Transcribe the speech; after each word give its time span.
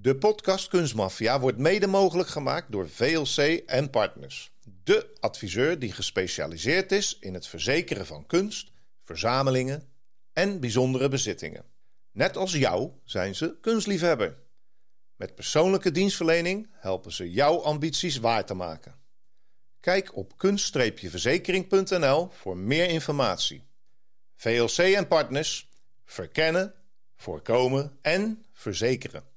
De 0.00 0.16
podcast 0.16 0.68
Kunstmafia 0.68 1.40
wordt 1.40 1.58
mede 1.58 1.86
mogelijk 1.86 2.28
gemaakt 2.28 2.72
door 2.72 2.88
VLC 2.88 3.62
en 3.66 3.90
Partners. 3.90 4.50
De 4.84 5.14
adviseur 5.20 5.78
die 5.78 5.92
gespecialiseerd 5.92 6.92
is 6.92 7.18
in 7.20 7.34
het 7.34 7.46
verzekeren 7.46 8.06
van 8.06 8.26
kunst, 8.26 8.70
verzamelingen 9.04 9.88
en 10.32 10.60
bijzondere 10.60 11.08
bezittingen. 11.08 11.64
Net 12.12 12.36
als 12.36 12.52
jou 12.52 12.90
zijn 13.04 13.34
ze 13.34 13.56
kunstliefhebber. 13.60 14.36
Met 15.16 15.34
persoonlijke 15.34 15.90
dienstverlening 15.90 16.68
helpen 16.72 17.12
ze 17.12 17.30
jouw 17.30 17.62
ambities 17.62 18.16
waar 18.16 18.44
te 18.44 18.54
maken. 18.54 18.94
Kijk 19.80 20.16
op 20.16 20.36
kunst-verzekering.nl 20.36 22.28
voor 22.32 22.56
meer 22.56 22.88
informatie. 22.88 23.64
VLC 24.34 24.78
en 24.78 25.08
Partners 25.08 25.68
verkennen, 26.04 26.74
voorkomen 27.16 27.98
en 28.02 28.44
verzekeren. 28.52 29.34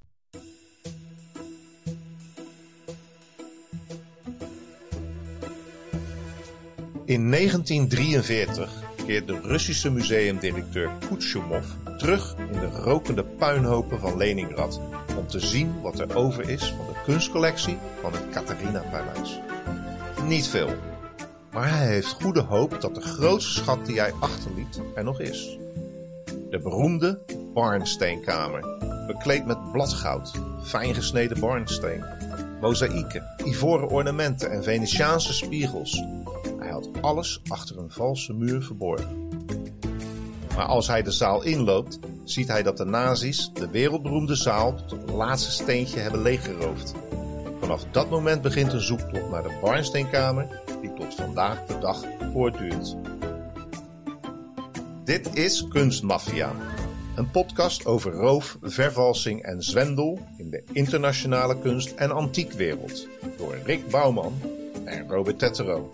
In 7.09 7.31
1943 7.31 8.70
keert 9.05 9.27
de 9.27 9.40
Russische 9.44 9.91
museumdirecteur 9.91 10.91
Kuchumov 11.08 11.66
terug 11.98 12.36
in 12.52 12.59
de 12.59 12.67
rokende 12.67 13.23
puinhopen 13.23 14.00
van 14.00 14.17
Leningrad 14.17 14.81
om 15.17 15.27
te 15.27 15.40
zien 15.40 15.81
wat 15.81 16.00
er 16.00 16.16
over 16.16 16.50
is 16.50 16.73
van 16.77 16.86
de 16.86 17.00
kunstcollectie 17.05 17.77
van 18.02 18.14
het 18.14 18.30
Katharina-paleis. 18.31 19.40
Niet 20.27 20.48
veel, 20.48 20.70
maar 21.52 21.77
hij 21.77 21.88
heeft 21.88 22.08
goede 22.22 22.41
hoop 22.41 22.81
dat 22.81 22.95
de 22.95 23.02
grootste 23.02 23.52
schat 23.52 23.86
die 23.86 24.00
hij 24.00 24.14
achterliet 24.20 24.81
er 24.95 25.03
nog 25.03 25.20
is. 25.20 25.58
De 26.50 26.59
beroemde 26.59 27.20
Barnsteenkamer, 27.53 28.66
bekleed 29.08 29.45
met 29.45 29.72
bladgoud, 29.72 30.31
fijn 30.64 30.95
gesneden 30.95 31.39
barnsteen, 31.39 32.03
mozaïeken, 32.62 33.23
ivoren 33.45 33.89
ornamenten 33.89 34.52
en 34.52 34.64
Venetiaanse 34.64 35.33
spiegels. 35.33 36.03
Alles 37.02 37.41
achter 37.47 37.77
een 37.77 37.91
valse 37.91 38.33
muur 38.33 38.61
verborgen. 38.61 39.27
Maar 40.55 40.66
als 40.66 40.88
hij 40.88 41.02
de 41.02 41.11
zaal 41.11 41.44
inloopt, 41.44 41.99
ziet 42.23 42.47
hij 42.47 42.63
dat 42.63 42.77
de 42.77 42.86
nazi's 42.86 43.52
de 43.53 43.69
wereldberoemde 43.69 44.36
zaal 44.36 44.75
tot 44.75 45.02
het 45.02 45.11
laatste 45.11 45.52
steentje 45.52 45.99
hebben 45.99 46.21
leeggeroofd. 46.21 46.94
Vanaf 47.59 47.86
dat 47.91 48.09
moment 48.09 48.41
begint 48.41 48.73
een 48.73 48.81
zoektocht 48.81 49.30
naar 49.30 49.44
de 49.44 49.58
Barnsteenkamer 49.61 50.61
die 50.81 50.94
tot 50.94 51.16
vandaag 51.16 51.66
de 51.66 51.80
dag 51.80 52.03
voortduurt. 52.33 52.95
Dit 55.03 55.36
is 55.36 55.67
Kunstmafia, 55.67 56.52
een 57.16 57.31
podcast 57.31 57.86
over 57.86 58.11
roof, 58.11 58.58
vervalsing 58.61 59.43
en 59.43 59.64
zwendel 59.64 60.19
in 60.38 60.49
de 60.49 60.64
internationale 60.71 61.59
kunst- 61.59 61.91
en 61.95 62.11
antiekwereld 62.11 63.08
door 63.38 63.55
Rick 63.66 63.89
Bouwman 63.89 64.33
en 64.86 65.09
Robert 65.09 65.39
Tettero. 65.39 65.89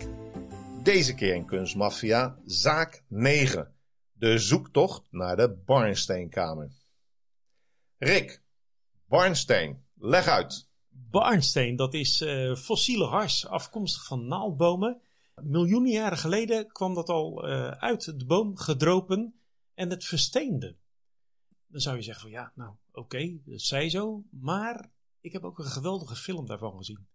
Deze 0.86 1.14
keer 1.14 1.34
in 1.34 1.46
Kunstmafia, 1.46 2.38
zaak 2.44 3.04
9, 3.08 3.74
de 4.12 4.38
zoektocht 4.38 5.06
naar 5.10 5.36
de 5.36 5.62
Barnsteenkamer. 5.64 6.70
Rick, 7.98 8.42
Barnsteen, 9.08 9.84
leg 9.94 10.26
uit. 10.26 10.68
Barnsteen, 10.88 11.76
dat 11.76 11.94
is 11.94 12.20
uh, 12.20 12.56
fossiele 12.56 13.04
hars 13.04 13.46
afkomstig 13.46 14.06
van 14.06 14.26
naaldbomen. 14.26 15.00
Miljoenen 15.42 15.92
jaren 15.92 16.18
geleden 16.18 16.66
kwam 16.66 16.94
dat 16.94 17.08
al 17.08 17.48
uh, 17.48 17.70
uit 17.70 18.18
de 18.18 18.24
boom 18.24 18.56
gedropen 18.56 19.40
en 19.74 19.90
het 19.90 20.04
versteende. 20.04 20.76
Dan 21.66 21.80
zou 21.80 21.96
je 21.96 22.02
zeggen 22.02 22.22
van 22.22 22.32
ja, 22.32 22.52
nou 22.54 22.74
oké, 22.92 23.38
dat 23.44 23.60
zij 23.60 23.90
zo. 23.90 24.24
Maar 24.30 24.90
ik 25.20 25.32
heb 25.32 25.44
ook 25.44 25.58
een 25.58 25.64
geweldige 25.64 26.16
film 26.16 26.46
daarvan 26.46 26.76
gezien. 26.76 27.06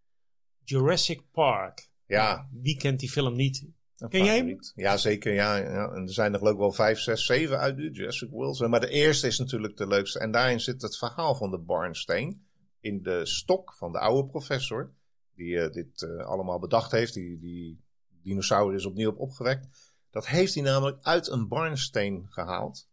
Jurassic 0.63 1.31
Park. 1.31 1.90
Ja. 2.11 2.49
Wie 2.51 2.77
kent 2.77 2.99
die 2.99 3.09
film 3.09 3.35
niet? 3.35 3.65
Ken 4.09 4.25
jij 4.25 4.37
hem? 4.37 4.59
Ja, 4.75 4.97
zeker. 4.97 5.33
Ja, 5.33 5.55
ja. 5.55 5.91
En 5.91 6.01
er 6.01 6.13
zijn 6.13 6.33
er 6.33 6.37
geloof 6.37 6.53
ik 6.53 6.59
wel 6.59 6.71
vijf, 6.71 6.99
zes, 6.99 7.25
zeven 7.25 7.59
uit 7.59 7.75
nu. 7.75 7.91
Jurassic 7.91 8.29
World. 8.29 8.67
Maar 8.67 8.79
de 8.79 8.89
eerste 8.89 9.27
is 9.27 9.39
natuurlijk 9.39 9.77
de 9.77 9.87
leukste. 9.87 10.19
En 10.19 10.31
daarin 10.31 10.59
zit 10.59 10.81
het 10.81 10.97
verhaal 10.97 11.35
van 11.35 11.51
de 11.51 11.57
barnsteen. 11.57 12.45
In 12.79 13.01
de 13.01 13.25
stok 13.25 13.73
van 13.73 13.91
de 13.91 13.99
oude 13.99 14.29
professor. 14.29 14.93
Die 15.35 15.53
uh, 15.53 15.71
dit 15.71 16.01
uh, 16.01 16.25
allemaal 16.25 16.59
bedacht 16.59 16.91
heeft. 16.91 17.13
Die, 17.13 17.39
die 17.39 17.83
dinosaurus 18.23 18.85
opnieuw 18.85 19.09
op 19.09 19.19
opgewekt. 19.19 19.91
Dat 20.09 20.27
heeft 20.27 20.53
hij 20.53 20.63
namelijk 20.63 20.97
uit 21.01 21.27
een 21.27 21.47
barnsteen 21.47 22.25
gehaald. 22.29 22.89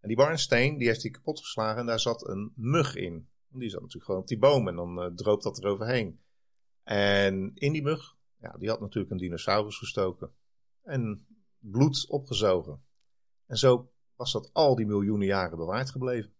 En 0.00 0.08
die 0.08 0.16
barnsteen 0.16 0.78
die 0.78 0.88
heeft 0.88 1.02
hij 1.02 1.10
kapot 1.10 1.40
geslagen. 1.40 1.80
En 1.80 1.86
daar 1.86 2.00
zat 2.00 2.28
een 2.28 2.52
mug 2.56 2.94
in. 2.94 3.28
Die 3.48 3.70
zat 3.70 3.80
natuurlijk 3.80 4.06
gewoon 4.06 4.20
op 4.20 4.28
die 4.28 4.38
boom. 4.38 4.68
En 4.68 4.76
dan 4.76 5.02
uh, 5.02 5.10
droopt 5.14 5.42
dat 5.42 5.58
eroverheen. 5.58 6.20
En 6.82 7.50
in 7.54 7.72
die 7.72 7.82
mug, 7.82 8.14
ja, 8.44 8.58
die 8.58 8.68
had 8.68 8.80
natuurlijk 8.80 9.12
een 9.12 9.18
dinosaurus 9.18 9.78
gestoken 9.78 10.32
en 10.82 11.26
bloed 11.58 12.08
opgezogen. 12.08 12.84
En 13.46 13.56
zo 13.56 13.92
was 14.16 14.32
dat 14.32 14.50
al 14.52 14.74
die 14.74 14.86
miljoenen 14.86 15.26
jaren 15.26 15.58
bewaard 15.58 15.90
gebleven. 15.90 16.32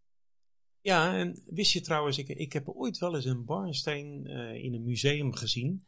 Ja, 0.81 1.17
en 1.17 1.43
wist 1.45 1.73
je 1.73 1.81
trouwens, 1.81 2.19
ik, 2.19 2.29
ik 2.29 2.53
heb 2.53 2.69
ooit 2.69 2.99
wel 2.99 3.15
eens 3.15 3.25
een 3.25 3.45
barnsteen 3.45 4.27
uh, 4.27 4.65
in 4.65 4.75
een 4.75 4.85
museum 4.85 5.35
gezien. 5.35 5.87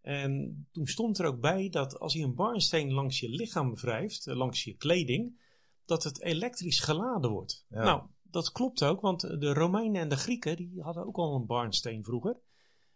En 0.00 0.66
toen 0.72 0.86
stond 0.86 1.18
er 1.18 1.26
ook 1.26 1.40
bij 1.40 1.68
dat 1.68 1.98
als 1.98 2.12
je 2.12 2.22
een 2.22 2.34
barnsteen 2.34 2.92
langs 2.92 3.20
je 3.20 3.28
lichaam 3.28 3.74
wrijft, 3.74 4.26
uh, 4.26 4.36
langs 4.36 4.64
je 4.64 4.76
kleding, 4.76 5.42
dat 5.84 6.04
het 6.04 6.22
elektrisch 6.22 6.80
geladen 6.80 7.30
wordt. 7.30 7.66
Ja. 7.68 7.84
Nou, 7.84 8.02
dat 8.22 8.52
klopt 8.52 8.84
ook, 8.84 9.00
want 9.00 9.20
de 9.20 9.52
Romeinen 9.52 10.00
en 10.00 10.08
de 10.08 10.16
Grieken 10.16 10.56
die 10.56 10.82
hadden 10.82 11.06
ook 11.06 11.16
al 11.16 11.34
een 11.34 11.46
barnsteen 11.46 12.04
vroeger. 12.04 12.40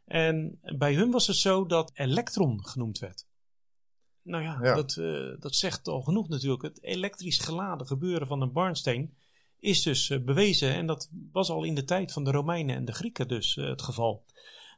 En 0.08 0.58
bij 0.76 0.94
hun 0.94 1.10
was 1.10 1.26
het 1.26 1.36
zo 1.36 1.66
dat 1.66 1.90
elektron 1.94 2.66
genoemd 2.66 2.98
werd. 2.98 3.26
Nou 4.22 4.42
ja, 4.42 4.58
ja. 4.62 4.74
Dat, 4.74 4.96
uh, 4.96 5.34
dat 5.38 5.54
zegt 5.54 5.88
al 5.88 6.02
genoeg 6.02 6.28
natuurlijk. 6.28 6.62
Het 6.62 6.82
elektrisch 6.82 7.38
geladen 7.38 7.86
gebeuren 7.86 8.26
van 8.26 8.40
een 8.40 8.52
barnsteen 8.52 9.16
is 9.58 9.82
dus 9.82 10.08
uh, 10.08 10.24
bewezen. 10.24 10.74
En 10.74 10.86
dat 10.86 11.10
was 11.32 11.50
al 11.50 11.64
in 11.64 11.74
de 11.74 11.84
tijd 11.84 12.12
van 12.12 12.24
de 12.24 12.30
Romeinen 12.30 12.76
en 12.76 12.84
de 12.84 12.92
Grieken 12.92 13.28
dus 13.28 13.56
uh, 13.56 13.68
het 13.68 13.82
geval. 13.82 14.24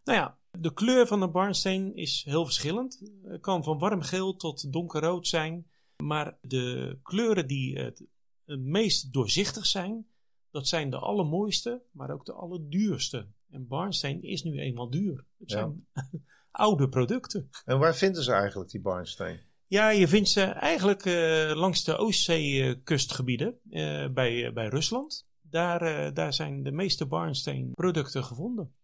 Nou 0.04 0.18
ja, 0.18 0.38
de 0.50 0.72
kleur 0.72 1.06
van 1.06 1.22
een 1.22 1.32
barnsteen 1.32 1.96
is 1.96 2.24
heel 2.24 2.44
verschillend. 2.44 3.02
Het 3.22 3.40
kan 3.40 3.64
van 3.64 3.78
warm 3.78 4.02
geel 4.02 4.36
tot 4.36 4.72
donkerrood 4.72 5.28
zijn. 5.28 5.66
Maar 5.96 6.38
de 6.40 6.98
kleuren 7.02 7.46
die 7.46 7.78
het 7.78 8.02
meest 8.44 9.12
doorzichtig 9.12 9.66
zijn, 9.66 10.06
dat 10.50 10.68
zijn 10.68 10.90
de 10.90 10.98
allermooiste, 10.98 11.82
maar 11.90 12.10
ook 12.10 12.24
de 12.24 12.32
allerduurste. 12.32 13.26
En 13.50 13.66
barnsteen 13.66 14.22
is 14.22 14.42
nu 14.42 14.58
eenmaal 14.58 14.90
duur. 14.90 15.24
Het 15.38 15.50
zijn 15.50 15.86
ja. 15.92 16.08
oude 16.50 16.88
producten. 16.88 17.50
En 17.64 17.78
waar 17.78 17.96
vinden 17.96 18.22
ze 18.22 18.32
eigenlijk 18.32 18.70
die 18.70 18.80
barnsteen? 18.80 19.40
Ja, 19.66 19.90
je 19.90 20.08
vindt 20.08 20.28
ze 20.28 20.42
eigenlijk 20.42 21.04
uh, 21.04 21.52
langs 21.54 21.84
de 21.84 21.96
Oostzeekustgebieden 21.96 23.58
uh, 23.70 24.08
bij, 24.08 24.52
bij 24.52 24.66
Rusland. 24.66 25.28
Daar, 25.40 26.14
daar 26.14 26.32
zijn 26.32 26.62
de 26.62 26.72
meeste 26.72 27.06
barnsteenproducten 27.06 28.24
gevonden. 28.24 28.74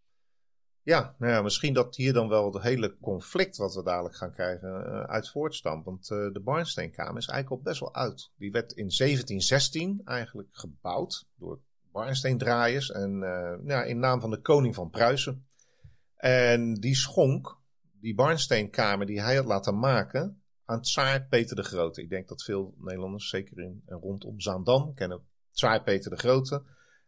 Ja, 0.82 1.14
nou 1.18 1.32
ja, 1.32 1.42
misschien 1.42 1.74
dat 1.74 1.96
hier 1.96 2.12
dan 2.12 2.28
wel 2.28 2.52
het 2.52 2.62
hele 2.62 2.96
conflict 3.00 3.56
wat 3.56 3.74
we 3.74 3.82
dadelijk 3.82 4.16
gaan 4.16 4.32
krijgen 4.32 4.84
uit 5.08 5.30
voortstamt. 5.30 5.84
Want 5.84 6.06
de 6.06 6.40
Barnsteenkamer 6.44 7.16
is 7.16 7.26
eigenlijk 7.26 7.50
al 7.50 7.70
best 7.70 7.80
wel 7.80 7.94
oud. 7.94 8.32
Die 8.36 8.50
werd 8.50 8.72
in 8.72 8.90
1716 8.96 10.00
eigenlijk 10.04 10.48
gebouwd 10.52 11.26
door 11.36 11.60
barnsteendraaiers 11.96 12.90
en 12.90 13.18
ja, 13.64 13.82
in 13.82 13.98
naam 13.98 14.20
van 14.20 14.30
de 14.30 14.40
koning 14.40 14.74
van 14.74 14.90
Pruisen. 14.90 15.46
En 16.16 16.74
die 16.74 16.94
schonk 16.94 17.58
die 18.00 18.14
barnsteenkamer 18.14 19.06
die 19.06 19.20
hij 19.20 19.36
had 19.36 19.44
laten 19.44 19.78
maken 19.78 20.42
aan 20.64 20.80
tsaar 20.80 21.26
Peter 21.26 21.56
de 21.56 21.62
Grote. 21.62 22.02
Ik 22.02 22.10
denk 22.10 22.28
dat 22.28 22.42
veel 22.42 22.74
Nederlanders, 22.78 23.28
zeker 23.28 23.58
in 23.58 23.82
en 23.86 23.98
rondom 23.98 24.40
Zaandam, 24.40 24.94
kennen 24.94 25.22
tsaar 25.50 25.82
Peter 25.82 26.10
de 26.10 26.16
Grote. 26.16 26.62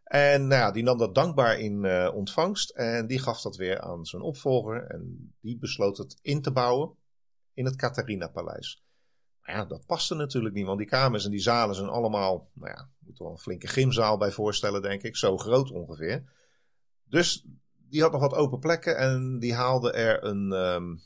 En 0.04 0.46
nou 0.46 0.72
die 0.72 0.82
nam 0.82 0.98
dat 0.98 1.14
dankbaar 1.14 1.58
in 1.58 1.84
uh, 1.84 2.10
ontvangst 2.14 2.70
en 2.70 3.06
die 3.06 3.18
gaf 3.18 3.40
dat 3.40 3.56
weer 3.56 3.80
aan 3.80 4.04
zijn 4.04 4.22
opvolger. 4.22 4.86
En 4.86 5.34
die 5.40 5.58
besloot 5.58 5.98
het 5.98 6.18
in 6.22 6.42
te 6.42 6.52
bouwen 6.52 6.96
in 7.54 7.64
het 7.64 7.76
Catharina-paleis. 7.76 8.82
Ja, 9.48 9.64
dat 9.64 9.86
paste 9.86 10.14
natuurlijk 10.14 10.54
niet, 10.54 10.66
want 10.66 10.78
die 10.78 10.86
kamers 10.86 11.24
en 11.24 11.30
die 11.30 11.40
zalen 11.40 11.74
zijn 11.74 11.88
allemaal, 11.88 12.50
nou 12.52 12.70
ja, 12.70 12.88
moet 12.98 13.18
wel 13.18 13.30
een 13.30 13.38
flinke 13.38 13.66
gymzaal 13.66 14.18
bij 14.18 14.30
voorstellen, 14.30 14.82
denk 14.82 15.02
ik. 15.02 15.16
Zo 15.16 15.36
groot 15.36 15.70
ongeveer. 15.70 16.24
Dus 17.04 17.46
die 17.88 18.02
had 18.02 18.12
nog 18.12 18.20
wat 18.20 18.34
open 18.34 18.58
plekken 18.58 18.96
en 18.96 19.38
die 19.38 19.54
haalde 19.54 19.92
er 19.92 20.24
een 20.24 20.52
um, 20.52 21.00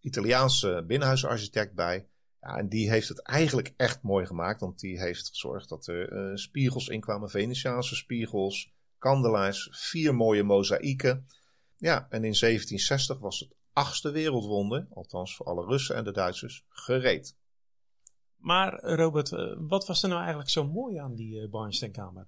Italiaanse 0.00 0.84
binnenhuisarchitect 0.86 1.74
bij. 1.74 2.08
Ja, 2.40 2.56
en 2.56 2.68
die 2.68 2.90
heeft 2.90 3.08
het 3.08 3.22
eigenlijk 3.22 3.74
echt 3.76 4.02
mooi 4.02 4.26
gemaakt, 4.26 4.60
want 4.60 4.80
die 4.80 5.00
heeft 5.00 5.28
gezorgd 5.28 5.68
dat 5.68 5.86
er 5.86 6.12
uh, 6.12 6.36
spiegels 6.36 6.88
in 6.88 7.00
kwamen, 7.00 7.30
Venetiaanse 7.30 7.96
spiegels, 7.96 8.72
kandelaars, 8.98 9.68
vier 9.72 10.14
mooie 10.14 10.42
mozaïeken. 10.42 11.26
Ja, 11.76 11.96
en 11.96 12.24
in 12.24 12.34
1760 12.40 13.18
was 13.18 13.40
het 13.40 13.56
achtste 13.72 14.10
wereldwonder, 14.10 14.86
althans 14.90 15.36
voor 15.36 15.46
alle 15.46 15.66
Russen 15.66 15.96
en 15.96 16.04
de 16.04 16.12
Duitsers, 16.12 16.64
gereed. 16.68 17.40
Maar 18.42 18.80
Robert, 18.80 19.30
wat 19.58 19.86
was 19.86 20.02
er 20.02 20.08
nou 20.08 20.20
eigenlijk 20.20 20.50
zo 20.50 20.66
mooi 20.66 20.96
aan 20.96 21.14
die 21.14 21.40
uh, 21.40 21.50
Barnsteenkamer? 21.50 22.26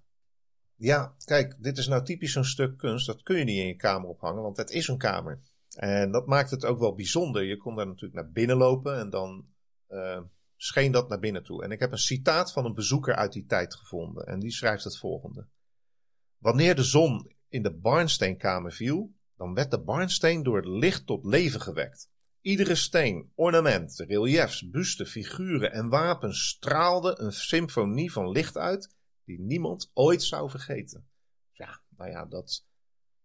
Ja, 0.76 1.14
kijk, 1.24 1.56
dit 1.62 1.78
is 1.78 1.86
nou 1.86 2.04
typisch 2.04 2.32
zo'n 2.32 2.44
stuk 2.44 2.76
kunst. 2.76 3.06
Dat 3.06 3.22
kun 3.22 3.36
je 3.36 3.44
niet 3.44 3.58
in 3.58 3.66
je 3.66 3.76
kamer 3.76 4.08
ophangen, 4.08 4.42
want 4.42 4.56
het 4.56 4.70
is 4.70 4.88
een 4.88 4.98
kamer. 4.98 5.40
En 5.76 6.10
dat 6.10 6.26
maakt 6.26 6.50
het 6.50 6.64
ook 6.64 6.78
wel 6.78 6.94
bijzonder. 6.94 7.42
Je 7.42 7.56
kon 7.56 7.76
daar 7.76 7.86
natuurlijk 7.86 8.14
naar 8.14 8.30
binnen 8.30 8.56
lopen 8.56 8.98
en 8.98 9.10
dan 9.10 9.46
uh, 9.88 10.20
scheen 10.56 10.92
dat 10.92 11.08
naar 11.08 11.18
binnen 11.18 11.42
toe. 11.42 11.64
En 11.64 11.70
ik 11.70 11.80
heb 11.80 11.92
een 11.92 11.98
citaat 11.98 12.52
van 12.52 12.64
een 12.64 12.74
bezoeker 12.74 13.14
uit 13.14 13.32
die 13.32 13.46
tijd 13.46 13.74
gevonden. 13.74 14.26
En 14.26 14.40
die 14.40 14.50
schrijft 14.50 14.84
het 14.84 14.98
volgende. 14.98 15.46
Wanneer 16.38 16.74
de 16.74 16.82
zon 16.82 17.32
in 17.48 17.62
de 17.62 17.74
barnsteenkamer 17.74 18.72
viel, 18.72 19.12
dan 19.36 19.54
werd 19.54 19.70
de 19.70 19.80
barnsteen 19.80 20.42
door 20.42 20.56
het 20.56 20.66
licht 20.66 21.06
tot 21.06 21.24
leven 21.24 21.60
gewekt. 21.60 22.10
Iedere 22.44 22.74
steen, 22.74 23.30
ornament, 23.34 24.04
reliefs, 24.06 24.70
busten, 24.70 25.06
figuren 25.06 25.72
en 25.72 25.88
wapens 25.88 26.48
straalde 26.48 27.20
een 27.20 27.32
symfonie 27.32 28.12
van 28.12 28.30
licht 28.30 28.56
uit 28.56 28.94
die 29.24 29.40
niemand 29.40 29.90
ooit 29.94 30.22
zou 30.22 30.50
vergeten. 30.50 31.06
Ja, 31.52 31.80
nou 31.96 32.10
ja, 32.10 32.24
dat 32.24 32.48
is 32.48 32.66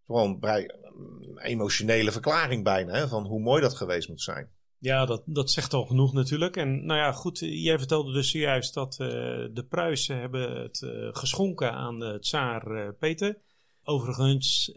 gewoon 0.05 0.37
een 0.41 1.37
emotionele 1.37 2.11
verklaring 2.11 2.63
bijna 2.63 2.93
hè, 2.93 3.07
van 3.07 3.25
hoe 3.25 3.39
mooi 3.39 3.61
dat 3.61 3.75
geweest 3.75 4.09
moet 4.09 4.21
zijn. 4.21 4.49
Ja, 4.77 5.05
dat, 5.05 5.23
dat 5.25 5.51
zegt 5.51 5.73
al 5.73 5.85
genoeg 5.85 6.13
natuurlijk. 6.13 6.57
En 6.57 6.85
nou 6.85 6.99
ja, 6.99 7.11
goed, 7.11 7.39
jij 7.39 7.77
vertelde 7.77 8.13
dus 8.13 8.31
zojuist 8.31 8.73
dat 8.73 8.97
uh, 9.01 9.07
de 9.53 9.65
Pruisen 9.69 10.19
hebben 10.19 10.61
het 10.61 10.81
uh, 10.81 11.09
geschonken 11.11 11.73
aan 11.73 11.99
de 11.99 12.17
tsaar 12.19 12.71
uh, 12.71 12.89
Peter. 12.99 13.37
Overigens, 13.83 14.73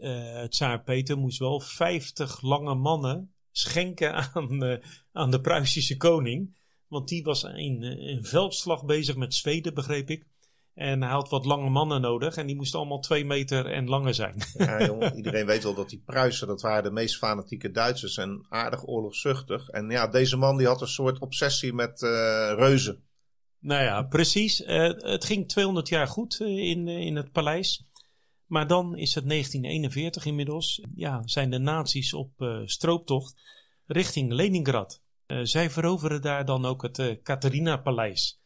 tsaar 0.49 0.83
Peter 0.83 1.17
moest 1.17 1.39
wel 1.39 1.59
50 1.59 2.41
lange 2.41 2.75
mannen 2.75 3.32
schenken 3.53 4.13
aan, 4.33 4.79
aan 5.11 5.31
de 5.31 5.41
Pruisische 5.41 5.97
koning. 5.97 6.61
Want 6.87 7.07
die 7.07 7.23
was 7.23 7.43
in 7.43 7.83
een 7.83 8.25
veldslag 8.25 8.85
bezig 8.85 9.15
met 9.15 9.33
Zweden, 9.33 9.73
begreep 9.73 10.09
ik. 10.09 10.25
En 10.73 11.01
hij 11.01 11.11
had 11.11 11.29
wat 11.29 11.45
lange 11.45 11.69
mannen 11.69 12.01
nodig 12.01 12.35
en 12.35 12.47
die 12.47 12.55
moesten 12.55 12.79
allemaal 12.79 12.99
twee 12.99 13.25
meter 13.25 13.65
en 13.65 13.87
langer 13.87 14.13
zijn. 14.13 14.35
Ja, 14.53 14.85
jongen, 14.85 15.15
iedereen 15.15 15.45
weet 15.45 15.63
wel 15.63 15.73
dat 15.73 15.89
die 15.89 16.01
Pruisen, 16.05 16.47
dat 16.47 16.61
waren 16.61 16.83
de 16.83 16.91
meest 16.91 17.17
fanatieke 17.17 17.71
Duitsers 17.71 18.17
en 18.17 18.45
aardig 18.49 18.87
oorlogzuchtig. 18.87 19.69
En 19.69 19.89
ja, 19.89 20.07
deze 20.07 20.37
man 20.37 20.57
die 20.57 20.67
had 20.67 20.81
een 20.81 20.87
soort 20.87 21.19
obsessie 21.19 21.73
met 21.73 22.01
uh, 22.01 22.09
reuzen. 22.55 23.03
Nou 23.59 23.83
ja, 23.83 24.01
precies. 24.01 24.61
Uh, 24.61 24.67
het 24.97 25.25
ging 25.25 25.47
200 25.47 25.89
jaar 25.89 26.07
goed 26.07 26.39
in, 26.39 26.87
in 26.87 27.15
het 27.15 27.31
paleis. 27.31 27.85
Maar 28.45 28.67
dan 28.67 28.97
is 28.97 29.15
het 29.15 29.29
1941 29.29 30.25
inmiddels. 30.25 30.83
Ja, 30.95 31.21
zijn 31.25 31.49
de 31.49 31.57
nazi's 31.57 32.13
op 32.13 32.61
strooptocht 32.65 33.41
richting 33.85 34.31
Leningrad. 34.31 35.01
zij 35.43 35.69
veroveren 35.69 36.21
daar 36.21 36.45
dan 36.45 36.65
ook 36.65 36.81
het 36.81 37.19
Catharina-paleis. 37.23 38.41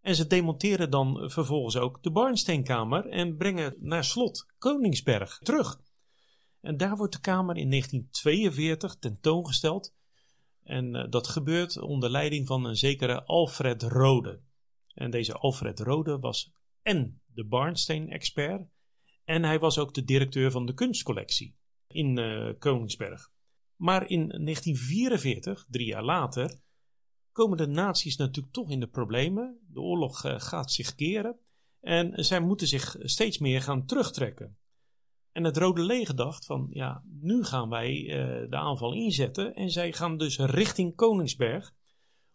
En 0.00 0.14
ze 0.14 0.26
demonteren 0.26 0.90
dan 0.90 1.30
vervolgens 1.30 1.76
ook 1.76 2.02
de 2.02 2.10
Barnsteenkamer 2.10 3.08
en 3.08 3.36
brengen 3.36 3.74
naar 3.78 4.04
slot 4.04 4.46
Koningsberg 4.58 5.38
terug. 5.38 5.80
En 6.60 6.76
daar 6.76 6.96
wordt 6.96 7.12
de 7.12 7.20
kamer 7.20 7.56
in 7.56 7.70
1942 7.70 8.96
tentoongesteld. 8.98 9.94
En 10.64 10.94
uh, 10.94 11.04
dat 11.10 11.28
gebeurt 11.28 11.78
onder 11.78 12.10
leiding 12.10 12.46
van 12.46 12.64
een 12.64 12.76
zekere 12.76 13.24
Alfred 13.24 13.82
Rode. 13.82 14.40
En 14.94 15.10
deze 15.10 15.32
Alfred 15.32 15.80
Rode 15.80 16.18
was 16.18 16.52
en 16.88 17.20
de 17.26 17.44
Barnsteen-expert. 17.44 18.68
En 19.24 19.44
hij 19.44 19.58
was 19.58 19.78
ook 19.78 19.94
de 19.94 20.04
directeur 20.04 20.50
van 20.50 20.66
de 20.66 20.74
kunstcollectie 20.74 21.56
in 21.86 22.18
uh, 22.18 22.52
Koningsberg. 22.58 23.30
Maar 23.76 24.08
in 24.08 24.28
1944, 24.28 25.66
drie 25.68 25.86
jaar 25.86 26.04
later, 26.04 26.60
komen 27.32 27.56
de 27.56 27.66
naties 27.66 28.16
natuurlijk 28.16 28.54
toch 28.54 28.70
in 28.70 28.80
de 28.80 28.86
problemen. 28.86 29.58
De 29.72 29.80
oorlog 29.80 30.24
uh, 30.24 30.40
gaat 30.40 30.72
zich 30.72 30.94
keren 30.94 31.38
en 31.80 32.24
zij 32.24 32.40
moeten 32.40 32.66
zich 32.66 32.96
steeds 32.98 33.38
meer 33.38 33.62
gaan 33.62 33.86
terugtrekken. 33.86 34.58
En 35.32 35.44
het 35.44 35.56
Rode 35.56 35.82
Leger 35.82 36.16
dacht 36.16 36.46
van 36.46 36.66
ja, 36.70 37.04
nu 37.20 37.44
gaan 37.44 37.68
wij 37.68 37.94
uh, 37.94 38.50
de 38.50 38.56
aanval 38.56 38.94
inzetten 38.94 39.54
en 39.54 39.70
zij 39.70 39.92
gaan 39.92 40.16
dus 40.18 40.38
richting 40.38 40.94
Koningsberg 40.94 41.74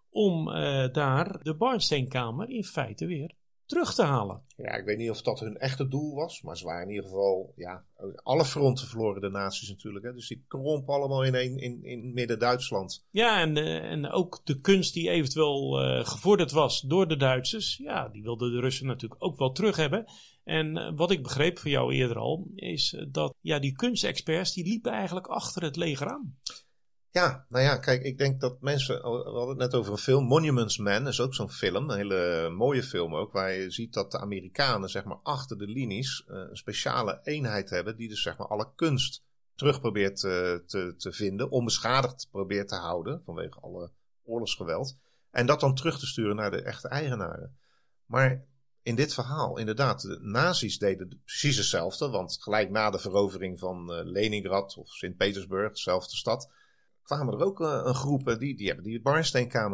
om 0.10 0.46
daar 0.92 1.44
de 1.44 1.56
Barnsteenkamer 1.56 2.50
in 2.50 2.64
feite 2.64 3.06
weer 3.06 3.36
terug 3.74 3.94
te 3.94 4.04
halen. 4.04 4.42
Ja, 4.58 4.72
ik 4.72 4.86
weet 4.86 4.98
niet 4.98 5.10
of 5.10 5.22
dat 5.22 5.40
hun 5.40 5.58
echte 5.58 5.88
doel 5.88 6.16
was, 6.16 6.42
maar 6.42 6.58
ze 6.58 6.66
waren 6.66 6.88
in 6.88 6.90
ieder 6.90 7.10
geval, 7.10 7.54
ja, 7.56 7.84
alle 8.24 8.46
fronten 8.46 8.88
verloren 8.88 9.22
de 9.22 9.30
naties 9.30 9.70
natuurlijk. 9.70 10.06
Hè? 10.06 10.14
Dus 10.14 10.28
die 10.28 10.44
krompen 10.48 10.94
allemaal 10.94 11.24
in, 11.24 11.60
in, 11.60 11.84
in 11.84 12.14
midden-Duitsland. 12.14 13.06
Ja, 13.10 13.42
en, 13.42 13.58
uh, 13.58 13.92
en 13.92 14.12
ook 14.12 14.42
de 14.44 14.62
kunst 14.62 14.94
die 14.94 15.10
eventueel 15.10 15.84
uh, 15.84 16.06
gevorderd 16.06 16.52
was 16.52 16.82
door 16.82 17.08
de 17.08 17.18
Duitsers, 17.18 17.78
ja, 17.78 18.10
die 18.10 18.24
wilden 18.24 18.52
de 18.52 18.60
Russen 18.60 18.88
natuurlijk 18.88 19.24
ook 19.24 19.38
wel 19.38 19.52
terug 19.52 19.76
hebben. 19.76 20.06
En 20.44 20.78
uh, 20.78 20.92
wat 20.96 21.12
ik 21.12 21.24
begreep 21.24 21.60
van 21.60 21.72
jou 21.72 21.94
eerder 21.94 22.18
al, 22.18 22.48
is 22.56 23.04
dat 23.10 23.34
ja, 23.42 23.60
die 23.60 23.72
kunstexperts, 23.72 24.54
die 24.54 24.68
liepen 24.68 24.92
eigenlijk 24.92 25.28
achter 25.28 25.64
het 25.64 25.76
leger 25.76 26.08
aan. 26.08 26.38
Ja, 27.14 27.46
nou 27.50 27.64
ja, 27.64 27.78
kijk, 27.78 28.04
ik 28.04 28.18
denk 28.18 28.42
dat 28.42 28.62
mensen. 28.62 28.96
We 29.02 29.08
hadden 29.10 29.48
het 29.48 29.58
net 29.58 29.74
over 29.74 29.92
een 29.92 29.98
film. 29.98 30.26
Monuments 30.26 30.78
Man 30.78 31.08
is 31.08 31.20
ook 31.20 31.36
zo'n 31.36 31.52
film. 31.52 31.90
Een 31.90 31.98
hele 31.98 32.50
mooie 32.50 32.84
film 32.84 33.16
ook. 33.16 33.32
Waar 33.32 33.52
je 33.52 33.72
ziet 33.72 33.94
dat 33.94 34.12
de 34.12 34.20
Amerikanen, 34.20 34.90
zeg 34.90 35.04
maar, 35.04 35.20
achter 35.24 35.58
de 35.58 35.68
linies. 35.68 36.26
Uh, 36.28 36.36
een 36.38 36.58
speciale 36.58 37.20
eenheid 37.24 37.70
hebben. 37.70 37.96
Die 37.96 38.10
dus, 38.10 38.22
zeg 38.22 38.38
maar, 38.38 38.48
alle 38.48 38.72
kunst 38.76 39.24
terug 39.56 39.80
probeert 39.80 40.20
te, 40.20 40.64
te, 40.66 40.96
te 40.98 41.12
vinden. 41.12 41.50
Onbeschadigd 41.52 42.28
probeert 42.32 42.68
te 42.68 42.76
houden. 42.76 43.22
Vanwege 43.24 43.60
alle 43.60 43.92
oorlogsgeweld. 44.24 44.98
En 45.32 45.46
dat 45.46 45.60
dan 45.60 45.76
terug 45.76 46.00
te 46.00 46.08
sturen 46.08 46.36
naar 46.36 46.52
de 46.52 46.62
echte 46.62 46.88
eigenaren. 46.88 47.58
Maar 48.06 48.46
in 48.84 48.96
dit 48.96 49.14
verhaal, 49.14 49.58
inderdaad, 49.58 50.02
de 50.02 50.20
nazi's 50.22 50.78
deden 50.78 51.22
precies 51.26 51.58
hetzelfde. 51.58 52.10
Want 52.10 52.38
gelijk 52.42 52.70
na 52.70 52.90
de 52.90 53.00
verovering 53.00 53.60
van 53.60 53.92
uh, 53.92 54.00
Leningrad 54.04 54.78
of 54.78 54.90
Sint-Petersburg, 54.90 55.74
dezelfde 55.74 56.16
stad 56.16 56.52
kwamen 57.04 57.34
er 57.34 57.46
ook 57.46 57.60
uh, 57.60 57.82
een 57.84 57.96
groep, 57.96 58.36
die, 58.40 58.56
die 58.56 58.68
hebben 58.68 58.86
die 58.86 59.02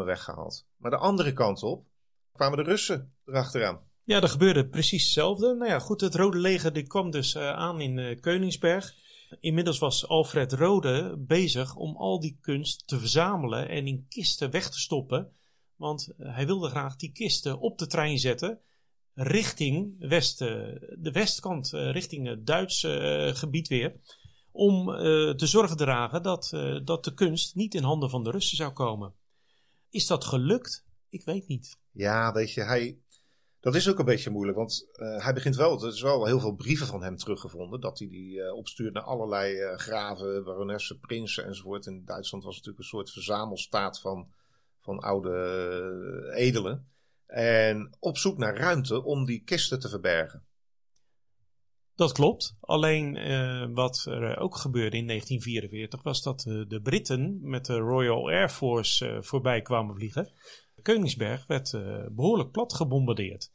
weggehaald. 0.05 0.65
Maar 0.77 0.91
de 0.91 0.97
andere 0.97 1.33
kant 1.33 1.63
op 1.63 1.87
kwamen 2.33 2.57
de 2.57 2.63
Russen 2.63 3.13
erachteraan. 3.25 3.87
Ja, 4.03 4.21
er 4.21 4.29
gebeurde 4.29 4.67
precies 4.67 5.03
hetzelfde. 5.03 5.55
Nou 5.55 5.69
ja, 5.69 5.79
goed, 5.79 6.01
het 6.01 6.15
Rode 6.15 6.37
Leger 6.37 6.73
die 6.73 6.87
kwam 6.87 7.11
dus 7.11 7.35
uh, 7.35 7.49
aan 7.49 7.81
in 7.81 7.97
uh, 7.97 8.19
Koningsberg. 8.19 8.93
Inmiddels 9.39 9.79
was 9.79 10.07
Alfred 10.07 10.53
Rode 10.53 11.17
bezig 11.17 11.75
om 11.75 11.95
al 11.95 12.19
die 12.19 12.37
kunst 12.41 12.87
te 12.87 12.99
verzamelen 12.99 13.69
en 13.69 13.87
in 13.87 14.05
kisten 14.09 14.51
weg 14.51 14.69
te 14.69 14.79
stoppen. 14.79 15.31
Want 15.75 16.13
hij 16.17 16.45
wilde 16.45 16.69
graag 16.69 16.95
die 16.95 17.11
kisten 17.11 17.59
op 17.59 17.77
de 17.77 17.87
trein 17.87 18.19
zetten 18.19 18.59
richting 19.13 19.95
westen, 19.99 20.79
de 20.99 21.11
westkant, 21.11 21.69
richting 21.71 22.27
het 22.27 22.45
Duitse 22.45 23.31
gebied 23.35 23.67
weer 23.67 23.95
om 24.59 24.89
uh, 24.89 24.97
te 25.33 25.47
zorgen 25.47 25.77
dragen 25.77 26.23
dat, 26.23 26.51
uh, 26.53 26.79
dat 26.83 27.03
de 27.03 27.13
kunst 27.13 27.55
niet 27.55 27.73
in 27.75 27.83
handen 27.83 28.09
van 28.09 28.23
de 28.23 28.31
Russen 28.31 28.57
zou 28.57 28.71
komen. 28.71 29.13
Is 29.89 30.07
dat 30.07 30.25
gelukt? 30.25 30.85
Ik 31.09 31.23
weet 31.23 31.47
niet. 31.47 31.77
Ja, 31.91 32.33
weet 32.33 32.51
je, 32.51 32.61
hij, 32.63 32.99
dat 33.59 33.75
is 33.75 33.89
ook 33.89 33.99
een 33.99 34.05
beetje 34.05 34.29
moeilijk, 34.29 34.57
want 34.57 34.87
uh, 34.93 35.23
hij 35.23 35.33
begint 35.33 35.55
wel, 35.55 35.81
er 35.81 35.87
is 35.87 36.01
wel 36.01 36.25
heel 36.25 36.39
veel 36.39 36.55
brieven 36.55 36.87
van 36.87 37.03
hem 37.03 37.15
teruggevonden, 37.15 37.81
dat 37.81 37.99
hij 37.99 38.07
die 38.07 38.53
opstuurt 38.53 38.93
naar 38.93 39.03
allerlei 39.03 39.77
graven, 39.77 40.43
baronessen, 40.43 40.99
prinsen 40.99 41.45
enzovoort. 41.45 41.85
In 41.85 42.05
Duitsland 42.05 42.43
was 42.43 42.55
het 42.55 42.65
natuurlijk 42.65 42.83
een 42.83 42.97
soort 42.97 43.11
verzamelstaat 43.11 43.99
van, 43.99 44.31
van 44.79 44.99
oude 44.99 46.33
edelen. 46.35 46.87
En 47.25 47.95
op 47.99 48.17
zoek 48.17 48.37
naar 48.37 48.57
ruimte 48.57 49.03
om 49.03 49.25
die 49.25 49.43
kisten 49.43 49.79
te 49.79 49.89
verbergen. 49.89 50.47
Dat 51.99 52.11
klopt. 52.11 52.55
Alleen 52.59 53.15
uh, 53.15 53.67
wat 53.73 54.05
er 54.05 54.37
ook 54.37 54.55
gebeurde 54.55 54.97
in 54.97 55.07
1944 55.07 56.03
was 56.03 56.21
dat 56.21 56.45
uh, 56.45 56.67
de 56.67 56.81
Britten 56.81 57.39
met 57.41 57.65
de 57.65 57.77
Royal 57.77 58.29
Air 58.29 58.49
Force 58.49 59.07
uh, 59.07 59.21
voorbij 59.21 59.61
kwamen 59.61 59.95
vliegen. 59.95 60.31
Koningsberg 60.81 61.47
werd 61.47 61.71
behoorlijk 62.11 62.51
plat 62.51 62.73
gebombardeerd. 62.73 63.51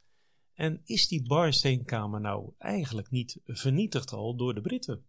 En 0.53 0.81
is 0.83 1.07
die 1.07 1.27
Barnsteenkamer 1.27 2.21
nou 2.21 2.51
eigenlijk 2.57 3.09
niet 3.09 3.39
vernietigd 3.45 4.11
al 4.11 4.35
door 4.35 4.53
de 4.53 4.61
Britten? 4.61 5.05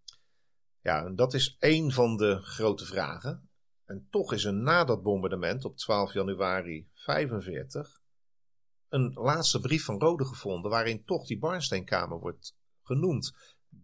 Ja, 0.80 1.10
dat 1.10 1.34
is 1.34 1.56
één 1.58 1.92
van 1.92 2.16
de 2.16 2.38
grote 2.42 2.84
vragen. 2.84 3.48
En 3.84 4.06
toch 4.10 4.32
is 4.32 4.44
er 4.44 4.54
na 4.54 4.84
dat 4.84 5.02
bombardement 5.02 5.64
op 5.64 5.76
12 5.76 6.12
januari 6.12 6.88
45 6.92 8.00
een 8.88 9.12
laatste 9.14 9.60
brief 9.60 9.84
van 9.84 10.00
Rode 10.00 10.24
gevonden 10.24 10.70
waarin 10.70 11.04
toch 11.04 11.26
die 11.26 11.38
Barnsteenkamer 11.38 12.18
wordt 12.18 12.54
genoemd. 12.86 13.34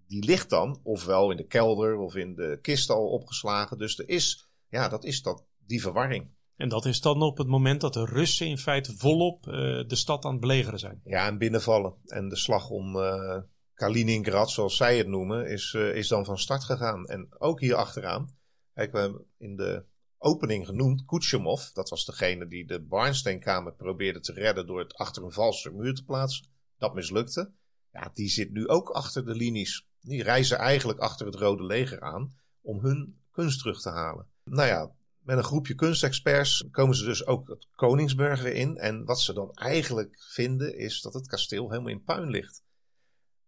Die 0.07 0.25
ligt 0.25 0.51
dan 0.51 0.81
ofwel 0.83 1.31
in 1.31 1.37
de 1.37 1.47
kelder 1.47 1.97
of 1.97 2.15
in 2.15 2.35
de 2.35 2.59
kist 2.63 2.91
al 2.91 3.09
opgeslagen. 3.09 3.79
Dus 3.79 3.99
er 3.99 4.09
is, 4.09 4.49
ja, 4.69 4.89
dat 4.89 5.05
is 5.05 5.23
dat, 5.23 5.45
die 5.67 5.81
verwarring. 5.81 6.31
En 6.57 6.69
dat 6.69 6.85
is 6.85 7.01
dan 7.01 7.23
op 7.23 7.39
het 7.39 7.47
moment 7.47 7.81
dat 7.81 7.93
de 7.93 8.05
Russen 8.05 8.47
in 8.47 8.59
feite 8.59 8.97
volop 8.97 9.47
uh, 9.47 9.53
de 9.87 9.97
stad 9.97 10.25
aan 10.25 10.33
het 10.33 10.41
belegeren 10.41 10.79
zijn. 10.79 11.01
Ja, 11.05 11.27
en 11.27 11.39
binnenvallen. 11.39 11.95
En 12.07 12.29
de 12.29 12.37
slag 12.37 12.71
om 12.71 12.97
uh, 12.97 13.39
Kaliningrad, 13.75 14.51
zoals 14.51 14.77
zij 14.77 14.97
het 14.99 15.07
noemen, 15.07 15.47
is, 15.47 15.73
uh, 15.73 15.97
is 15.97 16.09
dan 16.09 16.25
van 16.25 16.39
start 16.39 16.65
gegaan. 16.65 17.07
En 17.07 17.29
ook 17.39 17.61
hier 17.61 17.75
achteraan, 17.75 18.37
kijk, 18.75 18.93
we 18.93 18.99
hebben 18.99 19.25
in 19.39 19.57
de 19.57 19.85
opening 20.19 20.67
genoemd, 20.67 21.05
Kuchemov, 21.05 21.63
dat 21.73 21.89
was 21.89 22.05
degene 22.05 22.47
die 22.47 22.67
de 22.67 22.81
Barnsteenkamer 22.81 23.75
probeerde 23.75 24.21
te 24.21 24.33
redden 24.33 24.67
door 24.67 24.79
het 24.79 24.95
achter 24.95 25.23
een 25.23 25.33
valse 25.33 25.71
muur 25.71 25.95
te 25.95 26.05
plaatsen. 26.05 26.47
Dat 26.79 26.95
mislukte. 26.95 27.53
Ja, 27.93 28.11
die 28.15 28.29
zit 28.29 28.53
nu 28.53 28.69
ook 28.69 28.91
achter 28.91 29.25
de 29.25 29.35
linies. 29.35 29.87
Die 30.01 30.23
reizen 30.23 30.59
eigenlijk 30.59 30.99
achter 30.99 31.27
het 31.27 31.35
Rode 31.35 31.65
Leger 31.65 32.01
aan 32.01 32.35
om 32.61 32.81
hun 32.81 33.21
kunst 33.31 33.59
terug 33.59 33.81
te 33.81 33.91
halen. 33.91 34.27
Nou 34.45 34.69
ja, 34.69 34.93
met 35.23 35.37
een 35.37 35.45
groepje 35.45 35.75
kunstexperts 35.75 36.65
komen 36.71 36.97
ze 36.97 37.05
dus 37.05 37.27
ook 37.27 37.49
het 37.49 37.69
Koningsburg 37.75 38.43
weer 38.43 38.55
in. 38.55 38.77
En 38.77 39.05
wat 39.05 39.21
ze 39.21 39.33
dan 39.33 39.53
eigenlijk 39.55 40.17
vinden 40.33 40.77
is 40.77 41.01
dat 41.01 41.15
het 41.15 41.27
kasteel 41.27 41.71
helemaal 41.71 41.93
in 41.93 42.05
puin 42.05 42.31
ligt. 42.31 42.63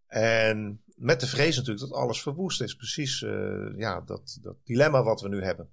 En 0.07 0.83
met 0.97 1.21
de 1.21 1.27
vrees 1.27 1.57
natuurlijk 1.57 1.89
dat 1.89 1.99
alles 1.99 2.23
verwoest 2.23 2.61
is. 2.61 2.75
Precies 2.75 3.21
uh, 3.21 3.73
ja, 3.77 4.01
dat, 4.01 4.39
dat 4.43 4.57
dilemma 4.65 5.03
wat 5.03 5.21
we 5.21 5.29
nu 5.29 5.43
hebben. 5.43 5.71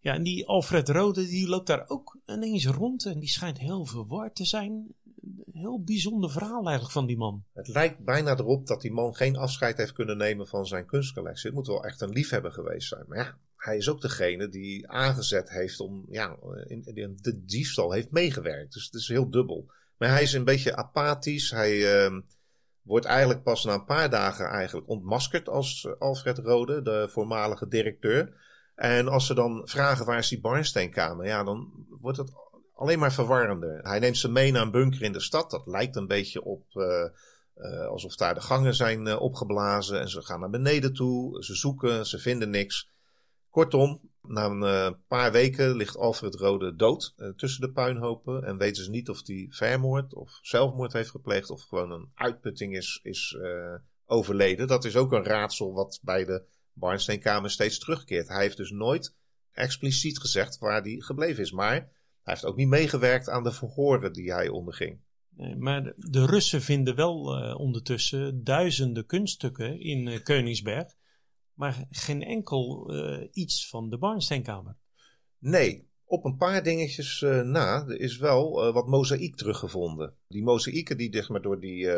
Ja, 0.00 0.14
en 0.14 0.22
die 0.22 0.46
Alfred 0.46 0.88
Rode 0.88 1.26
die 1.26 1.48
loopt 1.48 1.66
daar 1.66 1.88
ook 1.88 2.18
ineens 2.26 2.66
rond 2.66 3.06
en 3.06 3.18
die 3.18 3.28
schijnt 3.28 3.58
heel 3.58 3.84
verward 3.84 4.34
te 4.34 4.44
zijn. 4.44 4.94
Heel 5.52 5.82
bijzonder 5.82 6.30
verhaal 6.30 6.64
eigenlijk 6.64 6.92
van 6.92 7.06
die 7.06 7.16
man. 7.16 7.44
Het 7.52 7.68
lijkt 7.68 8.04
bijna 8.04 8.38
erop 8.38 8.66
dat 8.66 8.80
die 8.80 8.92
man 8.92 9.14
geen 9.14 9.36
afscheid 9.36 9.76
heeft 9.76 9.92
kunnen 9.92 10.16
nemen 10.16 10.46
van 10.46 10.66
zijn 10.66 10.86
kunstcollectie. 10.86 11.46
Het 11.46 11.54
moet 11.54 11.66
wel 11.66 11.84
echt 11.84 12.00
een 12.00 12.12
liefhebber 12.12 12.52
geweest 12.52 12.88
zijn. 12.88 13.04
Maar 13.08 13.18
ja, 13.18 13.38
hij 13.56 13.76
is 13.76 13.88
ook 13.88 14.00
degene 14.00 14.48
die 14.48 14.88
aangezet 14.88 15.50
heeft 15.50 15.80
om, 15.80 16.06
ja, 16.08 16.36
in, 16.66 17.18
de 17.20 17.44
diefstal 17.44 17.92
heeft 17.92 18.10
meegewerkt. 18.10 18.72
Dus 18.72 18.84
het 18.84 18.94
is 18.94 19.08
heel 19.08 19.30
dubbel. 19.30 19.70
Maar 19.98 20.08
hij 20.08 20.22
is 20.22 20.32
een 20.32 20.44
beetje 20.44 20.76
apathisch. 20.76 21.50
Hij 21.50 22.06
uh, 22.06 22.20
wordt 22.82 23.06
eigenlijk 23.06 23.42
pas 23.42 23.64
na 23.64 23.74
een 23.74 23.84
paar 23.84 24.10
dagen 24.10 24.46
eigenlijk 24.46 24.88
ontmaskerd 24.88 25.48
als 25.48 25.88
Alfred 25.98 26.38
Rode, 26.38 26.82
de 26.82 27.08
voormalige 27.10 27.68
directeur. 27.68 28.42
En 28.74 29.08
als 29.08 29.26
ze 29.26 29.34
dan 29.34 29.62
vragen 29.64 30.06
waar 30.06 30.18
is 30.18 30.28
die 30.28 30.40
Barnsteenkamer, 30.40 31.26
ja, 31.26 31.44
dan 31.44 31.86
wordt 32.00 32.18
het 32.18 32.32
alleen 32.74 32.98
maar 32.98 33.12
verwarrender. 33.12 33.80
Hij 33.82 33.98
neemt 33.98 34.18
ze 34.18 34.30
mee 34.30 34.52
naar 34.52 34.62
een 34.62 34.70
bunker 34.70 35.02
in 35.02 35.12
de 35.12 35.20
stad. 35.20 35.50
Dat 35.50 35.66
lijkt 35.66 35.96
een 35.96 36.06
beetje 36.06 36.42
op 36.42 36.64
uh, 36.74 37.08
uh, 37.56 37.86
alsof 37.86 38.16
daar 38.16 38.34
de 38.34 38.40
gangen 38.40 38.74
zijn 38.74 39.06
uh, 39.06 39.20
opgeblazen. 39.20 40.00
En 40.00 40.08
ze 40.08 40.22
gaan 40.22 40.40
naar 40.40 40.50
beneden 40.50 40.92
toe. 40.92 41.44
Ze 41.44 41.54
zoeken, 41.54 42.06
ze 42.06 42.18
vinden 42.18 42.50
niks. 42.50 42.92
Kortom, 43.50 44.00
na 44.22 44.44
een 44.44 44.96
paar 45.08 45.32
weken 45.32 45.76
ligt 45.76 45.96
Alfred 45.96 46.34
Rode 46.34 46.76
dood 46.76 47.14
tussen 47.36 47.60
de 47.60 47.72
puinhopen. 47.72 48.44
En 48.44 48.58
weten 48.58 48.84
ze 48.84 48.90
niet 48.90 49.08
of 49.08 49.26
hij 49.26 49.46
vermoord 49.50 50.14
of 50.14 50.38
zelfmoord 50.42 50.92
heeft 50.92 51.10
gepleegd. 51.10 51.50
Of 51.50 51.62
gewoon 51.62 51.90
een 51.90 52.10
uitputting 52.14 52.76
is, 52.76 53.00
is 53.02 53.38
overleden. 54.06 54.66
Dat 54.66 54.84
is 54.84 54.96
ook 54.96 55.12
een 55.12 55.24
raadsel 55.24 55.72
wat 55.72 56.00
bij 56.02 56.24
de 56.24 56.42
Barnsteenkamer 56.72 57.50
steeds 57.50 57.78
terugkeert. 57.78 58.28
Hij 58.28 58.42
heeft 58.42 58.56
dus 58.56 58.70
nooit 58.70 59.14
expliciet 59.52 60.18
gezegd 60.18 60.58
waar 60.58 60.82
hij 60.82 60.96
gebleven 60.98 61.42
is. 61.42 61.52
Maar 61.52 61.90
hij 62.24 62.32
heeft 62.32 62.44
ook 62.44 62.56
niet 62.56 62.68
meegewerkt 62.68 63.28
aan 63.28 63.42
de 63.42 63.52
verhoren 63.52 64.12
die 64.12 64.32
hij 64.32 64.48
onderging. 64.48 65.00
Nee, 65.28 65.56
maar 65.56 65.92
de 65.96 66.26
Russen 66.26 66.62
vinden 66.62 66.94
wel 66.94 67.38
uh, 67.38 67.60
ondertussen 67.60 68.44
duizenden 68.44 69.06
kunststukken 69.06 69.80
in 69.80 70.06
uh, 70.06 70.22
Koningsberg. 70.22 70.94
Maar 71.54 71.84
geen 71.90 72.22
enkel 72.22 72.94
uh, 72.94 73.28
iets 73.32 73.68
van 73.68 73.90
de 73.90 73.98
Barnsteenkamer. 73.98 74.76
Nee, 75.38 75.88
op 76.04 76.24
een 76.24 76.36
paar 76.36 76.62
dingetjes 76.62 77.20
na 77.44 77.86
er 77.86 78.00
is 78.00 78.16
wel 78.16 78.72
wat 78.72 78.86
mozaïek 78.86 79.36
teruggevonden. 79.36 80.14
Die 80.28 80.42
mozaïeken 80.42 80.96
die 80.96 81.14
zeg 81.14 81.28
maar, 81.28 81.42
door 81.42 81.60
die 81.60 81.88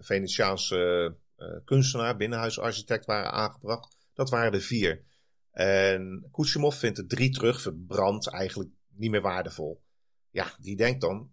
Venetiaanse 0.00 1.14
kunstenaar, 1.64 2.16
binnenhuisarchitect 2.16 3.06
waren 3.06 3.32
aangebracht 3.32 3.96
dat 4.16 4.30
waren 4.30 4.52
er 4.52 4.60
vier. 4.60 5.02
En 5.50 6.28
Kuchimov 6.32 6.76
vindt 6.76 6.98
er 6.98 7.06
drie 7.06 7.30
terug 7.30 7.60
verbrand 7.60 8.28
eigenlijk 8.28 8.70
niet 8.96 9.10
meer 9.10 9.22
waardevol. 9.22 9.82
Ja, 10.30 10.56
die 10.60 10.76
denkt 10.76 11.00
dan 11.00 11.30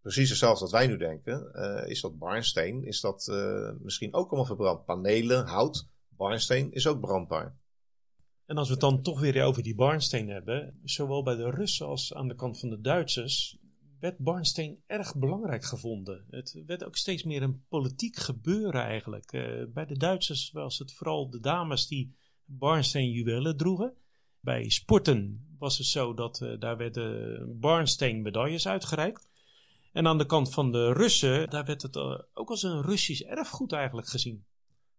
precies 0.00 0.28
hetzelfde 0.28 0.60
wat 0.60 0.72
wij 0.72 0.86
nu 0.86 0.96
denken. 0.96 1.50
Uh, 1.54 1.90
is 1.90 2.00
dat 2.00 2.18
barnsteen? 2.18 2.84
Is 2.84 3.00
dat 3.00 3.28
uh, 3.30 3.70
misschien 3.78 4.14
ook 4.14 4.26
allemaal 4.26 4.46
verbrand? 4.46 4.84
Panelen, 4.84 5.46
hout, 5.46 5.88
barnsteen 6.08 6.72
is 6.72 6.86
ook 6.86 7.00
brandbaar. 7.00 7.56
En 8.44 8.56
als 8.56 8.66
we 8.66 8.72
het 8.72 8.82
dan 8.82 9.02
toch 9.02 9.20
weer 9.20 9.44
over 9.44 9.62
die 9.62 9.74
barnsteen 9.74 10.28
hebben, 10.28 10.80
zowel 10.84 11.22
bij 11.22 11.34
de 11.34 11.50
Russen 11.50 11.86
als 11.86 12.14
aan 12.14 12.28
de 12.28 12.34
kant 12.34 12.58
van 12.58 12.68
de 12.68 12.80
Duitsers, 12.80 13.58
werd 14.00 14.18
barnsteen 14.18 14.82
erg 14.86 15.16
belangrijk 15.16 15.64
gevonden. 15.64 16.24
Het 16.30 16.62
werd 16.66 16.84
ook 16.84 16.96
steeds 16.96 17.22
meer 17.22 17.42
een 17.42 17.64
politiek 17.68 18.16
gebeuren 18.16 18.82
eigenlijk. 18.82 19.32
Uh, 19.32 19.64
bij 19.68 19.86
de 19.86 19.96
Duitsers 19.96 20.50
was 20.50 20.78
het 20.78 20.92
vooral 20.92 21.30
de 21.30 21.40
dames 21.40 21.86
die 21.86 22.14
barnsteen 22.44 23.10
juwelen 23.10 23.56
droegen. 23.56 23.94
Bij 24.40 24.68
sporten 24.68 25.46
was 25.58 25.78
het 25.78 25.86
zo 25.86 26.14
dat 26.14 26.40
uh, 26.40 26.60
daar 26.60 26.76
werden 26.76 27.60
barnsteen 27.60 28.22
medailles 28.22 28.68
uitgereikt. 28.68 29.28
En 29.92 30.06
aan 30.06 30.18
de 30.18 30.26
kant 30.26 30.54
van 30.54 30.72
de 30.72 30.92
Russen, 30.92 31.50
daar 31.50 31.64
werd 31.64 31.82
het 31.82 31.96
uh, 31.96 32.18
ook 32.34 32.50
als 32.50 32.62
een 32.62 32.82
Russisch 32.82 33.22
erfgoed 33.22 33.72
eigenlijk 33.72 34.08
gezien. 34.08 34.44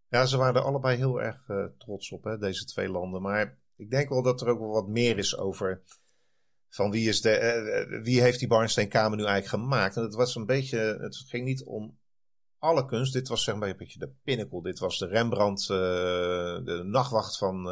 Ja, 0.09 0.25
ze 0.25 0.37
waren 0.37 0.55
er 0.55 0.67
allebei 0.67 0.97
heel 0.97 1.21
erg 1.21 1.49
trots 1.77 2.11
op, 2.11 2.23
hè, 2.23 2.37
deze 2.37 2.65
twee 2.65 2.89
landen. 2.89 3.21
Maar 3.21 3.57
ik 3.75 3.89
denk 3.89 4.09
wel 4.09 4.23
dat 4.23 4.41
er 4.41 4.47
ook 4.47 4.59
wel 4.59 4.71
wat 4.71 4.87
meer 4.87 5.17
is 5.17 5.37
over 5.37 5.81
van 6.69 6.91
wie, 6.91 7.09
is 7.09 7.21
de, 7.21 7.99
wie 8.03 8.21
heeft 8.21 8.39
die 8.39 8.47
Barnsteenkamer 8.47 9.17
nu 9.17 9.25
eigenlijk 9.25 9.63
gemaakt. 9.63 9.95
En 9.95 10.03
het 10.03 10.15
was 10.15 10.35
een 10.35 10.45
beetje, 10.45 10.97
het 11.01 11.15
ging 11.15 11.45
niet 11.45 11.63
om 11.63 11.97
alle 12.59 12.85
kunst. 12.85 13.13
Dit 13.13 13.27
was 13.27 13.43
zeg 13.43 13.55
maar 13.55 13.69
een 13.69 13.77
beetje 13.77 13.99
de 13.99 14.13
pinnacle. 14.23 14.63
Dit 14.63 14.79
was 14.79 14.97
de 14.97 15.07
Rembrandt, 15.07 15.67
de 15.67 16.81
nachtwacht 16.85 17.37
van, 17.37 17.65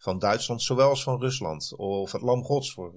van 0.00 0.18
Duitsland, 0.18 0.62
zowel 0.62 0.88
als 0.88 1.02
van 1.02 1.20
Rusland. 1.20 1.74
Of 1.76 2.12
het 2.12 2.22
Lam 2.22 2.44
Gods 2.44 2.72
voor 2.72 2.92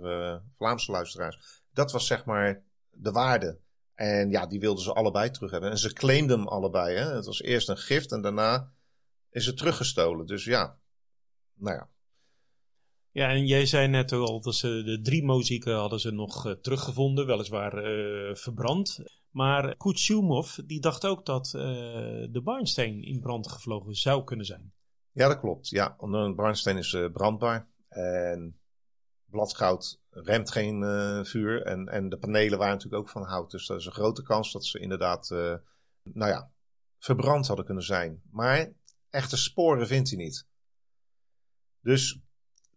Vlaamse 0.51 0.91
luisteraars. 0.91 1.61
Dat 1.73 1.91
was 1.91 2.07
zeg 2.07 2.25
maar 2.25 2.63
de 2.89 3.11
waarde. 3.11 3.59
En 3.93 4.29
ja, 4.29 4.45
die 4.45 4.59
wilden 4.59 4.83
ze 4.83 4.93
allebei 4.93 5.29
terug 5.29 5.51
hebben. 5.51 5.69
En 5.69 5.77
ze 5.77 5.93
claimden 5.93 6.39
hem 6.39 6.47
allebei. 6.47 6.95
Hè? 6.95 7.15
Het 7.15 7.25
was 7.25 7.41
eerst 7.41 7.69
een 7.69 7.77
gift 7.77 8.11
en 8.11 8.21
daarna 8.21 8.71
is 9.29 9.45
het 9.45 9.57
teruggestolen. 9.57 10.25
Dus 10.25 10.43
ja, 10.43 10.77
nou 11.53 11.75
ja, 11.75 11.89
ja, 13.13 13.29
en 13.29 13.45
jij 13.45 13.65
zei 13.65 13.87
net 13.87 14.11
al 14.11 14.41
dat 14.41 14.55
ze 14.55 14.83
de 14.83 15.01
drie 15.01 15.23
muzieken 15.25 15.75
hadden 15.75 15.99
ze 15.99 16.11
nog 16.11 16.45
uh, 16.45 16.53
teruggevonden, 16.53 17.25
weliswaar 17.25 17.73
uh, 17.73 18.35
verbrand. 18.35 18.99
Maar 19.29 19.75
Kutschumov 19.75 20.55
die 20.55 20.79
dacht 20.79 21.05
ook 21.05 21.25
dat 21.25 21.49
de 21.51 22.41
barnsteen 22.43 23.03
in 23.03 23.19
brand 23.19 23.47
gevlogen 23.47 23.95
zou 23.95 24.23
kunnen 24.23 24.45
zijn. 24.45 24.73
Ja, 25.13 25.27
dat 25.27 25.39
klopt. 25.39 25.69
Ja, 25.69 25.95
een 25.99 26.35
barnsteen 26.35 26.77
is 26.77 26.97
brandbaar. 27.13 27.67
En 27.89 28.59
bladgoud 29.25 30.01
remt 30.09 30.51
geen 30.51 30.81
vuur. 31.25 31.61
En, 31.61 31.87
en 31.87 32.09
de 32.09 32.17
panelen 32.17 32.57
waren 32.57 32.73
natuurlijk 32.73 33.01
ook 33.01 33.09
van 33.09 33.23
hout. 33.23 33.51
Dus 33.51 33.69
er 33.69 33.75
is 33.75 33.85
een 33.85 33.91
grote 33.91 34.23
kans 34.23 34.51
dat 34.51 34.65
ze 34.65 34.79
inderdaad, 34.79 35.29
nou 36.03 36.31
ja, 36.31 36.51
verbrand 36.99 37.47
hadden 37.47 37.65
kunnen 37.65 37.83
zijn. 37.83 38.21
Maar 38.31 38.71
echte 39.09 39.37
sporen 39.37 39.87
vindt 39.87 40.09
hij 40.09 40.17
niet. 40.17 40.47
Dus 41.81 42.19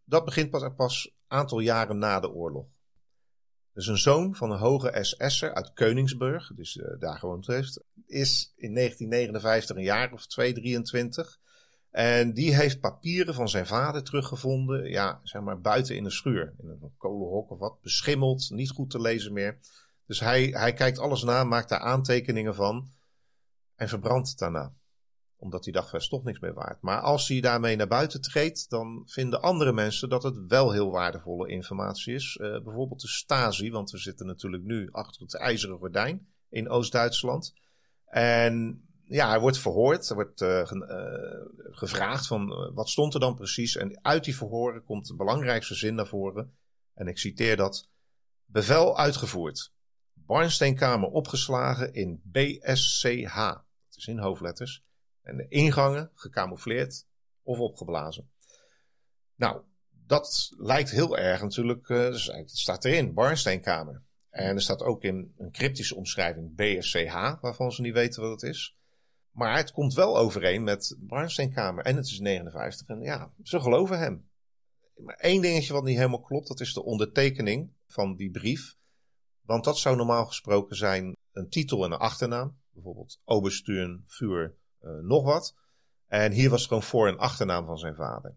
dat 0.04 0.24
begint 0.24 0.50
pas, 0.50 0.74
pas 0.76 1.06
een 1.06 1.38
aantal 1.38 1.60
jaren 1.60 1.98
na 1.98 2.20
de 2.20 2.30
oorlog. 2.30 2.66
Dus 3.72 3.86
een 3.86 3.98
zoon 3.98 4.34
van 4.34 4.50
een 4.50 4.58
hoge 4.58 4.98
SS'er 5.00 5.54
uit 5.54 5.72
Koningsburg, 5.72 6.52
dus 6.54 6.80
daar 6.98 7.18
gewoond 7.18 7.46
heeft, 7.46 7.84
is 8.06 8.52
in 8.56 8.74
1959 8.74 9.76
een 9.76 9.82
jaar 9.82 10.12
of 10.12 10.26
2, 10.26 10.52
23. 10.52 11.38
En 11.96 12.32
die 12.32 12.54
heeft 12.54 12.80
papieren 12.80 13.34
van 13.34 13.48
zijn 13.48 13.66
vader 13.66 14.02
teruggevonden, 14.02 14.90
ja, 14.90 15.20
zeg 15.22 15.42
maar 15.42 15.60
buiten 15.60 15.96
in 15.96 16.04
een 16.04 16.10
schuur. 16.10 16.54
In 16.58 16.68
een 16.68 16.94
kolenhok 16.96 17.50
of 17.50 17.58
wat, 17.58 17.80
beschimmeld, 17.80 18.50
niet 18.50 18.70
goed 18.70 18.90
te 18.90 19.00
lezen 19.00 19.32
meer. 19.32 19.58
Dus 20.06 20.20
hij, 20.20 20.46
hij 20.46 20.72
kijkt 20.72 20.98
alles 20.98 21.22
na, 21.22 21.44
maakt 21.44 21.68
daar 21.68 21.78
aantekeningen 21.78 22.54
van 22.54 22.88
en 23.74 23.88
verbrandt 23.88 24.28
het 24.28 24.38
daarna 24.38 24.74
omdat 25.38 25.64
hij 25.64 25.72
dacht, 25.72 25.92
het 25.92 26.00
is 26.00 26.08
toch 26.08 26.24
niks 26.24 26.40
meer 26.40 26.54
waard. 26.54 26.82
Maar 26.82 27.00
als 27.00 27.28
hij 27.28 27.40
daarmee 27.40 27.76
naar 27.76 27.88
buiten 27.88 28.20
treedt, 28.20 28.70
dan 28.70 29.02
vinden 29.06 29.42
andere 29.42 29.72
mensen 29.72 30.08
dat 30.08 30.22
het 30.22 30.46
wel 30.48 30.72
heel 30.72 30.90
waardevolle 30.90 31.48
informatie 31.48 32.14
is. 32.14 32.38
Uh, 32.40 32.62
bijvoorbeeld 32.62 33.00
de 33.00 33.08
Stasi, 33.08 33.70
want 33.70 33.90
we 33.90 33.98
zitten 33.98 34.26
natuurlijk 34.26 34.62
nu 34.62 34.88
achter 34.92 35.22
het 35.22 35.36
ijzeren 35.36 35.78
gordijn 35.78 36.28
in 36.48 36.68
Oost-Duitsland. 36.68 37.54
En 38.06 38.85
ja, 39.08 39.28
hij 39.28 39.40
wordt 39.40 39.58
verhoord, 39.58 40.08
er 40.08 40.14
wordt 40.14 40.40
uh, 40.40 40.62
gevraagd 41.70 42.26
van 42.26 42.72
wat 42.74 42.88
stond 42.88 43.14
er 43.14 43.20
dan 43.20 43.34
precies. 43.34 43.76
En 43.76 43.98
uit 44.02 44.24
die 44.24 44.36
verhoren 44.36 44.84
komt 44.84 45.06
de 45.06 45.14
belangrijkste 45.14 45.74
zin 45.74 45.94
naar 45.94 46.06
voren. 46.06 46.56
En 46.94 47.06
ik 47.06 47.18
citeer 47.18 47.56
dat. 47.56 47.88
Bevel 48.44 48.98
uitgevoerd. 48.98 49.72
Barnsteenkamer 50.12 51.08
opgeslagen 51.08 51.94
in 51.94 52.20
BSCH. 52.24 53.36
Dat 53.36 53.96
is 53.96 54.06
in 54.06 54.18
hoofdletters. 54.18 54.84
En 55.22 55.36
de 55.36 55.48
ingangen 55.48 56.10
gecamoufleerd 56.14 57.06
of 57.42 57.58
opgeblazen. 57.58 58.30
Nou, 59.34 59.62
dat 60.06 60.52
lijkt 60.56 60.90
heel 60.90 61.18
erg 61.18 61.42
natuurlijk. 61.42 61.86
Dus 61.86 62.26
het 62.26 62.50
staat 62.50 62.84
erin, 62.84 63.14
Barnsteenkamer. 63.14 64.02
En 64.30 64.54
er 64.54 64.62
staat 64.62 64.82
ook 64.82 65.02
in 65.02 65.34
een 65.38 65.52
cryptische 65.52 65.94
omschrijving 65.96 66.54
BSCH, 66.54 67.40
waarvan 67.40 67.72
ze 67.72 67.82
niet 67.82 67.92
weten 67.92 68.22
wat 68.22 68.40
het 68.40 68.50
is. 68.50 68.76
Maar 69.36 69.56
het 69.56 69.72
komt 69.72 69.94
wel 69.94 70.18
overeen 70.18 70.62
met 70.62 70.96
Barnsteenkamer. 70.98 71.84
En 71.84 71.96
het 71.96 72.06
is 72.06 72.18
59. 72.18 72.86
En 72.86 73.00
ja, 73.00 73.32
ze 73.42 73.60
geloven 73.60 73.98
hem. 73.98 74.28
Maar 74.96 75.16
één 75.16 75.42
dingetje 75.42 75.72
wat 75.72 75.84
niet 75.84 75.96
helemaal 75.96 76.20
klopt, 76.20 76.48
dat 76.48 76.60
is 76.60 76.74
de 76.74 76.84
ondertekening 76.84 77.70
van 77.86 78.16
die 78.16 78.30
brief. 78.30 78.76
Want 79.40 79.64
dat 79.64 79.78
zou 79.78 79.96
normaal 79.96 80.26
gesproken 80.26 80.76
zijn 80.76 81.16
een 81.32 81.48
titel 81.48 81.84
en 81.84 81.92
een 81.92 81.98
achternaam. 81.98 82.58
bijvoorbeeld 82.70 83.20
Oberstuurn, 83.24 84.02
Vuur, 84.06 84.54
nog 85.02 85.24
wat. 85.24 85.54
En 86.06 86.32
hier 86.32 86.50
was 86.50 86.66
gewoon 86.66 86.82
voor- 86.82 87.08
en 87.08 87.18
achternaam 87.18 87.66
van 87.66 87.78
zijn 87.78 87.94
vader. 87.94 88.34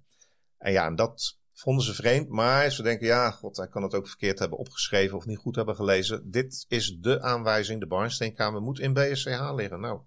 En 0.58 0.72
ja, 0.72 0.86
en 0.86 0.96
dat 0.96 1.40
vonden 1.54 1.86
ze 1.86 1.94
vreemd. 1.94 2.30
Maar 2.30 2.72
ze 2.72 2.84
denken, 2.84 3.08
ja, 3.08 3.32
god, 3.32 3.58
hij 3.58 3.68
kan 3.68 3.84
het 3.84 3.94
ook 3.94 4.08
verkeerd 4.08 4.40
hebben 4.40 4.58
opgeschreven 4.58 5.18
of 5.18 5.26
niet 5.26 5.38
goed 5.38 5.56
hebben 5.56 5.76
gelezen. 5.76 6.32
Dit 6.32 6.66
is 6.68 6.98
de 7.00 7.22
aanwijzing. 7.22 7.80
De 7.80 7.88
Barnsteenkamer 7.88 8.62
moet 8.62 8.80
in 8.80 8.94
BSCH 8.94 9.52
liggen. 9.56 9.80
Nou, 9.80 10.02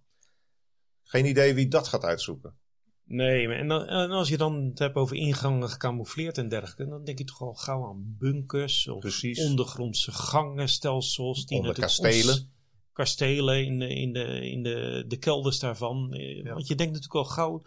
geen 1.13 1.27
idee 1.27 1.55
wie 1.55 1.69
dat 1.69 1.89
gaat 1.89 2.05
uitzoeken. 2.05 2.55
Nee, 3.05 3.49
en, 3.49 3.71
en 3.71 4.11
als 4.11 4.29
je 4.29 4.37
dan 4.37 4.65
het 4.65 4.79
hebt 4.79 4.95
over 4.95 5.17
ingangen 5.17 5.69
gecamoufleerd 5.69 6.39
en 6.39 6.49
dergelijke, 6.49 6.87
dan 6.89 7.05
denk 7.05 7.19
je 7.19 7.25
toch 7.25 7.41
al 7.41 7.55
gauw 7.55 7.87
aan 7.87 8.17
bunkers 8.19 8.89
of 8.89 8.99
Precies. 8.99 9.45
ondergrondse 9.45 10.13
gangenstelsels. 10.13 11.47
Die 11.47 11.59
Onder 11.59 11.75
kastelen. 11.75 12.53
kastelen 12.93 13.65
in, 13.65 13.79
de, 13.79 13.89
in, 13.89 14.13
de, 14.13 14.51
in 14.51 14.63
de, 14.63 15.05
de 15.07 15.17
kelders 15.17 15.59
daarvan. 15.59 16.13
Eh, 16.13 16.53
want 16.53 16.67
je 16.67 16.75
denkt 16.75 16.93
natuurlijk 16.93 17.27
al 17.27 17.35
gauw 17.35 17.63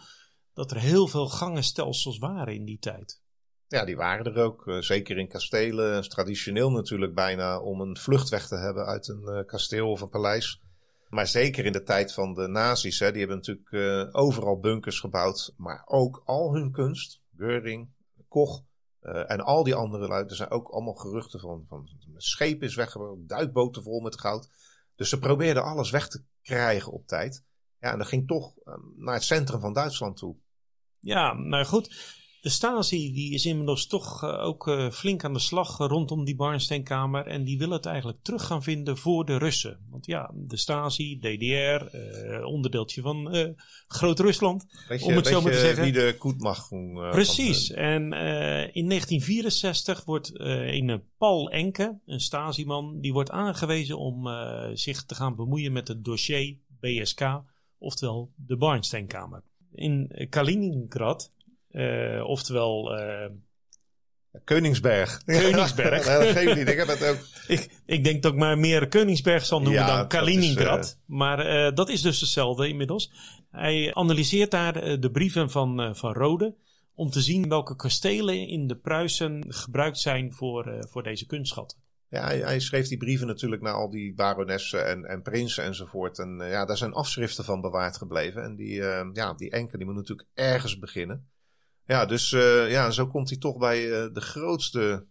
dat 0.53 0.71
er 0.71 0.79
heel 0.79 1.07
veel 1.07 1.27
gangenstelsels 1.27 2.17
waren 2.17 2.53
in 2.53 2.65
die 2.65 2.79
tijd. 2.79 3.21
Ja, 3.67 3.85
die 3.85 3.95
waren 3.95 4.25
er 4.25 4.43
ook. 4.43 4.67
Eh, 4.67 4.81
zeker 4.81 5.17
in 5.17 5.27
kastelen. 5.27 6.09
Traditioneel 6.09 6.71
natuurlijk 6.71 7.13
bijna 7.13 7.59
om 7.59 7.81
een 7.81 7.97
vluchtweg 7.97 8.47
te 8.47 8.57
hebben 8.57 8.85
uit 8.85 9.07
een 9.07 9.23
uh, 9.23 9.45
kasteel 9.45 9.89
of 9.89 10.01
een 10.01 10.09
paleis. 10.09 10.61
Maar 11.09 11.27
zeker 11.27 11.65
in 11.65 11.71
de 11.71 11.83
tijd 11.83 12.13
van 12.13 12.33
de 12.33 12.47
nazi's. 12.47 13.00
Hè, 13.00 13.09
die 13.09 13.19
hebben 13.19 13.38
natuurlijk 13.38 13.71
uh, 13.71 14.07
overal 14.12 14.59
bunkers 14.59 15.00
gebouwd. 15.00 15.53
Maar 15.57 15.83
ook 15.85 16.21
al 16.25 16.53
hun 16.53 16.71
kunst. 16.71 17.21
Geuring, 17.38 17.89
Koch 18.27 18.63
en 19.01 19.41
al 19.41 19.63
die 19.63 19.75
andere 19.75 20.07
lui. 20.07 20.25
Er 20.25 20.35
zijn 20.35 20.50
ook 20.50 20.67
allemaal 20.67 20.93
geruchten 20.93 21.39
van. 21.39 21.65
van 21.67 21.89
scheep 22.15 22.63
is 22.63 22.75
weggebracht. 22.75 23.27
Duikboten 23.27 23.83
vol 23.83 24.00
met 24.00 24.19
goud. 24.19 24.50
Dus 24.95 25.09
ze 25.09 25.19
probeerden 25.19 25.63
alles 25.63 25.89
weg 25.89 26.07
te 26.07 26.24
krijgen 26.41 26.91
op 26.91 27.07
tijd. 27.07 27.43
Ja, 27.79 27.91
en 27.91 27.97
dat 27.97 28.07
ging 28.07 28.27
toch 28.27 28.53
naar 28.95 29.13
het 29.13 29.24
centrum 29.24 29.59
van 29.59 29.74
Duitsland 29.74 30.17
toe. 30.17 30.35
Ja, 31.00 31.33
nou 31.33 31.65
goed. 31.65 32.15
De 32.45 32.51
Stasi 32.51 33.13
die 33.13 33.33
is 33.33 33.45
inmiddels 33.45 33.87
toch 33.87 34.23
uh, 34.23 34.45
ook 34.45 34.67
uh, 34.67 34.89
flink 34.91 35.23
aan 35.23 35.33
de 35.33 35.39
slag 35.39 35.79
uh, 35.79 35.87
rondom 35.87 36.25
die 36.25 36.35
Barnsteenkamer. 36.35 37.27
En 37.27 37.43
die 37.43 37.57
willen 37.57 37.75
het 37.75 37.85
eigenlijk 37.85 38.17
terug 38.21 38.45
gaan 38.45 38.63
vinden 38.63 38.97
voor 38.97 39.25
de 39.25 39.37
Russen. 39.37 39.79
Want 39.89 40.05
ja, 40.05 40.31
de 40.33 40.57
Stasi, 40.57 41.19
DDR, 41.19 41.97
onderdeeltje 42.43 43.01
van 43.01 43.35
Groot-Rusland. 43.87 44.65
Om 45.01 45.13
het 45.15 45.27
zo 45.27 45.41
maar 45.41 45.51
te 45.51 45.59
zeggen. 45.59 45.83
Wie 45.83 45.91
de 45.91 46.15
Koetmachung. 46.19 47.09
Precies. 47.09 47.71
En 47.71 48.01
in 48.73 48.89
1964 48.89 50.05
wordt 50.05 50.31
een 50.33 51.03
Paul 51.17 51.49
Enke, 51.49 51.99
een 52.05 52.21
Stasi-man, 52.21 52.99
die 52.99 53.13
wordt 53.13 53.31
aangewezen 53.31 53.97
om 53.97 54.27
zich 54.73 55.05
te 55.05 55.15
gaan 55.15 55.35
bemoeien 55.35 55.71
met 55.71 55.87
het 55.87 56.03
dossier 56.03 56.57
BSK, 56.79 57.41
oftewel 57.77 58.31
de 58.35 58.57
Barnsteenkamer. 58.57 59.43
In 59.71 60.27
Kaliningrad 60.29 61.33
oftewel... 62.24 63.00
Uh, 63.00 63.25
Koningsberg. 64.44 65.24
Koningsberg. 65.25 66.05
ja, 66.05 66.32
geen 66.32 66.60
idee. 66.60 66.74
Ik 66.74 66.77
heb 66.77 66.88
het 66.88 67.03
ook. 67.03 67.17
ik, 67.48 67.70
ik 67.86 68.03
denk 68.03 68.24
dat 68.24 68.34
ik 68.34 68.39
maar 68.39 68.58
meer 68.58 68.88
Koningsberg 68.88 69.46
zal 69.46 69.62
noemen 69.62 69.88
dan 69.88 70.08
Kaliningrad. 70.08 70.84
Is, 70.84 70.91
uh... 70.91 71.17
Maar 71.17 71.74
dat 71.74 71.89
is 71.89 72.01
dus 72.01 72.20
hetzelfde 72.20 72.67
inmiddels. 72.67 73.12
Hij 73.51 73.94
analyseert 73.94 74.51
daar 74.51 75.00
de 75.00 75.12
brieven 75.12 75.50
van, 75.50 75.96
van 75.96 76.13
Rode. 76.13 76.55
Om 76.96 77.10
te 77.10 77.22
zien 77.22 77.50
welke 77.50 77.75
kastelen 77.75 78.48
in 78.48 78.67
de 78.67 78.75
Pruisen 78.75 79.46
gebruikt 79.48 80.00
zijn 80.00 80.34
voor, 80.34 80.86
voor 80.89 81.03
deze 81.03 81.25
kunstschatten. 81.25 81.77
Ja, 82.10 82.24
hij, 82.24 82.39
hij, 82.39 82.60
schreef 82.60 82.88
die 82.88 82.98
brieven 82.98 83.27
natuurlijk 83.27 83.62
naar 83.62 83.74
al 83.74 83.89
die 83.89 84.13
baronessen 84.13 84.88
en, 84.88 85.05
en 85.05 85.22
prinsen 85.22 85.63
enzovoort. 85.63 86.20
En 86.20 86.38
ja, 86.38 86.65
daar 86.65 86.77
zijn 86.77 86.94
afschriften 86.94 87.44
van 87.44 87.62
bewaard 87.62 87.98
gebleven. 87.98 88.44
En 88.44 88.55
die, 88.55 88.74
ja, 89.13 89.34
die 89.34 89.50
enke 89.50 89.77
die 89.77 89.86
moet 89.86 89.96
natuurlijk 89.96 90.27
ergens 90.34 90.79
beginnen. 90.79 91.29
Ja, 91.88 92.06
dus 92.06 92.32
uh, 92.32 92.72
ja, 92.72 92.92
zo 92.92 93.08
komt 93.08 93.30
hij 93.30 93.38
toch 93.38 93.58
bij 93.58 93.84
uh, 93.84 94.13
de 94.13 94.22
grootste 94.22 95.06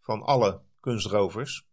van 0.00 0.22
alle 0.22 0.60
kunstrovers. 0.80 1.64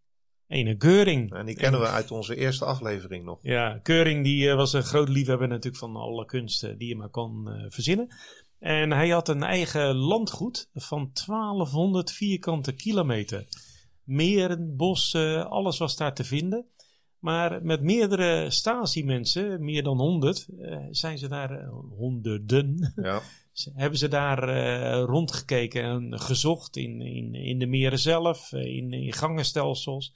Ene 0.47 0.77
Keuring. 0.77 1.33
En 1.33 1.45
die 1.45 1.55
kennen 1.55 1.79
we 1.79 1.87
uit 1.87 2.11
onze 2.11 2.35
eerste 2.35 2.65
aflevering 2.65 3.25
nog. 3.25 3.39
Ja, 3.41 3.79
Keuring 3.83 4.23
die 4.23 4.47
uh, 4.47 4.55
was 4.55 4.73
een 4.73 4.83
groot 4.83 5.09
liefhebber 5.09 5.47
natuurlijk 5.47 5.77
van 5.77 5.95
alle 5.95 6.25
kunsten 6.25 6.77
die 6.77 6.87
je 6.87 6.95
maar 6.95 7.09
kon 7.09 7.49
verzinnen. 7.69 8.15
En 8.59 8.91
hij 8.91 9.09
had 9.09 9.27
een 9.27 9.43
eigen 9.43 9.95
landgoed 9.95 10.69
van 10.73 11.11
1200 11.27 12.11
vierkante 12.11 12.71
kilometer. 12.73 13.47
Meren, 14.03 14.75
bossen, 14.75 15.49
alles 15.49 15.77
was 15.77 15.95
daar 15.95 16.13
te 16.13 16.23
vinden. 16.23 16.65
Maar 17.19 17.63
met 17.63 17.81
meerdere 17.81 18.49
Stasi-mensen, 18.49 19.63
meer 19.63 19.83
dan 19.83 19.97
honderd, 19.97 20.47
zijn 20.91 21.17
ze 21.17 21.27
daar 21.27 21.65
honderden. 21.97 22.93
Ja 22.95 23.21
hebben 23.63 23.99
ze 23.99 24.07
daar 24.07 24.49
uh, 24.49 25.03
rondgekeken 25.03 25.83
en 25.83 26.19
gezocht 26.19 26.75
in, 26.75 27.01
in, 27.01 27.33
in 27.33 27.59
de 27.59 27.65
meren 27.65 27.99
zelf, 27.99 28.51
eh, 28.51 28.75
in, 28.75 28.91
in 28.91 29.13
gangenstelsels. 29.13 30.15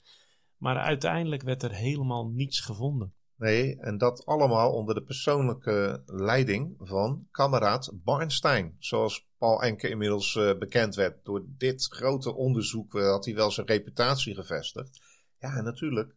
Maar 0.56 0.76
uiteindelijk 0.76 1.42
werd 1.42 1.62
er 1.62 1.72
helemaal 1.72 2.26
niets 2.26 2.60
gevonden. 2.60 3.14
Nee, 3.36 3.76
en 3.80 3.98
dat 3.98 4.26
allemaal 4.26 4.72
onder 4.72 4.94
de 4.94 5.02
persoonlijke 5.02 6.02
leiding 6.06 6.74
van 6.78 7.26
kameraad 7.30 7.92
Barnstein. 8.04 8.76
Zoals 8.78 9.26
Paul 9.38 9.62
Enke 9.62 9.88
inmiddels 9.88 10.34
uh, 10.34 10.58
bekend 10.58 10.94
werd. 10.94 11.24
Door 11.24 11.44
dit 11.46 11.86
grote 11.90 12.34
onderzoek 12.34 12.92
had 12.92 13.24
hij 13.24 13.34
wel 13.34 13.50
zijn 13.50 13.66
reputatie 13.66 14.34
gevestigd. 14.34 15.00
Ja, 15.38 15.60
natuurlijk 15.60 16.16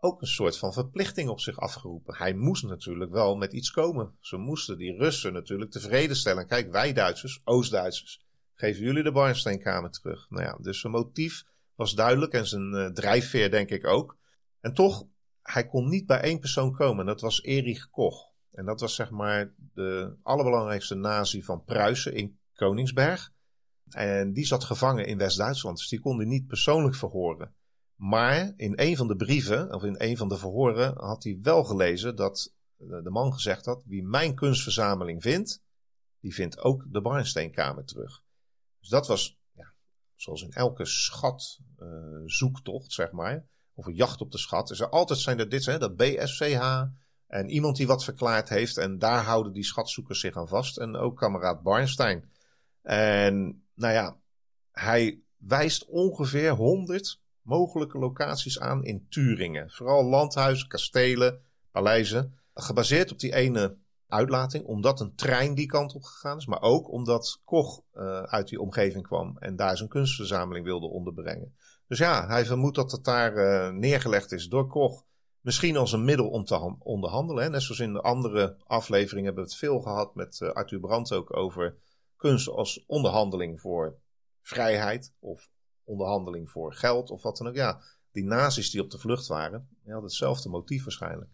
ook 0.00 0.20
een 0.20 0.26
soort 0.26 0.58
van 0.58 0.72
verplichting 0.72 1.28
op 1.28 1.40
zich 1.40 1.58
afgeroepen. 1.58 2.16
Hij 2.16 2.34
moest 2.34 2.64
natuurlijk 2.64 3.10
wel 3.10 3.36
met 3.36 3.52
iets 3.52 3.70
komen. 3.70 4.16
Ze 4.20 4.36
moesten 4.36 4.78
die 4.78 4.96
Russen 4.96 5.32
natuurlijk 5.32 5.70
tevreden 5.70 6.16
stellen. 6.16 6.46
Kijk, 6.46 6.70
wij 6.70 6.92
Duitsers, 6.92 7.40
Oost-Duitsers, 7.44 8.24
geven 8.54 8.82
jullie 8.82 9.02
de 9.02 9.12
Barnsteenkamer 9.12 9.90
terug. 9.90 10.30
Nou 10.30 10.44
ja, 10.44 10.58
dus 10.60 10.80
zijn 10.80 10.92
motief 10.92 11.44
was 11.74 11.94
duidelijk 11.94 12.32
en 12.32 12.46
zijn 12.46 12.72
uh, 12.74 12.86
drijfveer 12.86 13.50
denk 13.50 13.70
ik 13.70 13.86
ook. 13.86 14.18
En 14.60 14.74
toch, 14.74 15.06
hij 15.42 15.66
kon 15.66 15.88
niet 15.88 16.06
bij 16.06 16.20
één 16.20 16.38
persoon 16.38 16.72
komen. 16.72 17.06
Dat 17.06 17.20
was 17.20 17.42
Erich 17.42 17.90
Koch. 17.90 18.30
En 18.52 18.64
dat 18.64 18.80
was 18.80 18.94
zeg 18.94 19.10
maar 19.10 19.54
de 19.74 20.16
allerbelangrijkste 20.22 20.94
nazi 20.94 21.42
van 21.42 21.64
Pruisen 21.64 22.14
in 22.14 22.38
Koningsberg. 22.54 23.32
En 23.90 24.32
die 24.32 24.46
zat 24.46 24.64
gevangen 24.64 25.06
in 25.06 25.18
West-Duitsland, 25.18 25.76
dus 25.76 25.88
die 25.88 26.00
kon 26.00 26.16
hij 26.16 26.26
niet 26.26 26.46
persoonlijk 26.46 26.94
verhoren. 26.94 27.54
Maar 28.00 28.52
in 28.56 28.72
een 28.76 28.96
van 28.96 29.08
de 29.08 29.16
brieven, 29.16 29.74
of 29.74 29.82
in 29.82 29.94
een 29.98 30.16
van 30.16 30.28
de 30.28 30.36
verhoren, 30.36 30.94
had 30.96 31.24
hij 31.24 31.38
wel 31.42 31.64
gelezen 31.64 32.16
dat 32.16 32.54
de 32.76 33.10
man 33.10 33.32
gezegd 33.32 33.64
had: 33.64 33.82
Wie 33.84 34.02
mijn 34.02 34.34
kunstverzameling 34.34 35.22
vindt, 35.22 35.62
die 36.20 36.34
vindt 36.34 36.58
ook 36.58 36.86
de 36.88 37.00
Barnsteenkamer 37.00 37.84
terug. 37.84 38.22
Dus 38.80 38.88
dat 38.88 39.06
was, 39.06 39.38
ja, 39.52 39.72
zoals 40.14 40.42
in 40.42 40.52
elke 40.52 40.84
schatzoektocht, 40.84 42.84
uh, 42.84 42.90
zeg 42.90 43.10
maar, 43.10 43.46
of 43.74 43.86
een 43.86 43.94
jacht 43.94 44.20
op 44.20 44.30
de 44.30 44.38
schat, 44.38 44.70
is 44.70 44.80
er 44.80 44.88
altijd 44.88 45.18
zijn 45.18 45.38
er 45.38 45.48
dit, 45.48 45.66
hè, 45.66 45.78
dat 45.78 45.96
BSCH. 45.96 46.82
En 47.26 47.48
iemand 47.48 47.76
die 47.76 47.86
wat 47.86 48.04
verklaard 48.04 48.48
heeft, 48.48 48.76
en 48.76 48.98
daar 48.98 49.24
houden 49.24 49.52
die 49.52 49.64
schatzoekers 49.64 50.20
zich 50.20 50.36
aan 50.36 50.48
vast. 50.48 50.78
En 50.78 50.96
ook 50.96 51.16
kameraad 51.16 51.62
Barnstein. 51.62 52.30
En 52.82 53.64
nou 53.74 53.92
ja, 53.92 54.20
hij 54.70 55.20
wijst 55.36 55.84
ongeveer 55.84 56.50
100 56.50 57.20
mogelijke 57.50 57.98
locaties 57.98 58.60
aan 58.60 58.84
in 58.84 59.06
Turingen. 59.08 59.70
Vooral 59.70 60.04
landhuizen, 60.04 60.68
kastelen, 60.68 61.40
paleizen. 61.70 62.38
Gebaseerd 62.54 63.12
op 63.12 63.18
die 63.18 63.34
ene 63.34 63.76
uitlating, 64.08 64.64
omdat 64.64 65.00
een 65.00 65.14
trein 65.14 65.54
die 65.54 65.66
kant 65.66 65.94
op 65.94 66.02
gegaan 66.02 66.36
is. 66.36 66.46
Maar 66.46 66.62
ook 66.62 66.90
omdat 66.90 67.40
Koch 67.44 67.82
uh, 67.94 68.22
uit 68.22 68.48
die 68.48 68.60
omgeving 68.60 69.06
kwam 69.06 69.38
en 69.38 69.56
daar 69.56 69.76
zijn 69.76 69.88
kunstverzameling 69.88 70.64
wilde 70.64 70.86
onderbrengen. 70.86 71.54
Dus 71.88 71.98
ja, 71.98 72.26
hij 72.26 72.44
vermoedt 72.44 72.76
dat 72.76 72.92
het 72.92 73.04
daar 73.04 73.36
uh, 73.36 73.70
neergelegd 73.78 74.32
is 74.32 74.48
door 74.48 74.66
Koch. 74.66 75.04
Misschien 75.40 75.76
als 75.76 75.92
een 75.92 76.04
middel 76.04 76.28
om 76.28 76.44
te 76.44 76.76
onderhandelen. 76.78 77.50
Net 77.50 77.62
zoals 77.62 77.80
in 77.80 77.92
de 77.92 78.00
andere 78.00 78.56
afleveringen 78.66 79.24
hebben 79.24 79.44
we 79.44 79.50
het 79.50 79.58
veel 79.58 79.80
gehad 79.80 80.14
met 80.14 80.40
uh, 80.42 80.50
Arthur 80.50 80.80
Brandt 80.80 81.12
ook 81.12 81.36
over 81.36 81.76
kunst 82.16 82.48
als 82.48 82.84
onderhandeling 82.86 83.60
voor 83.60 83.98
vrijheid 84.42 85.12
of 85.18 85.48
onderhandeling 85.90 86.50
voor 86.50 86.74
geld 86.74 87.10
of 87.10 87.22
wat 87.22 87.36
dan 87.36 87.48
ook. 87.48 87.54
Ja, 87.54 87.80
die 88.12 88.24
nazi's 88.24 88.70
die 88.70 88.82
op 88.82 88.90
de 88.90 88.98
vlucht 88.98 89.26
waren, 89.26 89.68
die 89.82 89.92
hadden 89.92 90.10
hetzelfde 90.10 90.48
motief 90.48 90.84
waarschijnlijk. 90.84 91.30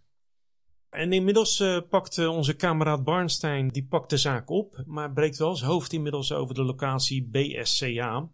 En 0.90 1.12
inmiddels 1.12 1.60
uh, 1.60 1.78
pakt 1.88 2.18
onze 2.18 2.56
kameraad 2.56 3.04
Barnstein 3.04 3.68
die 3.68 3.86
pakt 3.86 4.10
de 4.10 4.16
zaak 4.16 4.50
op, 4.50 4.82
maar 4.86 5.12
breekt 5.12 5.36
wel 5.36 5.56
zijn 5.56 5.70
hoofd 5.70 5.92
inmiddels 5.92 6.32
over 6.32 6.54
de 6.54 6.64
locatie 6.64 7.28
BSCA. 7.30 8.30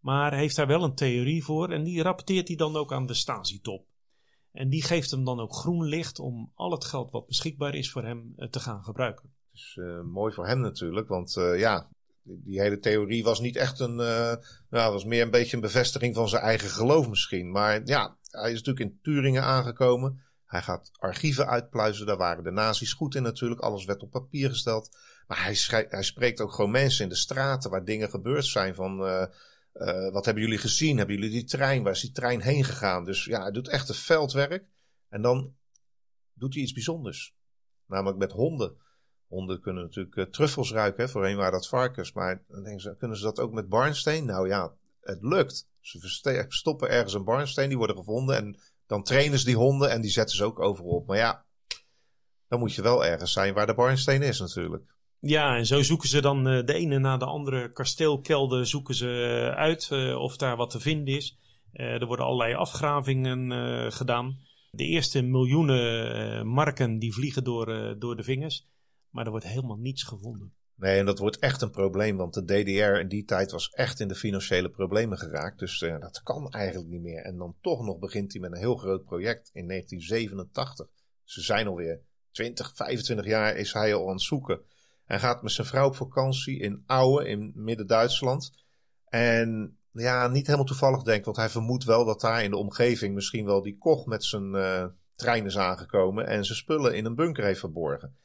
Maar 0.00 0.34
heeft 0.34 0.56
daar 0.56 0.66
wel 0.66 0.84
een 0.84 0.94
theorie 0.94 1.44
voor 1.44 1.70
en 1.70 1.82
die 1.82 2.02
rapporteert 2.02 2.48
hij 2.48 2.56
dan 2.56 2.76
ook 2.76 2.92
aan 2.92 3.06
de 3.06 3.14
Stasi-top. 3.14 3.86
En 4.52 4.68
die 4.68 4.82
geeft 4.82 5.10
hem 5.10 5.24
dan 5.24 5.40
ook 5.40 5.54
groen 5.54 5.84
licht 5.84 6.18
om 6.18 6.52
al 6.54 6.70
het 6.70 6.84
geld 6.84 7.10
wat 7.10 7.26
beschikbaar 7.26 7.74
is 7.74 7.90
voor 7.90 8.04
hem 8.04 8.32
uh, 8.36 8.48
te 8.48 8.60
gaan 8.60 8.84
gebruiken. 8.84 9.34
Dus 9.52 9.76
uh, 9.76 10.00
mooi 10.02 10.32
voor 10.32 10.46
hem 10.46 10.60
natuurlijk, 10.60 11.08
want 11.08 11.34
ja, 11.56 11.88
die 12.22 12.60
hele 12.60 12.78
theorie 12.78 13.24
was 13.24 13.40
niet 13.40 13.56
echt 13.56 13.80
een. 13.80 13.98
Uh, 13.98 14.34
nou, 14.70 14.92
was 14.92 15.04
meer 15.04 15.22
een 15.22 15.30
beetje 15.30 15.56
een 15.56 15.62
bevestiging 15.62 16.14
van 16.14 16.28
zijn 16.28 16.42
eigen 16.42 16.68
geloof 16.68 17.08
misschien. 17.08 17.50
Maar 17.50 17.80
ja, 17.84 18.16
hij 18.30 18.52
is 18.52 18.62
natuurlijk 18.62 18.90
in 18.90 18.98
Turingen 19.02 19.42
aangekomen. 19.42 20.22
Hij 20.46 20.62
gaat 20.62 20.90
archieven 20.98 21.46
uitpluizen. 21.46 22.06
Daar 22.06 22.16
waren 22.16 22.44
de 22.44 22.50
nazi's 22.50 22.92
goed 22.92 23.14
in 23.14 23.22
natuurlijk. 23.22 23.60
Alles 23.60 23.84
werd 23.84 24.02
op 24.02 24.10
papier 24.10 24.48
gesteld. 24.48 24.96
Maar 25.26 25.44
hij, 25.44 25.86
hij 25.88 26.02
spreekt 26.02 26.40
ook 26.40 26.52
gewoon 26.52 26.70
mensen 26.70 27.04
in 27.04 27.08
de 27.08 27.16
straten 27.16 27.70
waar 27.70 27.84
dingen 27.84 28.10
gebeurd 28.10 28.44
zijn. 28.44 28.74
Van 28.74 29.06
uh, 29.06 29.24
uh, 29.74 30.12
wat 30.12 30.24
hebben 30.24 30.42
jullie 30.42 30.58
gezien? 30.58 30.96
Hebben 30.96 31.14
jullie 31.14 31.30
die 31.30 31.44
trein? 31.44 31.82
Waar 31.82 31.92
is 31.92 32.00
die 32.00 32.12
trein 32.12 32.40
heen 32.40 32.64
gegaan? 32.64 33.04
Dus 33.04 33.24
ja, 33.24 33.42
hij 33.42 33.50
doet 33.50 33.68
echt 33.68 33.88
het 33.88 33.96
veldwerk. 33.96 34.64
En 35.08 35.22
dan 35.22 35.54
doet 36.34 36.54
hij 36.54 36.62
iets 36.62 36.72
bijzonders. 36.72 37.34
Namelijk 37.86 38.18
met 38.18 38.32
honden. 38.32 38.76
Honden 39.30 39.60
kunnen 39.60 39.82
natuurlijk 39.82 40.16
uh, 40.16 40.24
truffels 40.24 40.72
ruiken. 40.72 41.04
Hè? 41.04 41.10
Voorheen 41.10 41.36
waren 41.36 41.52
dat 41.52 41.68
varkens. 41.68 42.12
Maar 42.12 42.42
dan 42.48 42.62
denken 42.62 42.80
ze, 42.80 42.96
kunnen 42.98 43.16
ze 43.16 43.22
dat 43.22 43.40
ook 43.40 43.52
met 43.52 43.68
barnsteen? 43.68 44.24
Nou 44.24 44.48
ja, 44.48 44.72
het 45.00 45.22
lukt. 45.22 45.68
Ze 45.80 46.46
stoppen 46.48 46.90
ergens 46.90 47.14
een 47.14 47.24
barnsteen, 47.24 47.68
die 47.68 47.76
worden 47.76 47.96
gevonden. 47.96 48.36
En 48.36 48.58
dan 48.86 49.02
trainen 49.02 49.38
ze 49.38 49.44
die 49.44 49.56
honden 49.56 49.90
en 49.90 50.00
die 50.00 50.10
zetten 50.10 50.36
ze 50.36 50.44
ook 50.44 50.60
overal 50.60 50.90
op. 50.90 51.06
Maar 51.06 51.16
ja, 51.16 51.44
dan 52.48 52.58
moet 52.58 52.74
je 52.74 52.82
wel 52.82 53.04
ergens 53.04 53.32
zijn 53.32 53.54
waar 53.54 53.66
de 53.66 53.74
barnsteen 53.74 54.22
is 54.22 54.40
natuurlijk. 54.40 54.94
Ja, 55.20 55.56
en 55.56 55.66
zo 55.66 55.82
zoeken 55.82 56.08
ze 56.08 56.20
dan 56.20 56.48
uh, 56.48 56.64
de 56.64 56.74
ene 56.74 56.98
na 56.98 57.16
de 57.16 57.24
andere 57.24 57.72
kasteelkelder 57.72 58.66
zoeken 58.66 58.94
ze 58.94 59.06
uh, 59.06 59.56
uit 59.56 59.90
of 60.16 60.36
daar 60.36 60.56
wat 60.56 60.70
te 60.70 60.80
vinden 60.80 61.14
is. 61.14 61.38
er 61.72 62.06
worden 62.06 62.24
allerlei 62.24 62.54
afgravingen 62.54 63.92
gedaan. 63.92 64.38
De 64.70 64.84
eerste 64.84 65.22
miljoenen 65.22 66.46
marken 66.46 66.98
die 66.98 67.12
vliegen 67.12 67.44
door, 67.44 67.96
door 67.98 68.16
de 68.16 68.22
vingers. 68.22 68.68
Maar 69.10 69.24
er 69.24 69.30
wordt 69.30 69.46
helemaal 69.46 69.76
niets 69.76 70.02
gevonden. 70.02 70.54
Nee, 70.74 70.98
en 70.98 71.06
dat 71.06 71.18
wordt 71.18 71.38
echt 71.38 71.62
een 71.62 71.70
probleem, 71.70 72.16
want 72.16 72.34
de 72.34 72.44
DDR 72.44 73.00
in 73.00 73.08
die 73.08 73.24
tijd 73.24 73.50
was 73.50 73.70
echt 73.70 74.00
in 74.00 74.08
de 74.08 74.14
financiële 74.14 74.70
problemen 74.70 75.18
geraakt. 75.18 75.58
Dus 75.58 75.80
uh, 75.80 76.00
dat 76.00 76.22
kan 76.22 76.50
eigenlijk 76.50 76.90
niet 76.90 77.02
meer. 77.02 77.22
En 77.22 77.36
dan 77.36 77.56
toch 77.60 77.84
nog 77.84 77.98
begint 77.98 78.32
hij 78.32 78.40
met 78.40 78.52
een 78.52 78.58
heel 78.58 78.76
groot 78.76 79.04
project 79.04 79.50
in 79.52 79.68
1987. 79.68 80.88
Ze 81.24 81.40
zijn 81.40 81.66
alweer 81.66 82.00
20, 82.30 82.72
25 82.74 83.26
jaar 83.26 83.56
is 83.56 83.72
hij 83.72 83.94
al 83.94 84.06
aan 84.06 84.12
het 84.12 84.22
zoeken. 84.22 84.60
Hij 85.04 85.18
gaat 85.18 85.42
met 85.42 85.52
zijn 85.52 85.66
vrouw 85.66 85.86
op 85.86 85.96
vakantie 85.96 86.58
in 86.58 86.82
Aue 86.86 87.28
in 87.28 87.52
midden-Duitsland. 87.54 88.52
En 89.08 89.78
ja, 89.92 90.28
niet 90.28 90.46
helemaal 90.46 90.66
toevallig 90.66 91.02
denk, 91.02 91.24
want 91.24 91.36
hij 91.36 91.48
vermoedt 91.48 91.84
wel 91.84 92.04
dat 92.04 92.20
daar 92.20 92.44
in 92.44 92.50
de 92.50 92.56
omgeving 92.56 93.14
misschien 93.14 93.44
wel 93.44 93.62
die 93.62 93.76
Koch 93.76 94.06
met 94.06 94.24
zijn 94.24 94.54
uh, 94.54 94.84
trein 95.14 95.46
is 95.46 95.58
aangekomen 95.58 96.26
en 96.26 96.44
zijn 96.44 96.58
spullen 96.58 96.94
in 96.94 97.04
een 97.04 97.14
bunker 97.14 97.44
heeft 97.44 97.60
verborgen. 97.60 98.16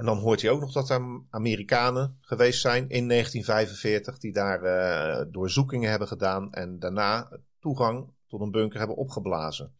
En 0.00 0.06
dan 0.06 0.18
hoort 0.18 0.42
hij 0.42 0.50
ook 0.50 0.60
nog 0.60 0.72
dat 0.72 0.90
er 0.90 1.22
Amerikanen 1.30 2.18
geweest 2.20 2.60
zijn 2.60 2.88
in 2.88 3.08
1945 3.08 4.18
die 4.18 4.32
daar 4.32 4.62
uh, 4.62 5.32
doorzoekingen 5.32 5.90
hebben 5.90 6.08
gedaan 6.08 6.52
en 6.52 6.78
daarna 6.78 7.38
toegang 7.58 8.12
tot 8.26 8.40
een 8.40 8.50
bunker 8.50 8.78
hebben 8.78 8.96
opgeblazen. 8.96 9.74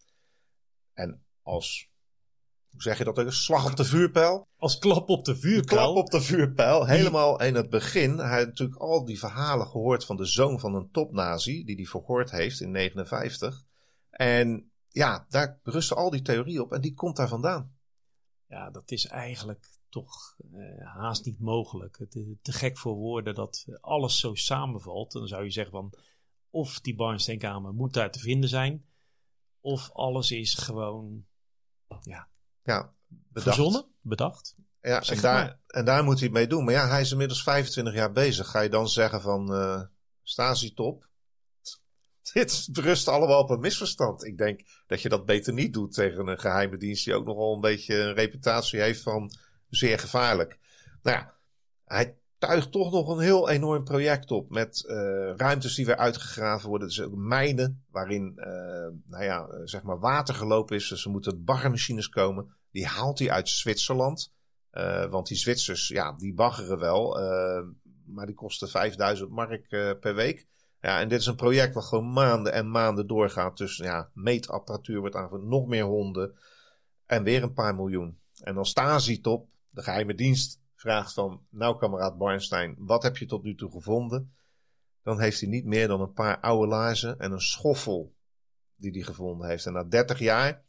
En 0.93 1.25
als, 1.43 1.91
hoe 2.71 2.83
zeg 2.83 2.99
je 2.99 3.05
dat 3.05 3.19
ook, 3.19 3.33
slag 3.33 3.71
op 3.71 3.77
de 3.77 3.85
vuurpijl? 3.85 4.47
Als 4.57 4.79
klap 4.79 5.09
op 5.09 5.25
de 5.25 5.37
vuurpijl? 5.37 5.93
Klap 5.93 5.97
op 5.97 6.11
de 6.11 6.21
vuurpijl, 6.21 6.87
helemaal 6.87 7.43
in 7.43 7.55
het 7.55 7.71
begin. 7.71 8.19
Hij 8.19 8.39
had 8.39 8.47
natuurlijk 8.47 8.81
al 8.81 9.05
die 9.05 9.19
verhalen 9.19 9.67
gehoord 9.67 10.05
van 10.05 10.17
de 10.17 10.27
zoon 10.27 10.61
van 10.61 10.75
een 10.75 10.91
topnazi 10.91 11.65
die 11.65 11.77
hij 11.77 11.85
verhoord 11.85 12.31
heeft 12.31 12.61
in 12.61 12.71
59. 12.71 13.65
En 14.11 14.71
ja, 14.89 15.27
daar 15.29 15.61
rusten 15.63 15.97
al 15.97 16.11
die 16.11 16.23
theorieën 16.23 16.61
op 16.61 16.73
en 16.73 16.81
die 16.81 16.95
komt 16.95 17.17
daar 17.17 17.29
vandaan. 17.29 17.79
Ja, 18.47 18.71
dat 18.71 18.91
is 18.91 19.07
eigenlijk 19.07 19.70
toch 19.91 20.37
uh, 20.53 20.87
haast 20.87 21.25
niet 21.25 21.41
mogelijk. 21.41 21.99
Het 21.99 22.15
is 22.15 22.25
te 22.43 22.53
gek 22.53 22.79
voor 22.79 22.95
woorden 22.95 23.35
dat 23.35 23.67
alles 23.81 24.19
zo 24.19 24.35
samenvalt. 24.35 25.13
Dan 25.13 25.27
zou 25.27 25.45
je 25.45 25.51
zeggen 25.51 25.73
van 25.73 25.95
of 26.51 26.81
die 26.81 26.95
Barnsteenkamer 26.95 27.73
moet 27.73 27.93
daar 27.93 28.11
te 28.11 28.19
vinden 28.19 28.49
zijn, 28.49 28.85
of 29.61 29.91
alles 29.93 30.31
is 30.31 30.55
gewoon 30.55 31.25
ja, 32.03 32.29
ja 32.63 32.93
bedacht. 33.09 33.47
verzonnen, 33.47 33.87
bedacht. 34.01 34.57
Ja, 34.81 35.03
en 35.03 35.21
daar, 35.21 35.61
en 35.67 35.85
daar 35.85 36.05
moet 36.05 36.21
hij 36.21 36.29
mee 36.29 36.47
doen. 36.47 36.65
Maar 36.65 36.75
ja, 36.75 36.89
hij 36.89 37.01
is 37.01 37.11
inmiddels 37.11 37.43
25 37.43 37.95
jaar 37.95 38.13
bezig. 38.13 38.51
Ga 38.51 38.61
je 38.61 38.69
dan 38.69 38.89
zeggen 38.89 39.21
van 39.21 39.55
uh, 39.55 39.83
Stasi-top? 40.23 41.09
Dit 42.33 42.69
berust 42.73 43.09
allemaal 43.09 43.43
op 43.43 43.51
een 43.51 43.61
misverstand. 43.61 44.25
Ik 44.25 44.39
denk 44.39 44.61
dat 44.87 45.03
je 45.03 45.09
dat 45.09 45.27
beter 45.27 45.53
niet 45.53 45.73
doet 45.73 45.93
tegen 45.93 46.27
een 46.27 46.39
geheime 46.39 46.77
dienst 46.77 47.05
die 47.05 47.15
ook 47.15 47.27
nogal 47.27 47.55
een 47.55 47.61
beetje 47.61 47.95
een 47.95 48.15
reputatie 48.15 48.81
heeft 48.81 49.03
van 49.03 49.31
zeer 49.71 49.99
gevaarlijk. 49.99 50.59
Nou 51.03 51.17
ja, 51.17 51.35
hij 51.85 52.17
tuigt 52.39 52.73
toch 52.73 52.93
nog 52.93 53.09
een 53.09 53.19
heel 53.19 53.49
enorm 53.49 53.85
project 53.85 54.31
op 54.31 54.51
met 54.51 54.85
uh, 54.87 54.97
ruimtes 55.37 55.75
die 55.75 55.87
weer 55.87 55.97
uitgegraven 55.97 56.69
worden. 56.69 56.89
Dus 56.89 57.03
ook 57.03 57.15
mijnen 57.15 57.85
waarin 57.91 58.33
uh, 58.37 58.45
nou 59.07 59.25
ja, 59.25 59.49
zeg 59.65 59.83
maar 59.83 59.99
water 59.99 60.35
gelopen 60.35 60.77
is. 60.77 60.89
Dus 60.89 61.05
er 61.05 61.11
moeten 61.11 61.45
baggermachines 61.45 62.09
komen. 62.09 62.55
Die 62.71 62.87
haalt 62.87 63.19
hij 63.19 63.31
uit 63.31 63.49
Zwitserland. 63.49 64.33
Want 65.11 65.27
die 65.27 65.37
Zwitsers, 65.37 65.89
ja, 65.89 66.13
die 66.13 66.35
baggeren 66.35 66.79
wel. 66.79 67.19
maar 68.07 68.27
die 68.27 68.35
kosten 68.35 68.69
5000 68.69 69.31
mark 69.31 69.69
per 70.01 70.15
week. 70.15 70.47
Ja, 70.81 71.01
en 71.01 71.09
dit 71.09 71.21
is 71.21 71.27
een 71.27 71.37
project 71.37 71.75
wat 71.75 71.85
gewoon 71.85 72.13
maanden 72.13 72.53
en 72.53 72.71
maanden 72.71 73.07
doorgaat. 73.07 73.57
Dus 73.57 73.77
ja, 73.77 74.11
meetapparatuur 74.15 75.01
wordt 75.01 75.15
aangevuld, 75.15 75.45
nog 75.45 75.67
meer 75.67 75.85
honden. 75.85 76.39
En 77.07 77.23
weer 77.23 77.43
een 77.43 77.53
paar 77.53 77.75
miljoen. 77.75 78.19
En 78.41 78.55
dan 78.55 78.67
Stasi-top 78.67 79.49
de 79.71 79.83
geheime 79.83 80.15
dienst 80.15 80.61
vraagt 80.75 81.13
van, 81.13 81.47
nou 81.51 81.79
kameraad 81.79 82.19
Barnstein, 82.19 82.75
wat 82.79 83.03
heb 83.03 83.17
je 83.17 83.27
tot 83.27 83.43
nu 83.43 83.55
toe 83.55 83.71
gevonden? 83.71 84.35
Dan 85.03 85.21
heeft 85.21 85.41
hij 85.41 85.49
niet 85.49 85.65
meer 85.65 85.89
dan 85.89 86.01
een 86.01 86.13
paar 86.13 86.41
oude 86.41 86.67
laarzen 86.67 87.19
en 87.19 87.33
een 87.33 87.41
schoffel 87.41 88.15
die 88.77 88.91
hij 88.91 89.03
gevonden 89.03 89.49
heeft. 89.49 89.67
En 89.67 89.73
na 89.73 89.85
30 89.85 90.19
jaar 90.19 90.65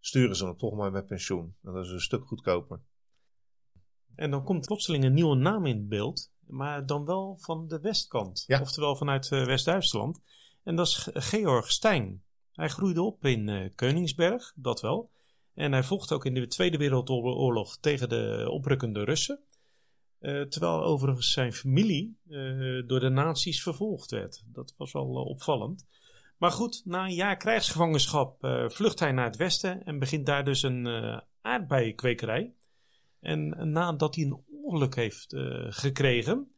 sturen 0.00 0.36
ze 0.36 0.44
hem 0.44 0.56
toch 0.56 0.74
maar 0.74 0.90
met 0.90 1.06
pensioen. 1.06 1.56
Dat 1.60 1.84
is 1.84 1.90
een 1.90 2.00
stuk 2.00 2.24
goedkoper. 2.24 2.80
En 4.14 4.30
dan 4.30 4.44
komt 4.44 4.66
plotseling 4.66 5.04
een 5.04 5.14
nieuwe 5.14 5.36
naam 5.36 5.66
in 5.66 5.88
beeld, 5.88 6.32
maar 6.46 6.86
dan 6.86 7.04
wel 7.04 7.36
van 7.40 7.68
de 7.68 7.80
westkant. 7.80 8.44
Ja. 8.46 8.60
Oftewel 8.60 8.96
vanuit 8.96 9.30
uh, 9.30 9.44
West-Duitsland. 9.44 10.20
En 10.62 10.76
dat 10.76 10.86
is 10.86 11.08
Georg 11.12 11.70
Stein. 11.70 12.22
Hij 12.52 12.68
groeide 12.68 13.02
op 13.02 13.24
in 13.24 13.48
uh, 13.48 13.70
Koningsberg, 13.74 14.52
dat 14.54 14.80
wel. 14.80 15.10
En 15.56 15.72
hij 15.72 15.82
vocht 15.82 16.12
ook 16.12 16.24
in 16.24 16.34
de 16.34 16.46
Tweede 16.46 16.76
Wereldoorlog 16.76 17.78
tegen 17.80 18.08
de 18.08 18.46
oprukkende 18.50 19.04
Russen. 19.04 19.40
Uh, 20.20 20.42
terwijl 20.42 20.82
overigens 20.82 21.32
zijn 21.32 21.52
familie 21.52 22.18
uh, 22.28 22.86
door 22.86 23.00
de 23.00 23.08
nazi's 23.08 23.62
vervolgd 23.62 24.10
werd. 24.10 24.42
Dat 24.46 24.74
was 24.76 24.92
wel 24.92 25.10
uh, 25.10 25.26
opvallend. 25.26 25.86
Maar 26.38 26.50
goed, 26.50 26.82
na 26.84 27.04
een 27.04 27.14
jaar 27.14 27.36
krijgsgevangenschap 27.36 28.38
vlucht 28.68 28.98
hij 28.98 29.12
naar 29.12 29.24
het 29.24 29.36
westen 29.36 29.84
en 29.84 29.98
begint 29.98 30.26
daar 30.26 30.44
dus 30.44 30.62
een 30.62 30.86
aardbeiienkwekerij. 31.40 32.54
En 33.20 33.70
nadat 33.72 34.14
hij 34.14 34.24
een 34.24 34.44
ongeluk 34.62 34.94
heeft 34.94 35.34
gekregen, 35.68 36.50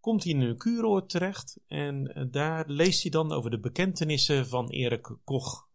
komt 0.00 0.24
hij 0.24 0.32
in 0.32 0.40
een 0.40 0.56
kuuroord 0.56 1.08
terecht. 1.08 1.60
En 1.66 2.28
daar 2.30 2.64
leest 2.66 3.02
hij 3.02 3.10
dan 3.10 3.32
over 3.32 3.50
de 3.50 3.60
bekentenissen 3.60 4.46
van 4.46 4.68
Erik 4.68 5.16
Koch, 5.24 5.68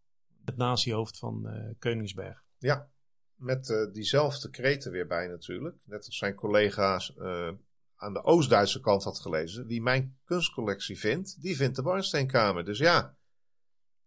het 0.46 0.58
nazihoofd 0.58 1.18
van 1.18 1.50
Koningsberg. 1.80 2.48
Ja, 2.60 2.90
met 3.36 3.70
uh, 3.70 3.94
diezelfde 3.94 4.50
kreten 4.50 4.92
weer 4.92 5.08
bij 5.08 5.28
natuurlijk. 5.28 5.78
Net 5.86 6.06
als 6.06 6.18
zijn 6.18 6.36
collega's 6.36 7.14
uh, 7.18 7.52
aan 7.96 8.14
de 8.14 8.24
Oost-Duitse 8.24 8.80
kant 8.80 9.04
had 9.04 9.20
gelezen. 9.20 9.66
Wie 9.66 9.82
mijn 9.82 10.18
kunstcollectie 10.24 11.00
vindt, 11.00 11.42
die 11.42 11.56
vindt 11.56 11.76
de 11.76 11.82
Barnsteenkamer. 11.82 12.66
Dus 12.66 12.78
ja, 12.78 13.18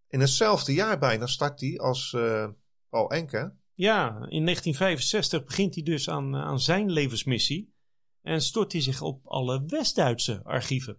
in 0.09 0.21
hetzelfde 0.21 0.75
jaar 0.75 0.99
bijna 0.99 1.27
start 1.27 1.61
hij 1.61 1.79
als 1.79 2.12
uh, 2.12 2.49
Paul 2.88 3.11
Enke. 3.11 3.55
Ja, 3.75 4.07
in 4.09 4.45
1965 4.45 5.45
begint 5.45 5.75
hij 5.75 5.85
dus 5.85 6.09
aan, 6.09 6.37
aan 6.37 6.61
zijn 6.61 6.91
levensmissie. 6.91 7.75
En 8.23 8.41
stort 8.41 8.73
hij 8.73 8.81
zich 8.81 9.01
op 9.01 9.27
alle 9.27 9.65
West-Duitse 9.67 10.41
archieven. 10.45 10.99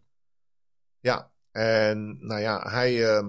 Ja, 1.00 1.32
en 1.52 2.26
nou 2.28 2.42
ja, 2.42 2.70
hij 2.70 3.24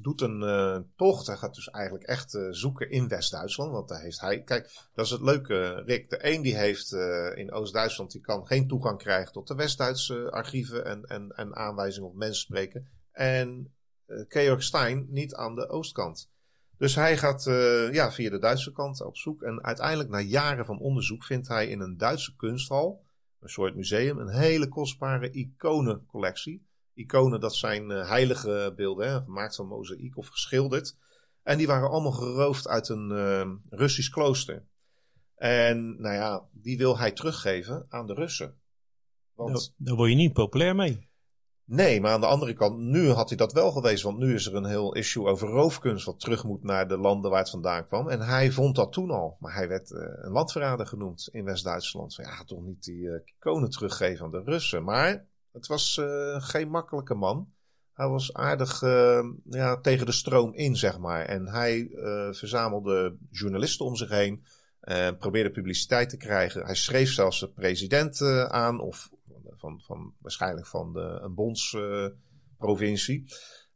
doet 0.00 0.20
een 0.20 0.42
uh, 0.42 0.78
tocht. 0.96 1.26
Hij 1.26 1.36
gaat 1.36 1.54
dus 1.54 1.70
eigenlijk 1.70 2.04
echt 2.04 2.34
uh, 2.34 2.46
zoeken 2.50 2.90
in 2.90 3.08
West-Duitsland. 3.08 3.72
Want 3.72 3.88
daar 3.88 4.00
heeft 4.00 4.20
hij. 4.20 4.42
Kijk, 4.42 4.88
dat 4.94 5.04
is 5.04 5.10
het 5.10 5.20
leuke, 5.20 5.82
Rick. 5.86 6.10
De 6.10 6.32
een 6.32 6.42
die 6.42 6.56
heeft 6.56 6.92
in 7.34 7.52
Oost-Duitsland. 7.52 8.10
die 8.10 8.20
kan 8.20 8.46
geen 8.46 8.68
toegang 8.68 8.98
krijgen 8.98 9.32
tot 9.32 9.48
de 9.48 9.54
West-Duitse 9.54 10.30
archieven. 10.30 10.84
En, 10.84 11.04
en, 11.04 11.28
en 11.36 11.56
aanwijzingen 11.56 12.08
op 12.08 12.14
mensen 12.14 12.42
spreken. 12.42 12.88
En 13.12 13.74
Georg 14.06 14.62
Stein 14.62 15.06
niet 15.08 15.34
aan 15.34 15.54
de 15.54 15.68
oostkant. 15.68 16.30
Dus 16.78 16.94
hij 16.94 17.16
gaat 17.16 17.44
ja, 17.92 18.12
via 18.12 18.30
de 18.30 18.38
Duitse 18.38 18.72
kant 18.72 19.02
op 19.02 19.16
zoek. 19.16 19.42
En 19.42 19.64
uiteindelijk, 19.64 20.08
na 20.08 20.20
jaren 20.20 20.64
van 20.64 20.78
onderzoek, 20.78 21.24
vindt 21.24 21.48
hij 21.48 21.68
in 21.68 21.80
een 21.80 21.96
Duitse 21.96 22.36
kunsthal. 22.36 23.04
Een 23.40 23.48
soort 23.48 23.74
museum. 23.74 24.18
Een 24.18 24.28
hele 24.28 24.68
kostbare 24.68 25.30
iconencollectie 25.30 26.67
iconen, 26.98 27.40
dat 27.40 27.54
zijn 27.54 27.90
uh, 27.90 28.08
heilige 28.08 28.72
beelden, 28.76 29.08
hè, 29.08 29.20
gemaakt 29.20 29.56
van 29.56 29.66
mozaïek 29.66 30.16
of 30.16 30.28
geschilderd. 30.28 30.96
En 31.42 31.58
die 31.58 31.66
waren 31.66 31.90
allemaal 31.90 32.12
geroofd 32.12 32.68
uit 32.68 32.88
een 32.88 33.10
uh, 33.10 33.78
Russisch 33.78 34.10
klooster. 34.10 34.64
En 35.34 36.00
nou 36.00 36.14
ja, 36.14 36.48
die 36.50 36.78
wil 36.78 36.98
hij 36.98 37.12
teruggeven 37.12 37.86
aan 37.88 38.06
de 38.06 38.14
Russen. 38.14 38.54
Want, 39.34 39.74
daar 39.76 39.96
word 39.96 40.10
je 40.10 40.16
niet 40.16 40.32
populair 40.32 40.74
mee. 40.74 41.08
Nee, 41.64 42.00
maar 42.00 42.12
aan 42.12 42.20
de 42.20 42.26
andere 42.26 42.52
kant, 42.52 42.78
nu 42.78 43.08
had 43.08 43.28
hij 43.28 43.38
dat 43.38 43.52
wel 43.52 43.70
geweest. 43.72 44.02
Want 44.02 44.18
nu 44.18 44.34
is 44.34 44.46
er 44.46 44.54
een 44.54 44.64
heel 44.64 44.94
issue 44.94 45.26
over 45.26 45.48
roofkunst 45.48 46.04
wat 46.04 46.20
terug 46.20 46.44
moet 46.44 46.62
naar 46.62 46.88
de 46.88 46.98
landen 46.98 47.30
waar 47.30 47.40
het 47.40 47.50
vandaan 47.50 47.86
kwam. 47.86 48.08
En 48.08 48.20
hij 48.20 48.50
vond 48.50 48.76
dat 48.76 48.92
toen 48.92 49.10
al. 49.10 49.36
Maar 49.40 49.54
hij 49.54 49.68
werd 49.68 49.90
uh, 49.90 49.98
een 50.00 50.32
landverrader 50.32 50.86
genoemd 50.86 51.28
in 51.32 51.44
West-Duitsland. 51.44 52.14
Ja, 52.14 52.44
toch 52.44 52.62
niet 52.62 52.82
die 52.82 53.02
uh, 53.02 53.20
iconen 53.24 53.70
teruggeven 53.70 54.24
aan 54.24 54.30
de 54.30 54.42
Russen. 54.44 54.84
Maar 54.84 55.26
het 55.58 55.66
was 55.66 55.96
uh, 55.96 56.42
geen 56.42 56.68
makkelijke 56.68 57.14
man. 57.14 57.52
Hij 57.92 58.08
was 58.08 58.32
aardig 58.32 58.80
ja, 59.44 59.80
tegen 59.80 60.06
de 60.06 60.12
stroom 60.12 60.54
in, 60.54 60.76
zeg 60.76 60.98
maar. 60.98 61.24
En 61.24 61.48
hij 61.48 61.88
verzamelde 62.32 63.16
journalisten 63.30 63.84
om 63.84 63.96
zich 63.96 64.08
heen. 64.08 64.44
probeerde 65.18 65.50
publiciteit 65.50 66.08
te 66.08 66.16
krijgen. 66.16 66.64
Hij 66.64 66.74
schreef 66.74 67.12
zelfs 67.12 67.40
de 67.40 67.50
president 67.50 68.22
aan 68.48 68.80
of 68.80 69.10
van, 69.58 69.80
van 69.84 70.14
waarschijnlijk 70.18 70.66
van 70.66 70.92
de, 70.92 71.18
een 71.22 71.34
bondsprovincie. 71.34 73.24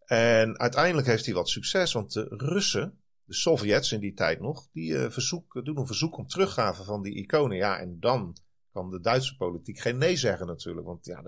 en 0.05 0.59
uiteindelijk 0.59 1.07
heeft 1.07 1.25
hij 1.25 1.35
wat 1.35 1.49
succes, 1.49 1.93
want 1.93 2.13
de 2.13 2.27
Russen, 2.29 2.99
de 3.25 3.35
Sovjets 3.35 3.93
in 3.93 4.01
die 4.01 4.15
tijd 4.15 4.41
nog, 4.41 4.69
die 4.73 4.99
verzoek, 4.99 5.65
doen 5.65 5.79
een 5.79 5.87
verzoek 5.87 6.17
om 6.17 6.27
teruggave 6.27 6.85
van 6.85 7.03
die 7.03 7.15
iconen. 7.15 7.57
Ja, 7.57 7.79
en 7.79 7.97
dan 8.01 8.37
kan 8.73 8.91
de 8.91 9.01
Duitse 9.01 9.37
politiek 9.37 9.79
geen 9.79 9.99
nee 9.99 10.17
zeggen 10.17 10.47
natuurlijk. 10.47 10.87
Want 10.87 11.05
ja, 11.05 11.23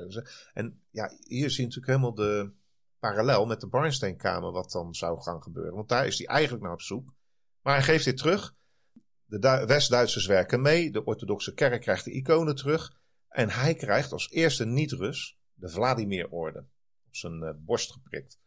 en 0.53 0.83
ja, 0.91 1.13
hier 1.21 1.51
zie 1.51 1.61
je 1.61 1.69
natuurlijk 1.69 1.87
helemaal 1.87 2.15
de 2.15 2.53
parallel 2.99 3.47
met 3.47 3.61
de 3.61 3.69
Barnsteenkamer 3.69 4.53
wat 4.53 4.71
dan 4.71 4.95
zou 4.95 5.21
gaan 5.21 5.43
gebeuren. 5.43 5.75
Want 5.75 5.89
daar 5.89 6.07
is 6.07 6.19
hij 6.19 6.27
eigenlijk 6.27 6.63
naar 6.63 6.73
op 6.73 6.81
zoek. 6.81 7.15
Maar 7.63 7.75
hij 7.75 7.83
geeft 7.83 8.05
dit 8.05 8.17
terug. 8.17 8.55
De 9.25 9.65
West-Duitsers 9.67 10.27
werken 10.27 10.63
mee. 10.63 10.91
De 10.91 11.05
orthodoxe 11.05 11.55
kerk 11.55 11.81
krijgt 11.81 12.05
de 12.05 12.13
iconen 12.13 12.55
terug. 12.55 12.93
En 13.29 13.51
hij 13.51 13.75
krijgt 13.75 14.13
als 14.13 14.31
eerste 14.31 14.65
niet-Rus 14.65 15.39
de 15.55 15.69
Vladimir-orde 15.69 16.67
op 17.07 17.17
zijn 17.17 17.43
uh, 17.43 17.51
borst 17.57 17.93
geprikt. 17.93 18.39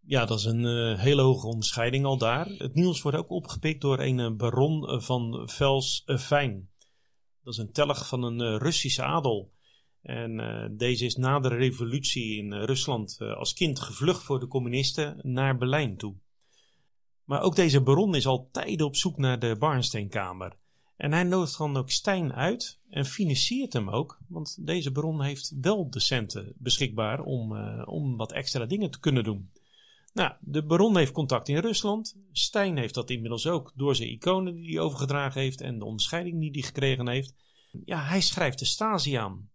Ja, 0.00 0.24
dat 0.24 0.38
is 0.38 0.44
een 0.44 0.64
uh, 0.64 0.98
hele 0.98 1.22
hoge 1.22 1.46
onderscheiding 1.46 2.04
al 2.04 2.18
daar. 2.18 2.46
Het 2.46 2.74
nieuws 2.74 3.02
wordt 3.02 3.18
ook 3.18 3.30
opgepikt 3.30 3.80
door 3.80 4.00
een 4.00 4.20
eh, 4.20 4.32
baron 4.32 5.02
van 5.02 5.48
Vels 5.48 6.02
Fijn. 6.18 6.70
Dat 7.44 7.52
is 7.52 7.58
een 7.58 7.72
telg 7.72 8.08
van 8.08 8.22
een 8.22 8.58
Russische 8.58 9.02
adel. 9.02 9.52
En 10.02 10.74
deze 10.76 11.04
is 11.04 11.16
na 11.16 11.40
de 11.40 11.48
revolutie 11.48 12.36
in 12.36 12.52
Rusland 12.52 13.18
als 13.20 13.54
kind 13.54 13.80
gevlucht 13.80 14.22
voor 14.22 14.40
de 14.40 14.48
communisten 14.48 15.18
naar 15.22 15.56
Berlijn 15.56 15.96
toe. 15.96 16.14
Maar 17.24 17.42
ook 17.42 17.56
deze 17.56 17.80
baron 17.80 18.14
is 18.14 18.26
al 18.26 18.48
tijden 18.52 18.86
op 18.86 18.96
zoek 18.96 19.16
naar 19.16 19.38
de 19.38 19.56
Barnsteenkamer. 19.58 20.56
En 20.96 21.12
hij 21.12 21.22
nodigt 21.22 21.58
dan 21.58 21.76
ook 21.76 21.90
Stijn 21.90 22.32
uit 22.32 22.80
en 22.90 23.04
financiert 23.04 23.72
hem 23.72 23.90
ook, 23.90 24.18
want 24.28 24.66
deze 24.66 24.92
bron 24.92 25.22
heeft 25.22 25.52
wel 25.60 25.90
de 25.90 26.00
centen 26.00 26.52
beschikbaar 26.56 27.20
om, 27.20 27.56
om 27.84 28.16
wat 28.16 28.32
extra 28.32 28.66
dingen 28.66 28.90
te 28.90 29.00
kunnen 29.00 29.24
doen. 29.24 29.50
Nou, 30.12 30.32
de 30.40 30.64
baron 30.64 30.96
heeft 30.96 31.12
contact 31.12 31.48
in 31.48 31.58
Rusland. 31.58 32.16
Stijn 32.32 32.76
heeft 32.76 32.94
dat 32.94 33.10
inmiddels 33.10 33.46
ook 33.46 33.72
door 33.74 33.96
zijn 33.96 34.10
iconen 34.10 34.54
die 34.54 34.70
hij 34.70 34.80
overgedragen 34.80 35.40
heeft 35.40 35.60
en 35.60 35.78
de 35.78 35.84
onderscheiding 35.84 36.40
die 36.40 36.50
hij 36.50 36.62
gekregen 36.62 37.08
heeft. 37.08 37.34
Ja, 37.84 38.02
hij 38.02 38.20
schrijft 38.20 38.58
de 38.58 38.64
Stasi 38.64 39.14
aan 39.14 39.50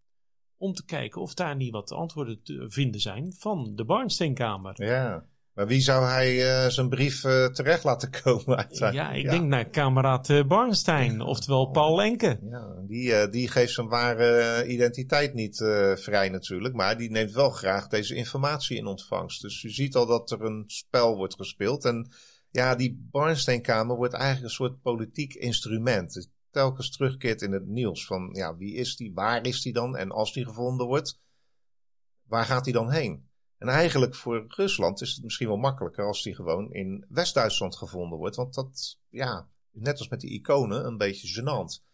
om 0.58 0.74
te 0.74 0.86
kijken 0.86 1.22
of 1.22 1.34
daar 1.34 1.56
niet 1.56 1.72
wat 1.72 1.92
antwoorden 1.92 2.44
te 2.44 2.66
vinden 2.70 3.02
zijn 3.02 3.34
van 3.34 3.76
de 3.76 3.86
Barnsteenkamer. 3.86 4.84
Ja. 4.84 5.26
Maar 5.58 5.68
wie 5.68 5.82
zou 5.82 6.06
hij 6.06 6.36
uh, 6.36 6.70
zijn 6.70 6.90
brief 6.90 7.24
uh, 7.24 7.46
terecht 7.46 7.84
laten 7.84 8.10
komen 8.24 8.58
uiteindelijk? 8.58 9.10
Ja, 9.10 9.12
ik 9.12 9.30
denk 9.30 9.48
naar 9.48 9.66
kameraad 9.66 10.30
uh, 10.30 10.48
Barnstein, 10.48 11.22
oftewel 11.22 11.66
Paul 11.66 11.96
Lenke. 11.96 12.40
Ja, 12.50 12.84
die, 12.88 13.30
die 13.30 13.48
geeft 13.48 13.74
zijn 13.74 13.88
ware 13.88 14.66
identiteit 14.68 15.34
niet 15.34 15.58
vrij 15.96 16.30
natuurlijk, 16.30 16.76
maar 16.76 16.98
die 16.98 17.12
neemt 17.12 17.32
wel 17.32 17.50
graag 17.50 17.88
deze 17.88 18.16
informatie 18.16 18.78
in 18.78 18.86
ontvangst. 18.86 19.42
Dus 19.42 19.64
u 19.64 19.70
ziet 19.70 19.96
al 19.96 20.06
dat 20.06 20.32
er 20.32 20.42
een 20.42 20.64
spel 20.68 21.16
wordt 21.16 21.36
gespeeld. 21.36 21.86
En 21.86 22.12
ja, 22.52 22.76
die 22.76 23.08
Barnsteinkamer 23.12 23.96
wordt 23.96 24.14
eigenlijk 24.14 24.44
een 24.44 24.56
soort 24.56 24.82
politiek 24.82 25.34
instrument. 25.34 26.14
Het 26.14 26.30
telkens 26.52 26.92
terugkeert 26.92 27.42
in 27.42 27.52
het 27.52 27.68
nieuws 27.68 28.06
van 28.06 28.30
ja, 28.32 28.58
wie 28.58 28.74
is 28.74 28.96
die, 28.96 29.14
waar 29.14 29.46
is 29.46 29.62
die 29.62 29.74
dan? 29.74 29.98
En 29.98 30.12
als 30.12 30.34
die 30.34 30.46
gevonden 30.46 30.88
wordt, 30.88 31.20
waar 32.24 32.46
gaat 32.46 32.64
hij 32.64 32.74
dan 32.74 32.92
heen? 32.92 33.27
En 33.58 33.68
eigenlijk 33.68 34.16
voor 34.16 34.46
Rusland 34.48 35.02
is 35.02 35.14
het 35.14 35.24
misschien 35.24 35.48
wel 35.48 35.58
makkelijker 35.58 36.06
als 36.06 36.24
die 36.24 36.36
gewoon 36.36 36.74
in 36.74 37.06
West-Duitsland 37.10 37.76
gevonden 37.76 38.18
wordt. 38.18 38.36
Want 38.36 38.54
dat, 38.54 38.98
ja, 39.10 39.48
net 39.72 39.98
als 39.98 40.08
met 40.08 40.20
die 40.20 40.32
iconen, 40.32 40.86
een 40.86 40.98
beetje 40.98 41.42
gênant. 41.42 41.86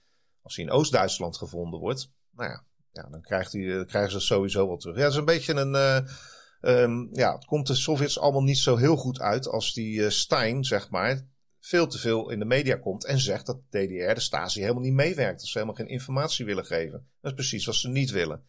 Als 0.42 0.56
hij 0.56 0.66
in 0.66 0.72
Oost-Duitsland 0.72 1.38
gevonden 1.38 1.80
wordt, 1.80 2.12
nou 2.32 2.50
ja, 2.50 2.66
ja 2.92 3.10
dan 3.10 3.22
krijgt 3.22 3.52
hij, 3.52 3.86
krijgen 3.86 4.12
ze 4.12 4.20
sowieso 4.20 4.68
wel 4.68 4.78
terug. 4.78 4.96
Ja, 4.96 5.02
dat 5.02 5.12
is 5.12 5.18
een 5.18 5.26
beetje 5.26 5.54
een. 5.54 5.74
Uh, 6.62 7.08
ja, 7.12 7.34
het 7.34 7.46
komt 7.46 7.68
de 7.68 7.76
Sovjets 7.76 8.20
allemaal 8.20 8.44
niet 8.44 8.58
zo 8.58 8.76
heel 8.76 8.96
goed 8.96 9.20
uit 9.20 9.48
als 9.48 9.74
die 9.74 10.00
uh, 10.00 10.10
Stein, 10.10 10.64
zeg 10.64 10.90
maar, 10.90 11.28
veel 11.60 11.88
te 11.88 11.98
veel 11.98 12.30
in 12.30 12.40
de 12.40 12.46
media 12.46 12.76
komt 12.76 13.06
en 13.06 13.20
zegt 13.20 13.46
dat 13.46 13.62
de 13.70 13.86
DDR, 13.86 14.14
de 14.14 14.20
Stasi, 14.20 14.62
helemaal 14.62 14.82
niet 14.82 14.94
meewerkt. 14.94 15.40
Dat 15.40 15.48
ze 15.48 15.58
helemaal 15.58 15.76
geen 15.76 15.88
informatie 15.88 16.46
willen 16.46 16.66
geven. 16.66 17.08
Dat 17.22 17.32
is 17.32 17.38
precies 17.38 17.66
wat 17.66 17.76
ze 17.76 17.90
niet 17.90 18.12
willen. 18.12 18.44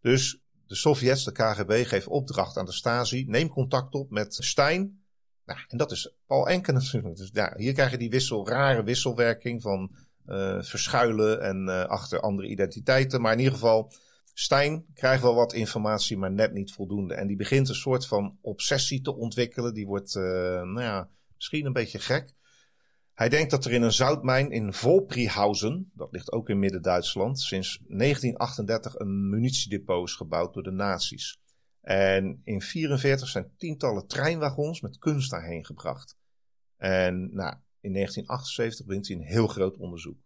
Dus 0.00 0.40
de 0.70 0.76
Sovjets, 0.76 1.24
de 1.24 1.32
KGB, 1.32 1.86
geeft 1.86 2.06
opdracht 2.06 2.56
aan 2.56 2.64
de 2.64 2.72
Stasi. 2.72 3.24
Neem 3.28 3.48
contact 3.48 3.94
op 3.94 4.10
met 4.10 4.36
Stein. 4.38 5.02
Nou, 5.44 5.58
en 5.68 5.78
dat 5.78 5.90
is 5.90 6.14
Paul 6.26 6.48
Enke 6.48 6.72
natuurlijk. 6.80 7.16
Dus 7.16 7.30
ja, 7.32 7.54
hier 7.56 7.72
krijg 7.72 7.90
je 7.90 7.98
die 7.98 8.10
wissel, 8.10 8.48
rare 8.48 8.82
wisselwerking 8.82 9.62
van 9.62 9.90
uh, 10.26 10.62
verschuilen 10.62 11.42
en 11.42 11.66
uh, 11.68 11.84
achter 11.84 12.20
andere 12.20 12.48
identiteiten. 12.48 13.20
Maar 13.20 13.32
in 13.32 13.38
ieder 13.38 13.52
geval, 13.52 13.92
Stein 14.34 14.84
krijgt 14.94 15.22
wel 15.22 15.34
wat 15.34 15.52
informatie, 15.52 16.18
maar 16.18 16.32
net 16.32 16.52
niet 16.52 16.72
voldoende. 16.72 17.14
En 17.14 17.26
die 17.26 17.36
begint 17.36 17.68
een 17.68 17.74
soort 17.74 18.06
van 18.06 18.38
obsessie 18.40 19.00
te 19.00 19.14
ontwikkelen. 19.14 19.74
Die 19.74 19.86
wordt, 19.86 20.14
uh, 20.14 20.22
nou 20.62 20.82
ja, 20.82 21.08
misschien 21.36 21.66
een 21.66 21.72
beetje 21.72 21.98
gek. 21.98 22.32
Hij 23.20 23.28
denkt 23.28 23.50
dat 23.50 23.64
er 23.64 23.72
in 23.72 23.82
een 23.82 23.92
zoutmijn 23.92 24.50
in 24.50 24.72
Volprihausen, 24.72 25.90
dat 25.94 26.12
ligt 26.12 26.32
ook 26.32 26.48
in 26.48 26.58
Midden-Duitsland, 26.58 27.40
sinds 27.40 27.78
1938 27.88 28.98
een 28.98 29.28
munitiedepot 29.28 30.08
is 30.08 30.14
gebouwd 30.14 30.54
door 30.54 30.62
de 30.62 30.70
nazi's. 30.70 31.40
En 31.80 32.24
in 32.24 32.60
1944 32.60 33.28
zijn 33.28 33.52
tientallen 33.56 34.06
treinwagons 34.06 34.80
met 34.80 34.98
kunst 34.98 35.30
daarheen 35.30 35.64
gebracht. 35.64 36.16
En 36.76 37.14
nou, 37.34 37.54
in 37.80 37.92
1978 37.92 38.86
begint 38.86 39.08
hij 39.08 39.16
een 39.16 39.22
heel 39.22 39.46
groot 39.46 39.76
onderzoek. 39.76 40.18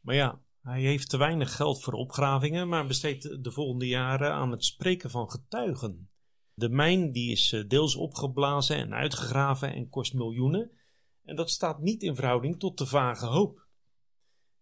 Maar 0.00 0.14
ja, 0.14 0.40
hij 0.62 0.80
heeft 0.80 1.10
te 1.10 1.16
weinig 1.16 1.56
geld 1.56 1.82
voor 1.82 1.92
opgravingen, 1.92 2.68
maar 2.68 2.86
besteedt 2.86 3.44
de 3.44 3.50
volgende 3.50 3.86
jaren 3.86 4.32
aan 4.32 4.50
het 4.50 4.64
spreken 4.64 5.10
van 5.10 5.30
getuigen. 5.30 6.10
De 6.54 6.68
mijn 6.68 7.12
die 7.12 7.30
is 7.30 7.52
eh, 7.52 7.68
deels 7.68 7.94
opgeblazen 7.94 8.76
en 8.76 8.94
uitgegraven 8.94 9.74
en 9.74 9.88
kost 9.88 10.14
miljoenen. 10.14 10.77
En 11.28 11.36
dat 11.36 11.50
staat 11.50 11.80
niet 11.80 12.02
in 12.02 12.14
verhouding 12.14 12.58
tot 12.58 12.78
de 12.78 12.86
vage 12.86 13.26
hoop. 13.26 13.66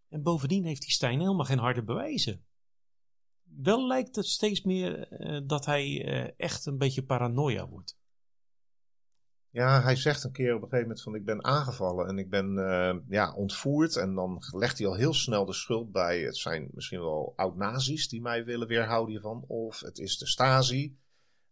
En 0.08 0.22
bovendien 0.22 0.64
heeft 0.64 0.82
die 0.82 0.90
Stijn 0.90 1.20
helemaal 1.20 1.44
geen 1.44 1.58
harde 1.58 1.82
bewijzen. 1.82 2.44
Wel 3.42 3.86
lijkt 3.86 4.16
het 4.16 4.26
steeds 4.26 4.62
meer 4.62 5.12
uh, 5.12 5.40
dat 5.44 5.64
hij 5.64 5.86
uh, 5.86 6.30
echt 6.36 6.66
een 6.66 6.78
beetje 6.78 7.04
paranoia 7.04 7.68
wordt. 7.68 7.98
Ja, 9.50 9.82
hij 9.82 9.96
zegt 9.96 10.24
een 10.24 10.32
keer 10.32 10.54
op 10.54 10.62
een 10.62 10.68
gegeven 10.68 10.82
moment 10.88 11.02
van 11.02 11.14
ik 11.14 11.24
ben 11.24 11.44
aangevallen 11.44 12.06
en 12.08 12.18
ik 12.18 12.30
ben 12.30 12.56
uh, 12.56 12.94
ja, 13.08 13.34
ontvoerd. 13.34 13.96
En 13.96 14.14
dan 14.14 14.42
legt 14.50 14.78
hij 14.78 14.86
al 14.86 14.94
heel 14.94 15.14
snel 15.14 15.44
de 15.44 15.52
schuld 15.52 15.92
bij 15.92 16.20
het 16.20 16.36
zijn 16.36 16.68
misschien 16.72 17.00
wel 17.00 17.32
oud-nazi's 17.36 18.08
die 18.08 18.20
mij 18.20 18.44
willen 18.44 18.68
weerhouden 18.68 19.10
hiervan. 19.10 19.44
Of 19.46 19.80
het 19.80 19.98
is 19.98 20.18
de 20.18 20.26
Stasi. 20.26 20.98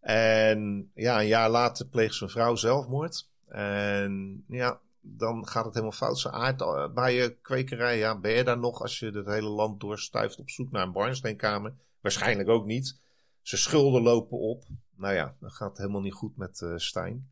En 0.01 0.91
ja, 0.95 1.21
een 1.21 1.27
jaar 1.27 1.51
later 1.51 1.89
pleegt 1.89 2.15
zijn 2.15 2.31
vrouw 2.31 2.55
zelfmoord. 2.55 3.29
En 3.47 4.45
ja, 4.49 4.83
dan 5.07 5.47
gaat 5.49 5.65
het 5.65 5.75
helemaal 5.75 5.97
fout. 5.97 6.19
Zijn 6.19 6.35
aard 6.35 6.61
eh, 6.61 6.93
bij 6.93 7.15
je 7.15 7.39
kwekerij, 7.43 7.99
ja, 7.99 8.19
ben 8.19 8.33
je 8.33 8.45
daar 8.45 8.59
nog 8.59 8.81
als 8.81 8.99
je 8.99 9.11
het 9.11 9.27
hele 9.27 9.49
land 9.49 9.81
doorstuift 9.81 10.39
op 10.39 10.51
zoek 10.51 10.71
naar 10.71 10.83
een 10.83 10.93
barnsteenkamer? 10.93 11.75
Waarschijnlijk 12.01 12.49
ook 12.49 12.65
niet. 12.65 13.01
Zijn 13.43 13.61
schulden 13.61 14.03
lopen 14.03 14.39
op. 14.39 14.65
Nou 14.97 15.15
ja, 15.15 15.37
dan 15.41 15.51
gaat 15.51 15.79
helemaal 15.79 16.01
niet 16.01 16.15
goed 16.15 16.37
met 16.37 16.61
uh, 16.61 16.77
Stijn. 16.77 17.31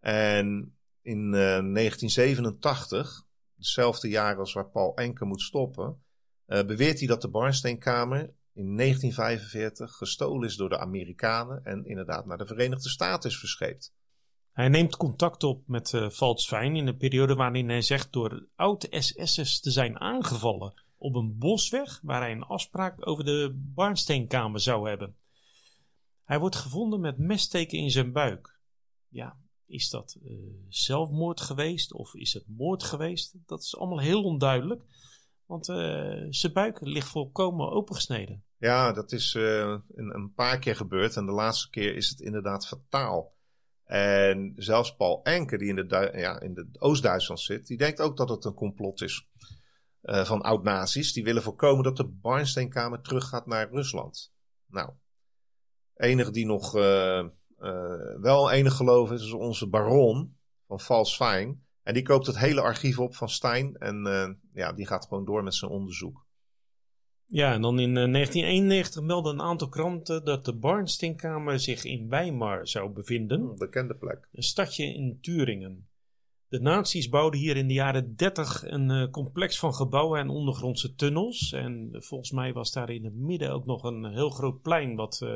En 0.00 0.76
in 1.02 1.24
uh, 1.24 1.32
1987, 1.32 3.26
hetzelfde 3.56 4.08
jaar 4.08 4.38
als 4.38 4.52
waar 4.52 4.68
Paul 4.68 4.96
Enke 4.96 5.24
moet 5.24 5.40
stoppen, 5.40 6.02
beweert 6.46 6.98
hij 6.98 7.08
dat 7.08 7.22
de 7.22 7.28
barnsteenkamer 7.28 8.20
in 8.52 8.76
1945 8.76 9.92
gestolen 9.92 10.48
is 10.48 10.56
door 10.56 10.68
de 10.68 10.78
Amerikanen 10.78 11.64
en 11.64 11.86
inderdaad 11.86 12.26
naar 12.26 12.38
de 12.38 12.46
Verenigde 12.46 12.88
Staten 12.88 13.30
is 13.30 13.38
verscheept. 13.38 13.94
Hij 14.56 14.68
neemt 14.68 14.96
contact 14.96 15.42
op 15.44 15.62
met 15.66 15.92
uh, 15.92 16.34
Fijn 16.36 16.76
in 16.76 16.86
een 16.86 16.96
periode 16.96 17.34
waarin 17.34 17.68
hij 17.68 17.82
zegt 17.82 18.12
door 18.12 18.46
oud-SS'ers 18.54 19.60
te 19.60 19.70
zijn 19.70 20.00
aangevallen 20.00 20.82
op 20.96 21.14
een 21.14 21.38
bosweg 21.38 22.00
waar 22.02 22.20
hij 22.20 22.32
een 22.32 22.42
afspraak 22.42 23.06
over 23.06 23.24
de 23.24 23.52
Barnsteenkamer 23.74 24.60
zou 24.60 24.88
hebben. 24.88 25.16
Hij 26.24 26.38
wordt 26.38 26.56
gevonden 26.56 27.00
met 27.00 27.18
messteken 27.18 27.78
in 27.78 27.90
zijn 27.90 28.12
buik. 28.12 28.58
Ja, 29.08 29.36
is 29.66 29.90
dat 29.90 30.16
uh, 30.22 30.38
zelfmoord 30.68 31.40
geweest 31.40 31.92
of 31.92 32.14
is 32.14 32.32
het 32.32 32.44
moord 32.46 32.82
geweest? 32.82 33.34
Dat 33.46 33.62
is 33.62 33.76
allemaal 33.76 34.00
heel 34.00 34.22
onduidelijk, 34.22 34.82
want 35.46 35.68
uh, 35.68 36.26
zijn 36.30 36.52
buik 36.52 36.80
ligt 36.80 37.08
volkomen 37.08 37.70
opengesneden. 37.70 38.44
Ja, 38.58 38.92
dat 38.92 39.12
is 39.12 39.34
een, 39.34 39.82
een, 39.94 40.32
paar 40.34 40.58
keer 40.58 40.76
gebeurd. 40.76 41.16
En 41.16 41.26
de 41.26 41.32
laatste 41.32 41.70
keer 41.70 41.96
is 41.96 42.08
het 42.08 42.20
inderdaad 42.20 42.66
fataal. 42.66 43.35
En 43.86 44.52
zelfs 44.56 44.96
Paul 44.96 45.20
Enke, 45.22 45.58
die 45.58 45.68
in 45.68 45.74
de, 45.76 46.12
ja, 46.14 46.42
Oost-Duitsland 46.78 47.40
zit, 47.40 47.66
die 47.66 47.76
denkt 47.76 48.00
ook 48.00 48.16
dat 48.16 48.28
het 48.28 48.44
een 48.44 48.54
complot 48.54 49.00
is. 49.02 49.28
van 50.02 50.42
oud-nazi's. 50.42 51.12
Die 51.12 51.24
willen 51.24 51.42
voorkomen 51.42 51.84
dat 51.84 51.96
de 51.96 52.06
Barnsteenkamer 52.06 53.00
teruggaat 53.00 53.46
naar 53.46 53.70
Rusland. 53.70 54.32
Nou, 54.66 54.90
enige 55.94 56.30
die 56.30 56.46
nog 56.46 56.76
uh, 56.76 57.24
wel 58.20 58.50
enig 58.50 58.74
geloof 58.74 59.10
is, 59.12 59.22
is 59.22 59.32
onze 59.32 59.68
baron 59.68 60.36
van 60.66 60.80
Vals 60.80 61.16
Fijn. 61.16 61.64
En 61.82 61.94
die 61.94 62.02
koopt 62.02 62.26
het 62.26 62.38
hele 62.38 62.60
archief 62.60 62.98
op 62.98 63.14
van 63.14 63.28
Stein. 63.28 63.76
En 63.76 64.40
ja, 64.52 64.72
die 64.72 64.86
gaat 64.86 65.06
gewoon 65.06 65.24
door 65.24 65.42
met 65.42 65.54
zijn 65.54 65.70
onderzoek. 65.70 66.25
Ja, 67.28 67.52
en 67.52 67.62
dan 67.62 67.78
in 67.78 67.94
1991 67.94 69.02
meldden 69.02 69.32
een 69.32 69.42
aantal 69.46 69.68
kranten 69.68 70.24
dat 70.24 70.44
de 70.44 70.54
Barnsteenkamer 70.54 71.60
zich 71.60 71.84
in 71.84 72.08
Weimar 72.08 72.68
zou 72.68 72.90
bevinden. 72.90 73.40
Een 73.40 73.58
bekende 73.58 73.94
plek. 73.94 74.28
Een 74.32 74.42
stadje 74.42 74.84
in 74.84 75.18
Turingen. 75.20 75.88
De 76.48 76.60
nazi's 76.60 77.08
bouwden 77.08 77.40
hier 77.40 77.56
in 77.56 77.68
de 77.68 77.74
jaren 77.74 78.16
30 78.16 78.64
een 78.66 78.90
uh, 78.90 79.10
complex 79.10 79.58
van 79.58 79.74
gebouwen 79.74 80.20
en 80.20 80.28
ondergrondse 80.28 80.94
tunnels. 80.94 81.52
En 81.52 81.88
volgens 81.92 82.30
mij 82.30 82.52
was 82.52 82.72
daar 82.72 82.90
in 82.90 83.04
het 83.04 83.14
midden 83.14 83.52
ook 83.52 83.66
nog 83.66 83.82
een 83.82 84.04
heel 84.04 84.30
groot 84.30 84.62
plein 84.62 84.94
wat 84.94 85.20
uh, 85.22 85.30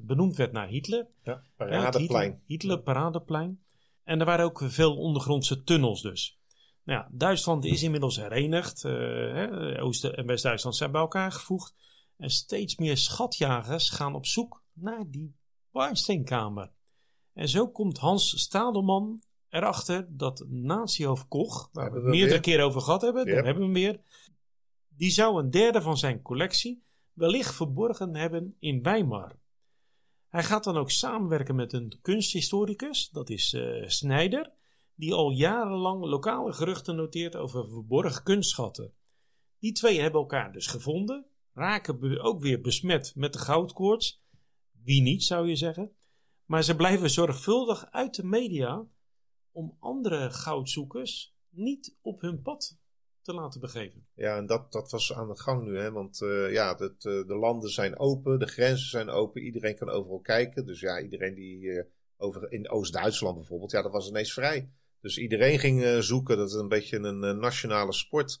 benoemd 0.00 0.36
werd 0.36 0.52
naar 0.52 0.68
Hitler. 0.68 1.06
Ja, 1.22 1.42
Paradeplein. 1.56 2.30
Ja, 2.30 2.38
Hitler, 2.46 2.80
Paradeplein. 2.80 3.60
En 4.04 4.20
er 4.20 4.26
waren 4.26 4.44
ook 4.44 4.62
veel 4.64 4.96
ondergrondse 4.96 5.62
tunnels 5.62 6.02
dus. 6.02 6.40
Nou 6.84 6.98
ja, 6.98 7.08
Duitsland 7.12 7.64
is 7.64 7.82
inmiddels 7.82 8.16
herenigd. 8.16 8.84
Uh, 8.84 9.84
Oost- 9.84 10.04
en 10.04 10.26
West-Duitsland 10.26 10.76
zijn 10.76 10.92
bij 10.92 11.00
elkaar 11.00 11.32
gevoegd. 11.32 11.74
En 12.16 12.30
steeds 12.30 12.76
meer 12.76 12.96
schatjagers 12.96 13.90
gaan 13.90 14.14
op 14.14 14.26
zoek 14.26 14.64
naar 14.72 15.04
die 15.10 15.36
Barnsteenkamer. 15.70 16.70
En 17.32 17.48
zo 17.48 17.68
komt 17.68 17.98
Hans 17.98 18.40
Stadelman 18.40 19.22
erachter 19.48 20.06
dat 20.16 20.44
natiehoofd 20.48 21.28
Koch, 21.28 21.68
waar 21.72 21.92
we 21.92 21.98
het 21.98 22.06
meerdere 22.06 22.40
keren 22.40 22.64
over 22.64 22.80
gehad 22.80 23.02
hebben, 23.02 23.26
daar 23.26 23.44
hebben 23.44 23.56
we 23.56 23.62
hem 23.62 23.72
weer, 23.72 24.00
die 24.88 25.10
zou 25.10 25.42
een 25.42 25.50
derde 25.50 25.82
van 25.82 25.98
zijn 25.98 26.22
collectie 26.22 26.84
wellicht 27.12 27.54
verborgen 27.54 28.16
hebben 28.16 28.56
in 28.58 28.82
Weimar. 28.82 29.36
Hij 30.28 30.42
gaat 30.42 30.64
dan 30.64 30.76
ook 30.76 30.90
samenwerken 30.90 31.54
met 31.54 31.72
een 31.72 31.98
kunsthistoricus, 32.02 33.08
dat 33.10 33.30
is 33.30 33.52
uh, 33.52 33.88
Snijder, 33.88 34.50
die 35.02 35.14
al 35.14 35.30
jarenlang 35.30 36.04
lokale 36.04 36.52
geruchten 36.52 36.96
noteert 36.96 37.36
over 37.36 37.68
verborgen 37.68 38.22
kunstschatten. 38.22 38.92
Die 39.58 39.72
twee 39.72 40.00
hebben 40.00 40.20
elkaar 40.20 40.52
dus 40.52 40.66
gevonden, 40.66 41.26
raken 41.52 42.20
ook 42.20 42.40
weer 42.40 42.60
besmet 42.60 43.12
met 43.16 43.32
de 43.32 43.38
goudkoorts. 43.38 44.24
Wie 44.84 45.02
niet, 45.02 45.22
zou 45.22 45.48
je 45.48 45.56
zeggen. 45.56 45.92
Maar 46.44 46.62
ze 46.62 46.76
blijven 46.76 47.10
zorgvuldig 47.10 47.90
uit 47.90 48.14
de 48.14 48.24
media 48.24 48.86
om 49.52 49.76
andere 49.80 50.30
goudzoekers 50.30 51.36
niet 51.48 51.96
op 52.00 52.20
hun 52.20 52.42
pad 52.42 52.78
te 53.22 53.34
laten 53.34 53.60
begeven. 53.60 54.06
Ja, 54.14 54.36
en 54.36 54.46
dat, 54.46 54.72
dat 54.72 54.90
was 54.90 55.12
aan 55.12 55.28
de 55.28 55.38
gang 55.38 55.64
nu, 55.64 55.78
hè? 55.78 55.92
want 55.92 56.20
uh, 56.20 56.52
ja, 56.52 56.80
uh, 56.80 56.88
de 56.98 57.36
landen 57.40 57.70
zijn 57.70 57.98
open, 57.98 58.38
de 58.38 58.46
grenzen 58.46 58.88
zijn 58.88 59.10
open, 59.10 59.42
iedereen 59.42 59.76
kan 59.76 59.88
overal 59.88 60.20
kijken. 60.20 60.66
Dus 60.66 60.80
ja, 60.80 61.00
iedereen 61.00 61.34
die 61.34 61.60
uh, 61.60 61.84
over, 62.16 62.52
in 62.52 62.70
Oost-Duitsland 62.70 63.36
bijvoorbeeld, 63.36 63.70
ja, 63.70 63.82
dat 63.82 63.92
was 63.92 64.08
ineens 64.08 64.32
vrij. 64.32 64.70
Dus 65.02 65.18
iedereen 65.18 65.58
ging 65.58 66.02
zoeken, 66.02 66.36
dat 66.36 66.48
is 66.48 66.54
een 66.54 66.68
beetje 66.68 66.98
een 66.98 67.38
nationale 67.38 67.92
sport. 67.92 68.40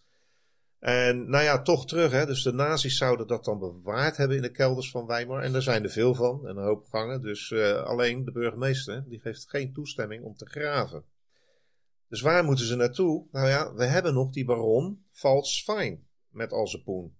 En 0.82 1.30
nou 1.30 1.44
ja, 1.44 1.62
toch 1.62 1.86
terug. 1.86 2.12
Hè? 2.12 2.26
Dus 2.26 2.42
de 2.42 2.52
nazi's 2.52 2.96
zouden 2.96 3.26
dat 3.26 3.44
dan 3.44 3.58
bewaard 3.58 4.16
hebben 4.16 4.36
in 4.36 4.42
de 4.42 4.50
kelders 4.50 4.90
van 4.90 5.06
Weimar. 5.06 5.42
En 5.42 5.52
daar 5.52 5.62
zijn 5.62 5.84
er 5.84 5.90
veel 5.90 6.14
van 6.14 6.48
en 6.48 6.56
een 6.56 6.64
hoop 6.64 6.84
gangen. 6.84 7.20
Dus 7.20 7.50
uh, 7.50 7.82
alleen 7.82 8.24
de 8.24 8.32
burgemeester 8.32 9.04
die 9.08 9.20
geeft 9.20 9.50
geen 9.50 9.72
toestemming 9.72 10.24
om 10.24 10.36
te 10.36 10.46
graven. 10.46 11.04
Dus 12.08 12.20
waar 12.20 12.44
moeten 12.44 12.66
ze 12.66 12.76
naartoe? 12.76 13.26
Nou 13.32 13.48
ja, 13.48 13.74
we 13.74 13.84
hebben 13.84 14.14
nog 14.14 14.30
die 14.30 14.44
baron 14.44 15.04
Fine 15.64 15.98
met 16.28 16.52
al 16.52 16.66
zijn 16.66 16.82
poen. 16.82 17.16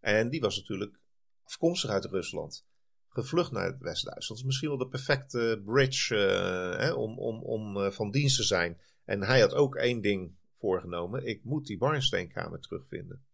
En 0.00 0.30
die 0.30 0.40
was 0.40 0.56
natuurlijk 0.56 1.00
afkomstig 1.44 1.90
uit 1.90 2.04
Rusland. 2.04 2.66
Gevlucht 3.14 3.50
naar 3.50 3.78
West-Duitsland. 3.78 4.28
Dat 4.28 4.36
is 4.36 4.44
misschien 4.44 4.68
wel 4.68 4.78
de 4.78 4.88
perfecte 4.88 5.62
bridge 5.64 6.14
uh, 6.14 6.78
hè, 6.78 6.92
om, 6.92 7.18
om, 7.18 7.42
om 7.42 7.76
uh, 7.76 7.90
van 7.90 8.10
dienst 8.10 8.36
te 8.36 8.42
zijn. 8.42 8.80
En 9.04 9.22
hij 9.22 9.40
had 9.40 9.54
ook 9.54 9.76
één 9.76 10.00
ding 10.00 10.36
voorgenomen. 10.54 11.26
Ik 11.26 11.44
moet 11.44 11.66
die 11.66 11.78
Barnsteenkamer 11.78 12.60
terugvinden. 12.60 13.24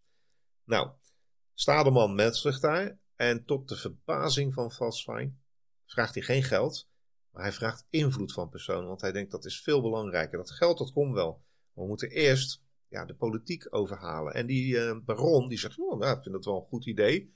Nou, 0.63 0.89
Stadelman 1.53 2.15
meldt 2.15 2.35
zich 2.35 2.59
daar. 2.59 2.99
En 3.15 3.45
tot 3.45 3.69
de 3.69 3.75
verbazing 3.75 4.53
van 4.53 4.71
Valsfijn 4.71 5.41
vraagt 5.85 6.13
hij 6.13 6.23
geen 6.23 6.43
geld. 6.43 6.89
Maar 7.31 7.43
hij 7.43 7.51
vraagt 7.51 7.85
invloed 7.89 8.33
van 8.33 8.49
personen. 8.49 8.87
Want 8.87 9.01
hij 9.01 9.11
denkt 9.11 9.31
dat 9.31 9.45
is 9.45 9.61
veel 9.61 9.81
belangrijker. 9.81 10.37
Dat 10.37 10.51
geld 10.51 10.77
dat 10.77 10.91
komt 10.91 11.13
wel. 11.13 11.43
we 11.73 11.87
moeten 11.87 12.09
eerst 12.09 12.61
ja, 12.87 13.05
de 13.05 13.15
politiek 13.15 13.67
overhalen. 13.69 14.33
En 14.33 14.45
die 14.45 14.75
uh, 14.75 14.97
baron 15.05 15.47
die 15.47 15.57
zegt, 15.57 15.79
oh, 15.79 16.09
ik 16.09 16.21
vind 16.21 16.35
dat 16.35 16.45
wel 16.45 16.55
een 16.55 16.67
goed 16.67 16.85
idee. 16.85 17.33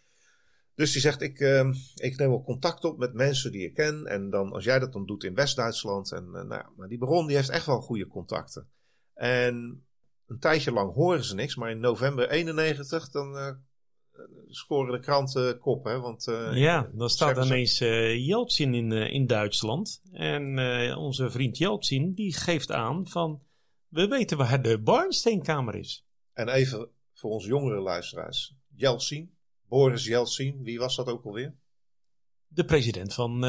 Dus 0.75 0.91
die 0.91 1.01
zegt, 1.01 1.21
ik, 1.21 1.39
uh, 1.39 1.69
ik 1.95 2.17
neem 2.17 2.29
wel 2.29 2.43
contact 2.43 2.83
op 2.83 2.97
met 2.97 3.13
mensen 3.13 3.51
die 3.51 3.65
ik 3.65 3.73
ken. 3.73 4.05
En 4.05 4.29
dan, 4.29 4.51
als 4.51 4.63
jij 4.63 4.79
dat 4.79 4.93
dan 4.93 5.05
doet 5.05 5.23
in 5.23 5.35
West-Duitsland. 5.35 6.11
En 6.11 6.25
uh, 6.33 6.41
nou, 6.43 6.63
maar 6.75 6.87
die 6.87 6.97
baron 6.97 7.27
die 7.27 7.35
heeft 7.35 7.49
echt 7.49 7.65
wel 7.65 7.81
goede 7.81 8.07
contacten. 8.07 8.67
En 9.13 9.85
een 10.27 10.39
tijdje 10.39 10.71
lang 10.71 10.93
horen 10.93 11.23
ze 11.23 11.35
niks, 11.35 11.55
maar 11.55 11.71
in 11.71 11.79
november 11.79 12.29
91 12.29 13.09
dan 13.09 13.35
uh, 13.35 13.51
scoren 14.47 14.91
de 14.91 14.99
kranten 14.99 15.59
kop. 15.59 15.85
Hè? 15.85 15.99
Want, 15.99 16.27
uh, 16.27 16.51
ja, 16.53 16.89
dan 16.93 17.09
staat 17.09 17.45
ineens 17.45 17.77
Jeltsin 18.25 18.73
in, 18.73 18.91
in 18.91 19.27
Duitsland. 19.27 20.01
En 20.11 20.57
onze 20.97 21.29
vriend 21.29 21.57
Jeltsin 21.57 22.11
die 22.11 22.33
geeft 22.33 22.71
aan 22.71 23.07
van 23.07 23.41
we 23.87 24.07
weten 24.07 24.37
waar 24.37 24.61
de 24.61 24.79
Barnsteenkamer 24.79 25.75
is. 25.75 26.05
En 26.33 26.49
even 26.49 26.89
voor 27.13 27.31
onze 27.31 27.47
jongere 27.47 27.81
luisteraars. 27.81 28.55
Jeltsin, 28.75 29.34
Boris 29.67 30.05
Jeltsin, 30.05 30.63
wie 30.63 30.79
was 30.79 30.95
dat 30.95 31.07
ook 31.07 31.25
alweer? 31.25 31.53
De 32.47 32.65
president 32.65 33.13
van 33.13 33.45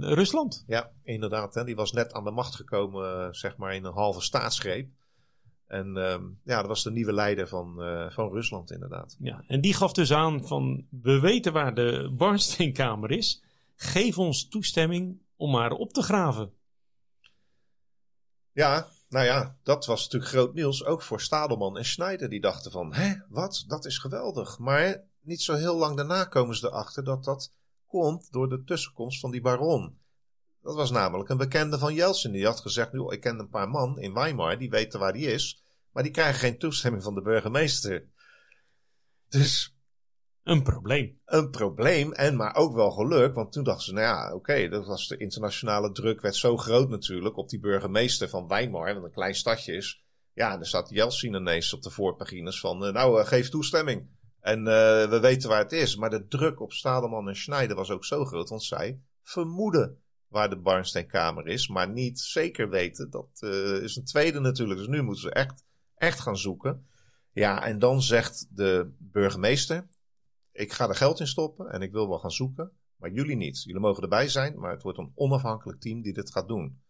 Rusland. 0.00 0.64
Ja, 0.66 0.90
inderdaad. 1.02 1.54
Hè? 1.54 1.64
Die 1.64 1.76
was 1.76 1.92
net 1.92 2.12
aan 2.12 2.24
de 2.24 2.30
macht 2.30 2.54
gekomen, 2.54 3.34
zeg 3.34 3.56
maar, 3.56 3.74
in 3.74 3.84
een 3.84 3.92
halve 3.92 4.20
staatsgreep. 4.20 4.90
En 5.66 5.96
um, 5.96 6.40
ja, 6.44 6.56
dat 6.58 6.66
was 6.66 6.82
de 6.82 6.90
nieuwe 6.90 7.12
leider 7.12 7.48
van, 7.48 7.76
uh, 7.78 8.10
van 8.10 8.32
Rusland 8.32 8.70
inderdaad. 8.70 9.16
Ja, 9.18 9.44
en 9.46 9.60
die 9.60 9.74
gaf 9.74 9.92
dus 9.92 10.12
aan 10.12 10.46
van 10.46 10.86
we 10.90 11.20
weten 11.20 11.52
waar 11.52 11.74
de 11.74 12.12
Barnsteenkamer 12.16 13.10
is. 13.10 13.42
Geef 13.76 14.18
ons 14.18 14.48
toestemming 14.48 15.18
om 15.36 15.54
haar 15.54 15.70
op 15.70 15.92
te 15.92 16.02
graven. 16.02 16.52
Ja, 18.52 18.86
nou 19.08 19.24
ja, 19.24 19.56
dat 19.62 19.86
was 19.86 20.02
natuurlijk 20.02 20.30
groot 20.30 20.54
nieuws. 20.54 20.84
Ook 20.84 21.02
voor 21.02 21.20
Stadelman 21.20 21.78
en 21.78 21.84
Schneider. 21.84 22.28
Die 22.28 22.40
dachten 22.40 22.70
van, 22.70 22.94
hè, 22.94 23.14
wat? 23.28 23.64
Dat 23.66 23.84
is 23.84 23.98
geweldig. 23.98 24.58
Maar 24.58 25.02
niet 25.22 25.42
zo 25.42 25.54
heel 25.54 25.76
lang 25.76 25.96
daarna 25.96 26.24
komen 26.24 26.56
ze 26.56 26.66
erachter 26.66 27.04
dat 27.04 27.24
dat 27.24 27.52
komt 27.86 28.32
door 28.32 28.48
de 28.48 28.64
tussenkomst 28.64 29.20
van 29.20 29.30
die 29.30 29.40
baron. 29.40 29.98
Dat 30.62 30.74
was 30.74 30.90
namelijk 30.90 31.28
een 31.28 31.36
bekende 31.36 31.78
van 31.78 31.94
Jeltsin. 31.94 32.32
Die 32.32 32.46
had 32.46 32.60
gezegd, 32.60 32.92
nu, 32.92 33.10
ik 33.10 33.20
ken 33.20 33.38
een 33.38 33.48
paar 33.48 33.68
man 33.68 33.98
in 33.98 34.14
Weimar, 34.14 34.58
die 34.58 34.70
weten 34.70 35.00
waar 35.00 35.12
die 35.12 35.26
is. 35.26 35.62
Maar 35.92 36.02
die 36.02 36.12
krijgen 36.12 36.40
geen 36.40 36.58
toestemming 36.58 37.02
van 37.02 37.14
de 37.14 37.22
burgemeester. 37.22 38.08
Dus... 39.28 39.74
Een 40.42 40.62
probleem. 40.62 41.20
Een 41.24 41.50
probleem, 41.50 42.12
en 42.12 42.36
maar 42.36 42.54
ook 42.54 42.74
wel 42.74 42.90
geluk. 42.90 43.34
Want 43.34 43.52
toen 43.52 43.64
dachten 43.64 43.84
ze, 43.84 43.92
nou 43.92 44.04
ja, 44.04 44.34
oké, 44.34 44.68
dat 44.68 44.86
was 44.86 45.08
de 45.08 45.16
internationale 45.16 45.92
druk 45.92 46.20
werd 46.20 46.36
zo 46.36 46.56
groot 46.56 46.88
natuurlijk 46.88 47.36
op 47.36 47.48
die 47.48 47.60
burgemeester 47.60 48.28
van 48.28 48.48
Weimar, 48.48 48.94
wat 48.94 49.04
een 49.04 49.10
klein 49.10 49.34
stadje 49.34 49.72
is. 49.72 50.04
Ja, 50.32 50.50
en 50.52 50.56
dan 50.56 50.66
staat 50.66 50.90
Jeltsin 50.90 51.34
ineens 51.34 51.72
op 51.72 51.82
de 51.82 51.90
voorpagines 51.90 52.60
van, 52.60 52.78
nou, 52.78 53.20
uh, 53.20 53.26
geef 53.26 53.48
toestemming. 53.48 54.08
En 54.40 54.58
uh, 54.58 54.64
we 55.08 55.18
weten 55.20 55.48
waar 55.48 55.62
het 55.62 55.72
is. 55.72 55.96
Maar 55.96 56.10
de 56.10 56.26
druk 56.26 56.60
op 56.60 56.72
Stadelman 56.72 57.28
en 57.28 57.36
Schneider 57.36 57.76
was 57.76 57.90
ook 57.90 58.04
zo 58.04 58.24
groot, 58.24 58.48
want 58.48 58.62
zij 58.62 59.00
vermoeden 59.22 60.02
waar 60.28 60.50
de 60.50 60.58
Barnsteenkamer 60.58 61.46
is, 61.46 61.68
maar 61.68 61.88
niet 61.88 62.20
zeker 62.20 62.68
weten. 62.68 63.10
Dat 63.10 63.40
uh, 63.40 63.82
is 63.82 63.96
een 63.96 64.04
tweede 64.04 64.40
natuurlijk. 64.40 64.78
Dus 64.78 64.88
nu 64.88 65.02
moeten 65.02 65.22
ze 65.22 65.32
echt, 65.32 65.64
echt 65.94 66.20
gaan 66.20 66.36
zoeken. 66.36 66.86
Ja, 67.32 67.64
en 67.64 67.78
dan 67.78 68.02
zegt 68.02 68.46
de 68.50 68.94
burgemeester: 68.98 69.88
Ik 70.52 70.72
ga 70.72 70.88
er 70.88 70.94
geld 70.94 71.20
in 71.20 71.26
stoppen 71.26 71.70
en 71.70 71.82
ik 71.82 71.92
wil 71.92 72.08
wel 72.08 72.18
gaan 72.18 72.30
zoeken, 72.30 72.72
maar 72.96 73.10
jullie 73.10 73.36
niet. 73.36 73.62
Jullie 73.62 73.80
mogen 73.80 74.02
erbij 74.02 74.28
zijn, 74.28 74.58
maar 74.58 74.70
het 74.70 74.82
wordt 74.82 74.98
een 74.98 75.12
onafhankelijk 75.14 75.80
team 75.80 76.02
die 76.02 76.12
dit 76.12 76.30
gaat 76.30 76.48
doen. 76.48 76.82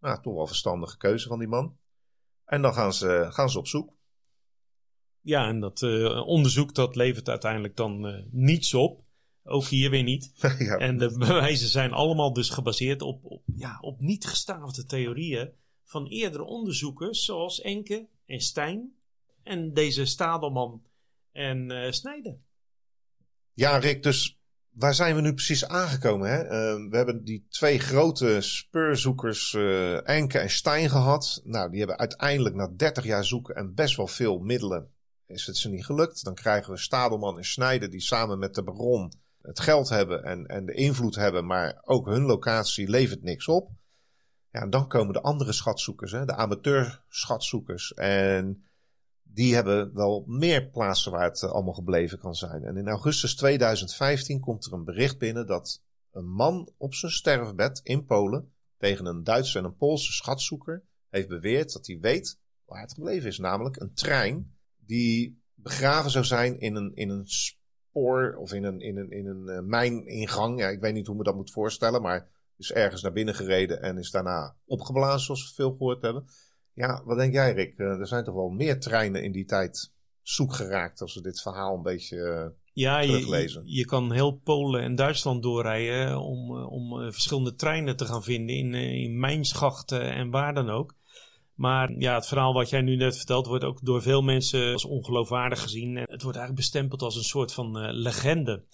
Nou, 0.00 0.22
toch 0.22 0.34
wel 0.34 0.46
verstandige 0.46 0.96
keuze 0.96 1.28
van 1.28 1.38
die 1.38 1.48
man. 1.48 1.78
En 2.44 2.62
dan 2.62 2.74
gaan 2.74 2.92
ze, 2.92 3.26
gaan 3.30 3.50
ze 3.50 3.58
op 3.58 3.66
zoek. 3.66 3.98
Ja, 5.22 5.48
en 5.48 5.60
dat 5.60 5.82
uh, 5.82 6.26
onderzoek 6.26 6.74
dat 6.74 6.96
levert 6.96 7.28
uiteindelijk 7.28 7.76
dan 7.76 8.06
uh, 8.06 8.22
niets 8.30 8.74
op. 8.74 9.02
Ook 9.42 9.64
hier 9.64 9.90
weer 9.90 10.02
niet. 10.02 10.32
En 10.78 10.98
de 10.98 11.18
bewijzen 11.18 11.68
zijn 11.68 11.92
allemaal 11.92 12.32
dus 12.32 12.50
gebaseerd 12.50 13.02
op, 13.02 13.24
op, 13.24 13.42
ja, 13.56 13.78
op 13.80 14.00
niet 14.00 14.26
gestaafde 14.26 14.84
theorieën 14.86 15.50
van 15.84 16.06
eerdere 16.06 16.44
onderzoekers 16.44 17.24
zoals 17.24 17.60
Enke 17.60 18.08
en 18.26 18.40
Stijn 18.40 18.94
en 19.42 19.74
deze 19.74 20.04
Stadelman 20.04 20.82
en 21.32 21.70
uh, 21.70 21.90
Snijder. 21.90 22.36
Ja, 23.54 23.76
Rick, 23.76 24.02
dus 24.02 24.38
waar 24.70 24.94
zijn 24.94 25.14
we 25.14 25.20
nu 25.20 25.34
precies 25.34 25.66
aangekomen? 25.66 26.30
Hè? 26.30 26.44
Uh, 26.44 26.90
we 26.90 26.96
hebben 26.96 27.24
die 27.24 27.46
twee 27.48 27.78
grote 27.78 28.40
speurzoekers, 28.40 29.52
uh, 29.52 30.08
Enke 30.08 30.38
en 30.38 30.50
Stein, 30.50 30.90
gehad. 30.90 31.40
Nou, 31.44 31.70
die 31.70 31.78
hebben 31.78 31.98
uiteindelijk 31.98 32.54
na 32.54 32.72
30 32.76 33.04
jaar 33.04 33.24
zoeken 33.24 33.54
en 33.54 33.74
best 33.74 33.96
wel 33.96 34.06
veel 34.06 34.38
middelen 34.38 34.90
is 35.30 35.46
het 35.46 35.56
ze 35.56 35.68
niet 35.68 35.84
gelukt. 35.84 36.24
Dan 36.24 36.34
krijgen 36.34 36.72
we 36.72 36.78
Stadelman 36.78 37.36
en 37.36 37.44
Snijder 37.44 37.90
die 37.90 38.00
samen 38.00 38.38
met 38.38 38.54
de 38.54 38.62
baron 38.62 39.12
het 39.42 39.60
geld 39.60 39.88
hebben 39.88 40.24
en, 40.24 40.46
en 40.46 40.66
de 40.66 40.72
invloed 40.72 41.14
hebben, 41.14 41.46
maar 41.46 41.80
ook 41.84 42.06
hun 42.06 42.22
locatie 42.22 42.88
levert 42.88 43.22
niks 43.22 43.48
op. 43.48 43.70
Ja, 44.50 44.60
en 44.60 44.70
dan 44.70 44.88
komen 44.88 45.12
de 45.12 45.22
andere 45.22 45.52
schatzoekers, 45.52 46.12
hè, 46.12 46.24
de 46.24 46.34
amateur 46.34 47.04
schatzoekers. 47.08 47.94
En 47.94 48.64
die 49.22 49.54
hebben 49.54 49.94
wel 49.94 50.24
meer 50.26 50.68
plaatsen 50.68 51.12
waar 51.12 51.24
het 51.24 51.42
eh, 51.42 51.50
allemaal 51.50 51.74
gebleven 51.74 52.18
kan 52.18 52.34
zijn. 52.34 52.64
En 52.64 52.76
in 52.76 52.88
augustus 52.88 53.36
2015 53.36 54.40
komt 54.40 54.66
er 54.66 54.72
een 54.72 54.84
bericht 54.84 55.18
binnen 55.18 55.46
dat 55.46 55.82
een 56.12 56.28
man 56.28 56.72
op 56.76 56.94
zijn 56.94 57.12
sterfbed 57.12 57.80
in 57.82 58.04
Polen 58.04 58.52
tegen 58.78 59.06
een 59.06 59.24
Duitse 59.24 59.58
en 59.58 59.64
een 59.64 59.76
Poolse 59.76 60.12
schatzoeker 60.12 60.82
heeft 61.08 61.28
beweerd 61.28 61.72
dat 61.72 61.86
hij 61.86 61.98
weet 62.00 62.38
waar 62.64 62.80
het 62.80 62.92
gebleven 62.92 63.28
is. 63.28 63.38
Namelijk 63.38 63.80
een 63.80 63.94
trein 63.94 64.54
die 64.90 65.42
begraven 65.54 66.10
zou 66.10 66.24
zijn 66.24 66.60
in 66.60 66.74
een, 66.74 66.92
in 66.94 67.08
een 67.08 67.26
spoor 67.26 68.34
of 68.36 68.52
in 68.52 68.64
een, 68.64 68.80
in 68.80 68.96
een, 68.96 69.10
in 69.10 69.26
een 69.26 69.44
uh, 69.46 69.60
mijningang. 69.60 70.58
Ja, 70.58 70.68
ik 70.68 70.80
weet 70.80 70.94
niet 70.94 71.06
hoe 71.06 71.16
me 71.16 71.22
dat 71.22 71.34
moet 71.34 71.50
voorstellen, 71.50 72.02
maar 72.02 72.28
is 72.56 72.72
ergens 72.72 73.02
naar 73.02 73.12
binnen 73.12 73.34
gereden 73.34 73.82
en 73.82 73.98
is 73.98 74.10
daarna 74.10 74.56
opgeblazen, 74.66 75.20
zoals 75.20 75.48
we 75.48 75.54
veel 75.54 75.70
gehoord 75.70 76.02
hebben. 76.02 76.24
Ja, 76.72 77.02
wat 77.04 77.18
denk 77.18 77.32
jij, 77.32 77.52
Rick? 77.52 77.78
Uh, 77.78 77.86
er 77.86 78.06
zijn 78.06 78.24
toch 78.24 78.34
wel 78.34 78.48
meer 78.48 78.80
treinen 78.80 79.22
in 79.22 79.32
die 79.32 79.44
tijd 79.44 79.92
zoek 80.22 80.54
geraakt 80.54 81.00
als 81.00 81.14
we 81.14 81.20
dit 81.20 81.40
verhaal 81.40 81.76
een 81.76 81.82
beetje 81.82 82.16
uh, 82.16 82.46
ja, 82.72 83.00
je, 83.00 83.62
je, 83.64 83.84
kan 83.84 84.12
heel 84.12 84.32
Polen 84.32 84.82
en 84.82 84.94
Duitsland 84.94 85.42
doorrijden 85.42 86.20
om, 86.20 86.64
om 86.64 87.12
verschillende 87.12 87.54
treinen 87.54 87.96
te 87.96 88.04
gaan 88.04 88.22
vinden 88.22 88.56
in, 88.56 88.74
in 88.74 89.18
mijnschachten 89.18 90.12
en 90.12 90.30
waar 90.30 90.54
dan 90.54 90.70
ook. 90.70 90.94
Maar 91.60 91.92
ja, 91.98 92.14
het 92.14 92.26
verhaal 92.26 92.52
wat 92.52 92.70
jij 92.70 92.80
nu 92.80 92.96
net 92.96 93.16
vertelt 93.16 93.46
wordt 93.46 93.64
ook 93.64 93.84
door 93.84 94.02
veel 94.02 94.22
mensen 94.22 94.72
als 94.72 94.84
ongeloofwaardig 94.84 95.62
gezien. 95.62 95.96
Het 95.96 96.22
wordt 96.22 96.38
eigenlijk 96.38 96.54
bestempeld 96.54 97.02
als 97.02 97.16
een 97.16 97.22
soort 97.22 97.52
van 97.52 97.84
uh, 97.84 97.88
legende. 97.92 98.64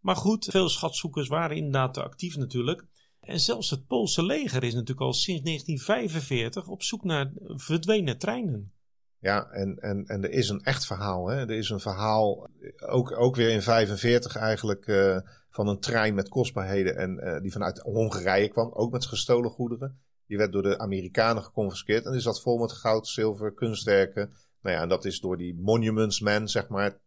Maar 0.00 0.16
goed, 0.16 0.44
veel 0.50 0.68
schatzoekers 0.68 1.28
waren 1.28 1.56
inderdaad 1.56 1.98
actief 1.98 2.36
natuurlijk. 2.36 2.84
En 3.20 3.40
zelfs 3.40 3.70
het 3.70 3.86
Poolse 3.86 4.24
leger 4.24 4.64
is 4.64 4.72
natuurlijk 4.72 5.00
al 5.00 5.12
sinds 5.12 5.42
1945 5.42 6.68
op 6.68 6.82
zoek 6.82 7.04
naar 7.04 7.32
verdwenen 7.46 8.18
treinen. 8.18 8.72
Ja, 9.18 9.46
en, 9.50 9.78
en, 9.78 10.06
en 10.06 10.22
er 10.22 10.30
is 10.30 10.48
een 10.48 10.62
echt 10.62 10.86
verhaal. 10.86 11.28
Hè? 11.28 11.36
Er 11.36 11.50
is 11.50 11.70
een 11.70 11.80
verhaal, 11.80 12.48
ook, 12.86 13.20
ook 13.20 13.36
weer 13.36 13.50
in 13.50 13.62
45 13.62 14.36
eigenlijk, 14.36 14.86
uh, 14.86 15.18
van 15.50 15.68
een 15.68 15.80
trein 15.80 16.14
met 16.14 16.28
kostbaarheden. 16.28 16.96
En 16.96 17.40
die 17.42 17.52
vanuit 17.52 17.78
Hongarije 17.78 18.48
kwam, 18.48 18.72
ook 18.72 18.92
met 18.92 19.06
gestolen 19.06 19.50
goederen. 19.50 20.00
Die 20.32 20.40
werd 20.40 20.52
door 20.52 20.62
de 20.62 20.78
Amerikanen 20.78 21.42
geconfiskeerd. 21.42 22.04
En 22.04 22.14
is 22.14 22.22
dat 22.22 22.42
vol 22.42 22.58
met 22.58 22.72
goud, 22.72 23.08
zilver, 23.08 23.54
kunstwerken. 23.54 24.32
Nou 24.62 24.76
ja, 24.76 24.82
en 24.82 24.88
dat 24.88 25.04
is 25.04 25.20
door 25.20 25.36
die 25.36 25.54
Monuments 25.54 26.20
Men, 26.20 26.48
zeg 26.48 26.68
maar, 26.68 26.98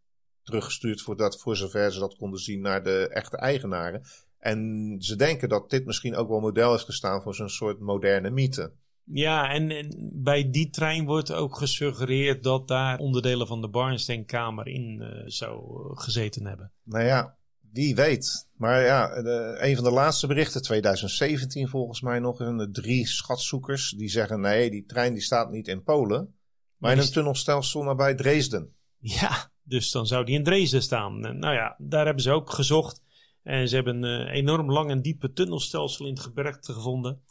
teruggestuurd 0.43 1.01
voor, 1.01 1.15
dat, 1.15 1.41
voor 1.41 1.55
zover 1.55 1.91
ze 1.91 1.99
dat 1.99 2.15
konden 2.15 2.39
zien 2.39 2.61
naar 2.61 2.83
de 2.83 3.07
echte 3.09 3.37
eigenaren. 3.37 4.01
En 4.39 4.95
ze 4.99 5.15
denken 5.15 5.49
dat 5.49 5.69
dit 5.69 5.85
misschien 5.85 6.15
ook 6.15 6.29
wel 6.29 6.39
model 6.39 6.71
heeft 6.71 6.85
gestaan 6.85 7.21
voor 7.21 7.35
zo'n 7.35 7.49
soort 7.49 7.79
moderne 7.79 8.29
mythe. 8.29 8.73
Ja, 9.03 9.49
en, 9.49 9.69
en, 9.69 10.11
bij 10.13 10.49
die 10.49 10.69
trein 10.69 11.05
wordt 11.05 11.33
ook 11.33 11.57
gesuggereerd 11.57 12.43
dat 12.43 12.67
daar 12.67 12.97
onderdelen 12.97 13.47
van 13.47 13.61
de 13.61 13.69
Barnsteenkamer 13.69 14.67
in 14.67 15.01
uh, 15.01 15.21
zou 15.25 15.61
gezeten 15.97 16.45
hebben. 16.45 16.71
Nou 16.83 17.05
ja, 17.05 17.37
wie 17.75 17.95
weet. 17.95 18.49
Maar 18.57 18.81
ja, 18.81 19.21
de, 19.21 19.57
een 19.59 19.75
van 19.75 19.83
de 19.83 19.91
laatste 19.91 20.27
berichten, 20.27 20.61
2017 20.61 21.67
volgens 21.67 22.01
mij 22.01 22.19
nog, 22.19 22.37
de 22.37 22.69
drie 22.71 23.07
schatzoekers 23.07 23.89
die 23.97 24.09
zeggen 24.09 24.39
nee, 24.39 24.69
die 24.69 24.85
trein 24.85 25.13
die 25.13 25.21
staat 25.21 25.51
niet 25.51 25.67
in 25.67 25.83
Polen, 25.83 26.35
maar 26.77 26.91
in 26.91 26.99
een 26.99 27.11
tunnelstelsel 27.11 27.83
nabij 27.83 28.15
Dresden. 28.15 28.73
Ja, 28.97 29.51
dus 29.63 29.91
dan 29.91 30.07
zou 30.07 30.25
die 30.25 30.35
in 30.35 30.43
Dresden 30.43 30.81
staan. 30.81 31.19
Nou 31.19 31.53
ja, 31.53 31.75
daar 31.77 32.05
hebben 32.05 32.23
ze 32.23 32.31
ook 32.31 32.49
gezocht. 32.49 33.03
En 33.43 33.69
ze 33.69 33.75
hebben 33.75 34.03
een 34.03 34.27
eh, 34.27 34.33
enorm 34.33 34.71
lang 34.71 34.89
en 34.89 35.01
diepe 35.01 35.33
tunnelstelsel 35.33 36.05
in 36.05 36.13
het 36.13 36.21
gebergte 36.21 36.73
gevonden. 36.73 37.23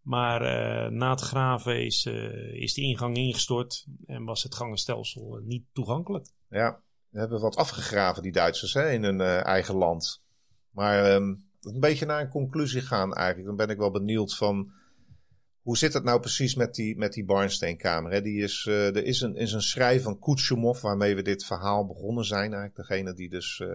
Maar 0.00 0.42
uh, 0.42 0.90
na 0.90 1.10
het 1.10 1.20
graven 1.20 1.84
is, 1.84 2.04
uh, 2.04 2.52
is 2.52 2.74
de 2.74 2.80
ingang 2.80 3.16
ingestort 3.16 3.86
en 4.04 4.24
was 4.24 4.42
het 4.42 4.54
gangenstelsel 4.54 5.40
niet 5.44 5.64
toegankelijk. 5.72 6.28
Ja, 6.48 6.82
hebben 7.10 7.40
wat 7.40 7.56
afgegraven, 7.56 8.22
die 8.22 8.32
Duitsers, 8.32 8.74
hè, 8.74 8.90
in 8.90 9.02
hun 9.02 9.20
uh, 9.20 9.44
eigen 9.44 9.74
land. 9.74 10.24
Maar 10.70 11.14
um, 11.14 11.46
een 11.60 11.80
beetje 11.80 12.06
naar 12.06 12.20
een 12.20 12.28
conclusie 12.28 12.80
gaan 12.80 13.14
eigenlijk. 13.14 13.46
Dan 13.46 13.56
ben 13.56 13.68
ik 13.68 13.78
wel 13.78 13.90
benieuwd 13.90 14.36
van... 14.36 14.72
Hoe 15.60 15.76
zit 15.76 15.92
het 15.92 16.04
nou 16.04 16.20
precies 16.20 16.54
met 16.54 16.74
die, 16.74 16.96
met 16.96 17.12
die 17.12 17.24
Barnsteenkamer? 17.24 18.12
Hè? 18.12 18.22
Die 18.22 18.42
is, 18.42 18.66
uh, 18.68 18.96
er 18.96 19.04
is 19.04 19.20
een, 19.20 19.36
is 19.36 19.52
een 19.52 19.62
schrijf 19.62 20.02
van 20.02 20.18
Kutschumov 20.18 20.80
waarmee 20.80 21.14
we 21.14 21.22
dit 21.22 21.44
verhaal 21.44 21.86
begonnen 21.86 22.24
zijn. 22.24 22.52
Eigenlijk 22.52 22.88
degene 22.88 23.14
die 23.14 23.28
dus 23.28 23.58
uh, 23.58 23.68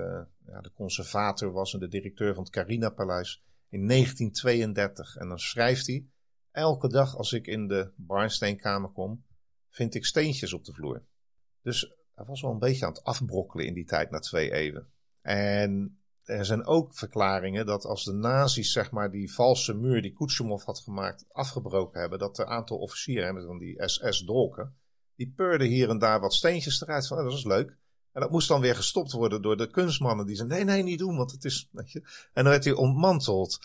ja, 0.45 0.61
de 0.61 0.71
conservator 0.73 1.51
was 1.51 1.73
en 1.73 1.79
de 1.79 1.88
directeur 1.88 2.34
van 2.34 2.43
het 2.43 2.51
Carina-paleis 2.51 3.43
in 3.69 3.88
1932. 3.88 5.15
En 5.15 5.27
dan 5.27 5.39
schrijft 5.39 5.88
hij... 5.88 6.05
Elke 6.51 6.88
dag 6.88 7.15
als 7.17 7.34
ik 7.34 7.47
in 7.47 7.67
de 7.67 7.91
Barnsteenkamer 7.95 8.89
kom, 8.89 9.25
vind 9.69 9.95
ik 9.95 10.05
steentjes 10.05 10.53
op 10.53 10.65
de 10.65 10.73
vloer. 10.73 11.03
Dus 11.61 11.95
hij 12.16 12.26
was 12.26 12.41
wel 12.41 12.51
een 12.51 12.59
beetje 12.59 12.86
aan 12.86 12.91
het 12.91 13.03
afbrokkelen 13.03 13.66
in 13.66 13.74
die 13.74 13.86
tijd 13.86 14.12
na 14.12 14.20
twee 14.20 14.53
eeuwen. 14.53 14.88
En 15.22 16.01
er 16.24 16.45
zijn 16.45 16.66
ook 16.66 16.95
verklaringen 16.95 17.66
dat 17.66 17.86
als 17.86 18.03
de 18.03 18.14
nazi's 18.14 18.72
zeg 18.72 18.91
maar 18.91 19.12
die 19.12 19.34
valse 19.34 19.74
muur 19.74 20.01
die 20.01 20.14
Kutschumov 20.14 20.64
had 20.64 20.80
gemaakt 20.80 21.26
afgebroken 21.32 21.99
hebben, 21.99 22.20
dat 22.20 22.39
een 22.39 22.45
aantal 22.45 22.78
officieren 22.78 23.34
met 23.34 23.45
van 23.45 23.57
die 23.57 23.84
SS-dolken, 23.86 24.76
die 25.16 25.34
peurden 25.36 25.68
hier 25.68 25.89
en 25.89 25.99
daar 25.99 26.20
wat 26.20 26.34
steentjes 26.34 26.82
eruit 26.82 27.07
van, 27.07 27.24
dat 27.24 27.34
is 27.34 27.45
leuk. 27.45 27.80
En 28.12 28.22
dat 28.22 28.32
moest 28.32 28.47
dan 28.47 28.62
weer 28.62 28.76
gestopt 28.76 29.12
worden 29.12 29.41
door 29.41 29.57
de 29.57 29.72
kunstmannen 29.72 30.26
die 30.26 30.36
zeiden, 30.36 30.57
nee, 30.57 30.66
nee, 30.66 30.84
niet 30.84 30.99
doen, 30.99 31.18
want 31.18 31.32
het 31.32 31.45
is, 31.45 31.70
weet 31.72 31.91
je. 31.91 31.99
En 32.34 32.43
dan 32.43 32.51
werd 32.51 32.64
hij 32.64 32.74
ontmanteld. 32.74 33.59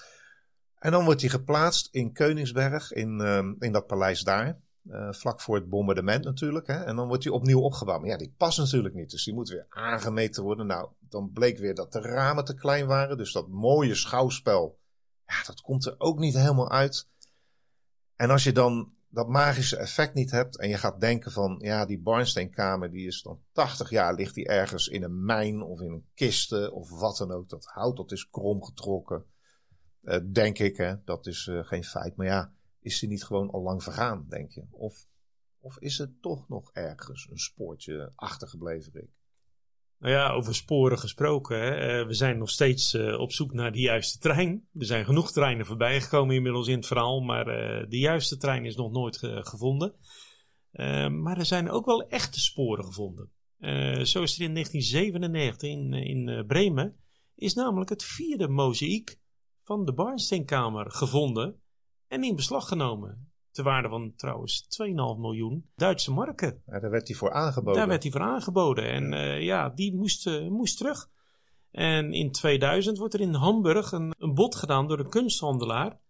En 0.79 0.91
dan 0.91 1.05
wordt 1.05 1.21
hij 1.21 1.31
geplaatst 1.31 1.89
in 1.95 2.13
Koningsberg, 2.13 2.93
in, 2.93 3.21
uh, 3.21 3.53
in 3.59 3.73
dat 3.73 3.87
paleis 3.87 4.21
daar. 4.21 4.61
Uh, 4.91 5.13
vlak 5.13 5.41
voor 5.41 5.55
het 5.55 5.69
bombardement 5.69 6.25
natuurlijk. 6.25 6.67
Hè? 6.67 6.85
En 6.85 6.97
dan 6.97 7.09
wordt 7.09 7.25
hij 7.25 7.33
opnieuw 7.33 7.61
opgebouwd. 7.61 8.01
Maar 8.01 8.11
ja, 8.11 8.17
die 8.17 8.35
past 8.37 8.59
natuurlijk 8.59 8.95
niet. 8.95 9.11
Dus 9.11 9.25
die 9.25 9.35
moet 9.35 9.49
weer 9.49 9.67
aangemeten 9.69 10.43
worden. 10.43 10.67
Nou, 10.67 10.89
dan 10.99 11.31
bleek 11.33 11.59
weer 11.59 11.75
dat 11.75 11.93
de 11.93 12.01
ramen 12.01 12.45
te 12.45 12.55
klein 12.55 12.87
waren. 12.87 13.17
Dus 13.17 13.33
dat 13.33 13.49
mooie 13.49 13.95
schouwspel, 13.95 14.79
ja, 15.27 15.43
dat 15.47 15.61
komt 15.61 15.87
er 15.87 15.95
ook 15.99 16.19
niet 16.19 16.35
helemaal 16.35 16.71
uit. 16.71 17.09
En 18.17 18.31
als 18.31 18.45
je 18.45 18.53
dan 18.53 18.95
dat 19.09 19.29
magische 19.29 19.77
effect 19.77 20.15
niet 20.15 20.31
hebt 20.31 20.59
en 20.59 20.69
je 20.69 20.77
gaat 20.77 21.01
denken 21.01 21.33
van, 21.33 21.59
ja, 21.61 21.87
die 21.87 22.01
Barnsteenkamer, 22.01 22.91
die 22.91 23.07
is 23.07 23.23
dan 23.23 23.41
80 23.53 23.91
jaar, 23.91 24.15
ligt 24.15 24.35
die 24.35 24.47
ergens 24.47 24.89
in 24.89 25.03
een 25.03 25.25
mijn 25.25 25.63
of 25.63 25.81
in 25.81 25.93
een 25.93 26.07
kisten 26.15 26.73
of 26.73 26.91
wat 26.91 27.17
dan 27.17 27.33
ook. 27.33 27.49
Dat 27.49 27.65
hout, 27.65 27.97
dat 27.97 28.13
is 28.13 28.29
kromgetrokken. 28.29 29.25
Uh, 30.03 30.17
denk 30.33 30.59
ik, 30.59 30.77
hè. 30.77 30.95
Dat 31.05 31.27
is 31.27 31.47
uh, 31.47 31.65
geen 31.65 31.85
feit. 31.85 32.17
Maar 32.17 32.27
ja, 32.27 32.53
is 32.87 32.99
die 32.99 33.09
niet 33.09 33.25
gewoon 33.25 33.51
al 33.51 33.63
lang 33.63 33.83
vergaan, 33.83 34.27
denk 34.29 34.51
je? 34.51 34.65
Of, 34.71 35.07
of 35.61 35.79
is 35.79 35.99
er 35.99 36.13
toch 36.21 36.49
nog 36.49 36.71
ergens 36.73 37.29
een 37.31 37.39
spoortje 37.39 38.13
achtergebleven, 38.15 38.93
Rick? 38.93 39.11
Nou 39.99 40.13
ja, 40.13 40.31
over 40.31 40.55
sporen 40.55 40.99
gesproken. 40.99 41.61
Hè. 41.61 41.71
Eh, 41.71 42.07
we 42.07 42.15
zijn 42.15 42.39
nog 42.39 42.51
steeds 42.51 42.95
uh, 42.95 43.21
op 43.21 43.33
zoek 43.33 43.53
naar 43.53 43.73
de 43.73 43.81
juiste 43.81 44.19
trein. 44.19 44.69
Er 44.79 44.85
zijn 44.85 45.05
genoeg 45.05 45.33
treinen 45.33 45.67
voorbij 45.67 46.01
gekomen 46.01 46.35
inmiddels 46.35 46.69
in 46.69 46.77
het 46.77 46.87
verhaal, 46.87 47.21
maar 47.21 47.49
uh, 47.49 47.87
de 47.89 47.99
juiste 47.99 48.37
trein 48.37 48.65
is 48.65 48.77
nog 48.77 48.93
nooit 48.93 49.17
gevonden. 49.23 49.95
maar 51.23 51.39
er 51.39 51.47
zijn 51.47 51.71
ook 51.71 51.87
wel 51.87 52.09
echte 52.09 52.41
sporen 52.41 52.85
gevonden. 52.85 53.31
zo 54.07 54.23
is 54.23 54.35
er 54.39 54.45
in 54.45 54.53
1997 54.53 55.69
in, 55.69 55.93
in 55.93 56.47
Bremen 56.47 56.97
is 57.35 57.55
namelijk 57.55 57.91
het 57.91 58.05
vierde 58.05 58.49
mozaïek 58.49 59.19
van 59.61 59.85
de 59.85 59.93
Barnsteenkamer 59.93 60.91
gevonden 60.91 61.61
en 62.09 62.25
in 62.25 62.37
beslag 62.37 62.69
genomen. 62.69 63.31
Ter 63.51 63.65
waarde 63.65 63.89
van 63.89 64.15
trouwens 64.17 64.67
2,5 64.83 64.87
miljoen 65.19 65.71
Duitse 65.75 66.13
marken. 66.13 66.63
Ja, 66.67 66.81
daar 66.81 66.91
werd 66.91 67.09
hij 67.09 67.17
voor 67.17 67.33
aangeboden. 67.33 67.75
Daar 67.75 67.89
werd 67.89 68.03
hij 68.03 68.13
voor 68.13 68.21
aangeboden. 68.21 68.85
En 68.85 69.11
ja, 69.11 69.37
uh, 69.37 69.43
ja 69.43 69.69
die 69.69 69.95
moest, 69.95 70.27
uh, 70.27 70.49
moest 70.49 70.77
terug. 70.77 71.11
En 71.71 72.13
in 72.13 72.33
2000 72.33 72.99
wordt 72.99 73.15
er 73.15 73.21
in 73.21 73.35
Hamburg 73.35 73.93
een, 73.93 74.15
een 74.19 74.35
bod 74.35 74.55
gedaan 74.55 74.89
door 74.89 74.99
een 74.99 75.11
kunsthandelaar 75.11 76.01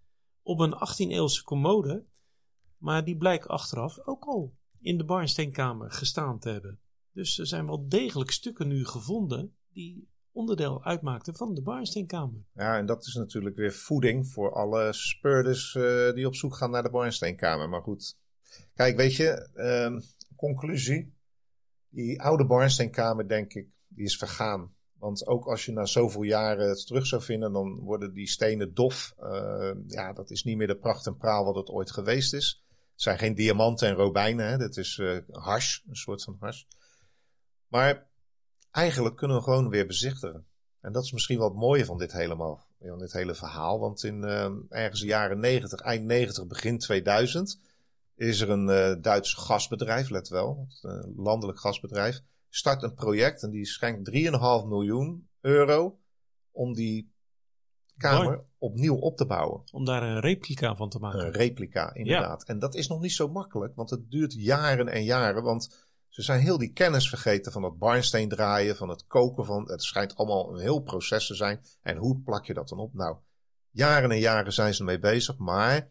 op 0.42 0.60
een 0.60 0.74
18e-eeuwse 0.74 1.44
commode. 1.44 2.04
Maar 2.78 3.04
die 3.04 3.16
blijkt 3.16 3.48
achteraf 3.48 3.98
ook 4.04 4.24
al 4.24 4.56
in 4.80 4.98
de 4.98 5.04
Barnsteenkamer 5.04 5.90
gestaan 5.90 6.38
te 6.38 6.48
hebben. 6.48 6.80
Dus 7.12 7.38
er 7.38 7.46
zijn 7.46 7.66
wel 7.66 7.88
degelijk 7.88 8.30
stukken 8.30 8.68
nu 8.68 8.84
gevonden 8.84 9.56
die 9.72 10.08
onderdeel 10.36 10.84
uitmaakte 10.84 11.34
van 11.34 11.54
de 11.54 11.62
Barnsteenkamer. 11.62 12.44
Ja, 12.54 12.76
en 12.76 12.86
dat 12.86 13.06
is 13.06 13.14
natuurlijk 13.14 13.56
weer 13.56 13.72
voeding 13.72 14.28
voor 14.28 14.52
alle 14.52 14.92
speurders 14.92 15.74
uh, 15.74 16.12
die 16.12 16.26
op 16.26 16.34
zoek 16.34 16.56
gaan 16.56 16.70
naar 16.70 16.82
de 16.82 16.90
Barnsteenkamer. 16.90 17.68
Maar 17.68 17.82
goed, 17.82 18.16
kijk, 18.74 18.96
weet 18.96 19.14
je, 19.14 19.48
uh, 19.54 20.00
conclusie. 20.36 21.14
Die 21.88 22.22
oude 22.22 22.46
Barnsteenkamer, 22.46 23.28
denk 23.28 23.52
ik, 23.52 23.68
die 23.88 24.04
is 24.04 24.16
vergaan. 24.16 24.74
Want 24.98 25.26
ook 25.26 25.46
als 25.46 25.64
je 25.64 25.72
na 25.72 25.84
zoveel 25.84 26.22
jaren 26.22 26.68
het 26.68 26.86
terug 26.86 27.06
zou 27.06 27.22
vinden, 27.22 27.52
dan 27.52 27.78
worden 27.78 28.12
die 28.12 28.28
stenen 28.28 28.74
dof. 28.74 29.14
ja, 29.86 30.12
dat 30.12 30.30
is 30.30 30.44
niet 30.44 30.56
meer 30.56 30.66
de 30.66 30.76
pracht 30.76 31.06
en 31.06 31.16
praal 31.16 31.44
wat 31.44 31.54
het 31.54 31.68
ooit 31.68 31.90
geweest 31.90 32.34
is. 32.34 32.64
Het 32.92 33.02
zijn 33.02 33.18
geen 33.18 33.34
diamanten 33.34 33.88
en 33.88 33.94
robijnen, 33.94 34.48
hè. 34.48 34.56
dat 34.56 34.76
is 34.76 35.02
hars, 35.30 35.84
een 35.88 35.96
soort 35.96 36.22
van 36.22 36.36
hars. 36.40 36.66
Maar 37.68 38.06
eigenlijk 38.76 39.16
kunnen 39.16 39.36
we 39.36 39.42
gewoon 39.42 39.68
weer 39.68 39.86
bezichtigen. 39.86 40.46
En 40.80 40.92
dat 40.92 41.04
is 41.04 41.12
misschien 41.12 41.38
wel 41.38 41.48
het 41.48 41.56
mooie 41.56 41.84
van 41.84 41.98
dit, 41.98 42.12
helemaal, 42.12 42.66
van 42.80 42.98
dit 42.98 43.12
hele 43.12 43.34
verhaal. 43.34 43.80
Want 43.80 44.04
in 44.04 44.22
uh, 44.22 44.50
ergens 44.68 45.00
de 45.00 45.06
jaren 45.06 45.40
90, 45.40 45.80
eind 45.80 46.04
90, 46.04 46.46
begin 46.46 46.78
2000 46.78 47.60
is 48.14 48.40
er 48.40 48.50
een 48.50 48.68
uh, 48.68 49.02
Duits 49.02 49.34
gasbedrijf, 49.34 50.08
let 50.08 50.28
wel, 50.28 50.68
een 50.80 51.02
eh, 51.02 51.24
landelijk 51.24 51.60
gasbedrijf, 51.60 52.20
start 52.48 52.82
een 52.82 52.94
project 52.94 53.42
en 53.42 53.50
die 53.50 53.66
schenkt 53.66 54.10
3,5 54.10 54.16
miljoen 54.68 55.28
euro 55.40 55.98
om 56.50 56.72
die 56.72 57.12
kamer 57.96 58.44
opnieuw 58.58 58.96
op 58.96 59.16
te 59.16 59.26
bouwen. 59.26 59.62
Om 59.72 59.84
daar 59.84 60.02
een 60.02 60.20
replica 60.20 60.76
van 60.76 60.88
te 60.88 60.98
maken. 60.98 61.20
Een 61.20 61.32
replica, 61.32 61.94
inderdaad. 61.94 62.44
En 62.44 62.58
dat 62.58 62.74
is 62.74 62.88
nog 62.88 63.00
niet 63.00 63.12
zo 63.12 63.28
makkelijk, 63.28 63.74
want 63.74 63.90
het 63.90 64.10
duurt 64.10 64.32
jaren 64.32 64.88
en 64.88 65.04
jaren. 65.04 65.42
Want 65.42 65.85
ze 66.16 66.22
zijn 66.22 66.40
heel 66.40 66.58
die 66.58 66.72
kennis 66.72 67.08
vergeten 67.08 67.52
van 67.52 67.62
het 67.62 67.78
barnsteen 67.78 68.28
draaien, 68.28 68.76
van 68.76 68.88
het 68.88 69.06
koken 69.06 69.44
van. 69.44 69.70
Het 69.70 69.82
schijnt 69.82 70.16
allemaal 70.16 70.54
een 70.54 70.60
heel 70.60 70.80
proces 70.80 71.26
te 71.26 71.34
zijn. 71.34 71.60
En 71.82 71.96
hoe 71.96 72.20
plak 72.20 72.46
je 72.46 72.54
dat 72.54 72.68
dan 72.68 72.78
op? 72.78 72.94
Nou, 72.94 73.16
jaren 73.70 74.10
en 74.10 74.18
jaren 74.18 74.52
zijn 74.52 74.74
ze 74.74 74.78
ermee 74.78 74.98
bezig, 74.98 75.38
maar 75.38 75.90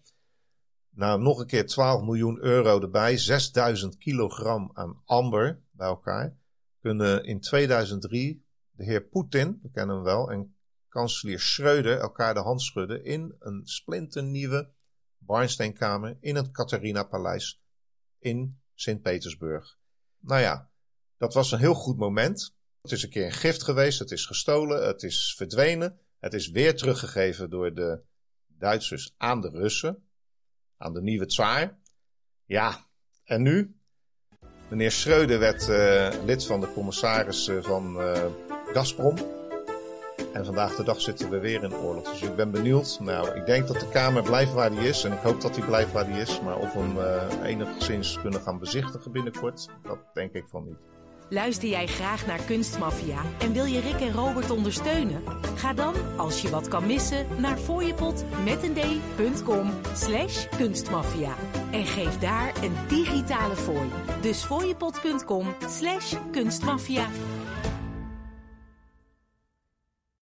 nou, 0.90 1.22
nog 1.22 1.40
een 1.40 1.48
keer 1.48 1.66
12 1.68 2.02
miljoen 2.02 2.38
euro 2.42 2.82
erbij, 2.82 3.18
6000 3.18 3.98
kilogram 3.98 4.70
aan 4.74 5.02
amber 5.06 5.62
bij 5.72 5.88
elkaar, 5.88 6.38
kunnen 6.80 7.26
in 7.26 7.40
2003 7.40 8.46
de 8.72 8.84
heer 8.84 9.04
Poetin, 9.04 9.60
we 9.62 9.72
kennen 9.72 9.96
hem 9.96 10.06
wel, 10.06 10.32
en 10.32 10.56
kanselier 10.88 11.40
Schreuder 11.40 11.98
elkaar 11.98 12.34
de 12.34 12.40
hand 12.40 12.62
schudden 12.62 13.04
in 13.04 13.36
een 13.40 13.62
splinternieuwe 13.66 14.72
barnsteenkamer 15.18 16.18
in 16.20 16.36
het 16.36 16.52
Catharina 16.52 17.04
Paleis 17.04 17.64
in 18.20 18.60
Sint-Petersburg. 18.74 19.84
Nou 20.26 20.42
ja, 20.42 20.70
dat 21.18 21.34
was 21.34 21.52
een 21.52 21.60
heel 21.60 21.74
goed 21.74 21.98
moment. 21.98 22.56
Het 22.82 22.92
is 22.92 23.04
een 23.04 23.10
keer 23.10 23.26
een 23.26 23.32
gift 23.32 23.64
geweest, 23.64 24.00
het 24.00 24.12
is 24.12 24.26
gestolen, 24.26 24.88
het 24.88 25.04
is 25.04 25.34
verdwenen. 25.38 26.00
Het 26.20 26.34
is 26.34 26.50
weer 26.50 26.76
teruggegeven 26.76 27.50
door 27.50 27.74
de 27.74 28.02
Duitsers 28.48 29.14
aan 29.18 29.42
de 29.42 29.50
Russen, 29.50 30.08
aan 30.78 30.94
de 30.94 31.02
nieuwe 31.02 31.26
tsaar. 31.26 31.80
Ja, 32.46 32.86
en 33.24 33.42
nu? 33.42 33.80
Meneer 34.70 34.92
Schreuder 34.92 35.40
werd 35.40 35.68
uh, 35.68 36.26
lid 36.26 36.46
van 36.46 36.60
de 36.60 36.74
commissaris 36.74 37.50
van 37.62 38.02
uh, 38.02 38.26
Gazprom. 38.74 39.35
En 40.36 40.46
vandaag 40.46 40.76
de 40.76 40.84
dag 40.84 41.02
zitten 41.02 41.30
we 41.30 41.40
weer 41.40 41.64
in 41.64 41.76
oorlog. 41.76 42.04
Dus 42.04 42.22
ik 42.22 42.36
ben 42.36 42.52
benieuwd. 42.52 42.98
Nou, 43.02 43.36
ik 43.36 43.46
denk 43.46 43.68
dat 43.68 43.80
de 43.80 43.90
Kamer 43.90 44.24
blijft 44.24 44.54
waar 44.54 44.70
die 44.70 44.88
is. 44.88 45.04
En 45.04 45.12
ik 45.12 45.20
hoop 45.20 45.42
dat 45.42 45.54
die 45.54 45.66
blijft 45.66 45.92
waar 45.92 46.06
die 46.06 46.22
is. 46.22 46.42
Maar 46.42 46.58
of 46.58 46.74
we 46.74 46.80
hem 46.80 46.98
uh, 46.98 47.50
enigszins 47.50 48.20
kunnen 48.22 48.42
gaan 48.42 48.60
bezichtigen 48.60 49.12
binnenkort, 49.12 49.70
dat 49.84 49.98
denk 50.14 50.34
ik 50.34 50.46
van 50.48 50.66
niet. 50.66 50.88
Luister 51.30 51.70
jij 51.70 51.88
graag 51.88 52.26
naar 52.26 52.40
Kunstmafia 52.46 53.22
en 53.40 53.54
wil 53.54 53.66
je 53.66 53.80
Rick 53.80 54.00
en 54.00 54.12
Robert 54.12 54.52
ondersteunen? 54.52 55.22
Ga 55.56 55.74
dan, 55.74 55.94
als 56.16 56.42
je 56.42 56.50
wat 56.50 56.68
kan 56.68 56.86
missen, 56.86 57.28
naar 57.38 57.58
fooiepot.com 57.58 59.74
slash 59.94 60.48
kunstmafia. 60.58 61.36
En 61.72 61.86
geef 61.86 62.20
daar 62.20 62.54
een 62.64 62.76
digitale 62.88 63.56
fooi. 63.56 63.90
Dus 64.22 64.44
fooiepot.com 64.44 65.56
slash 65.68 66.16
kunstmafia. 66.32 67.08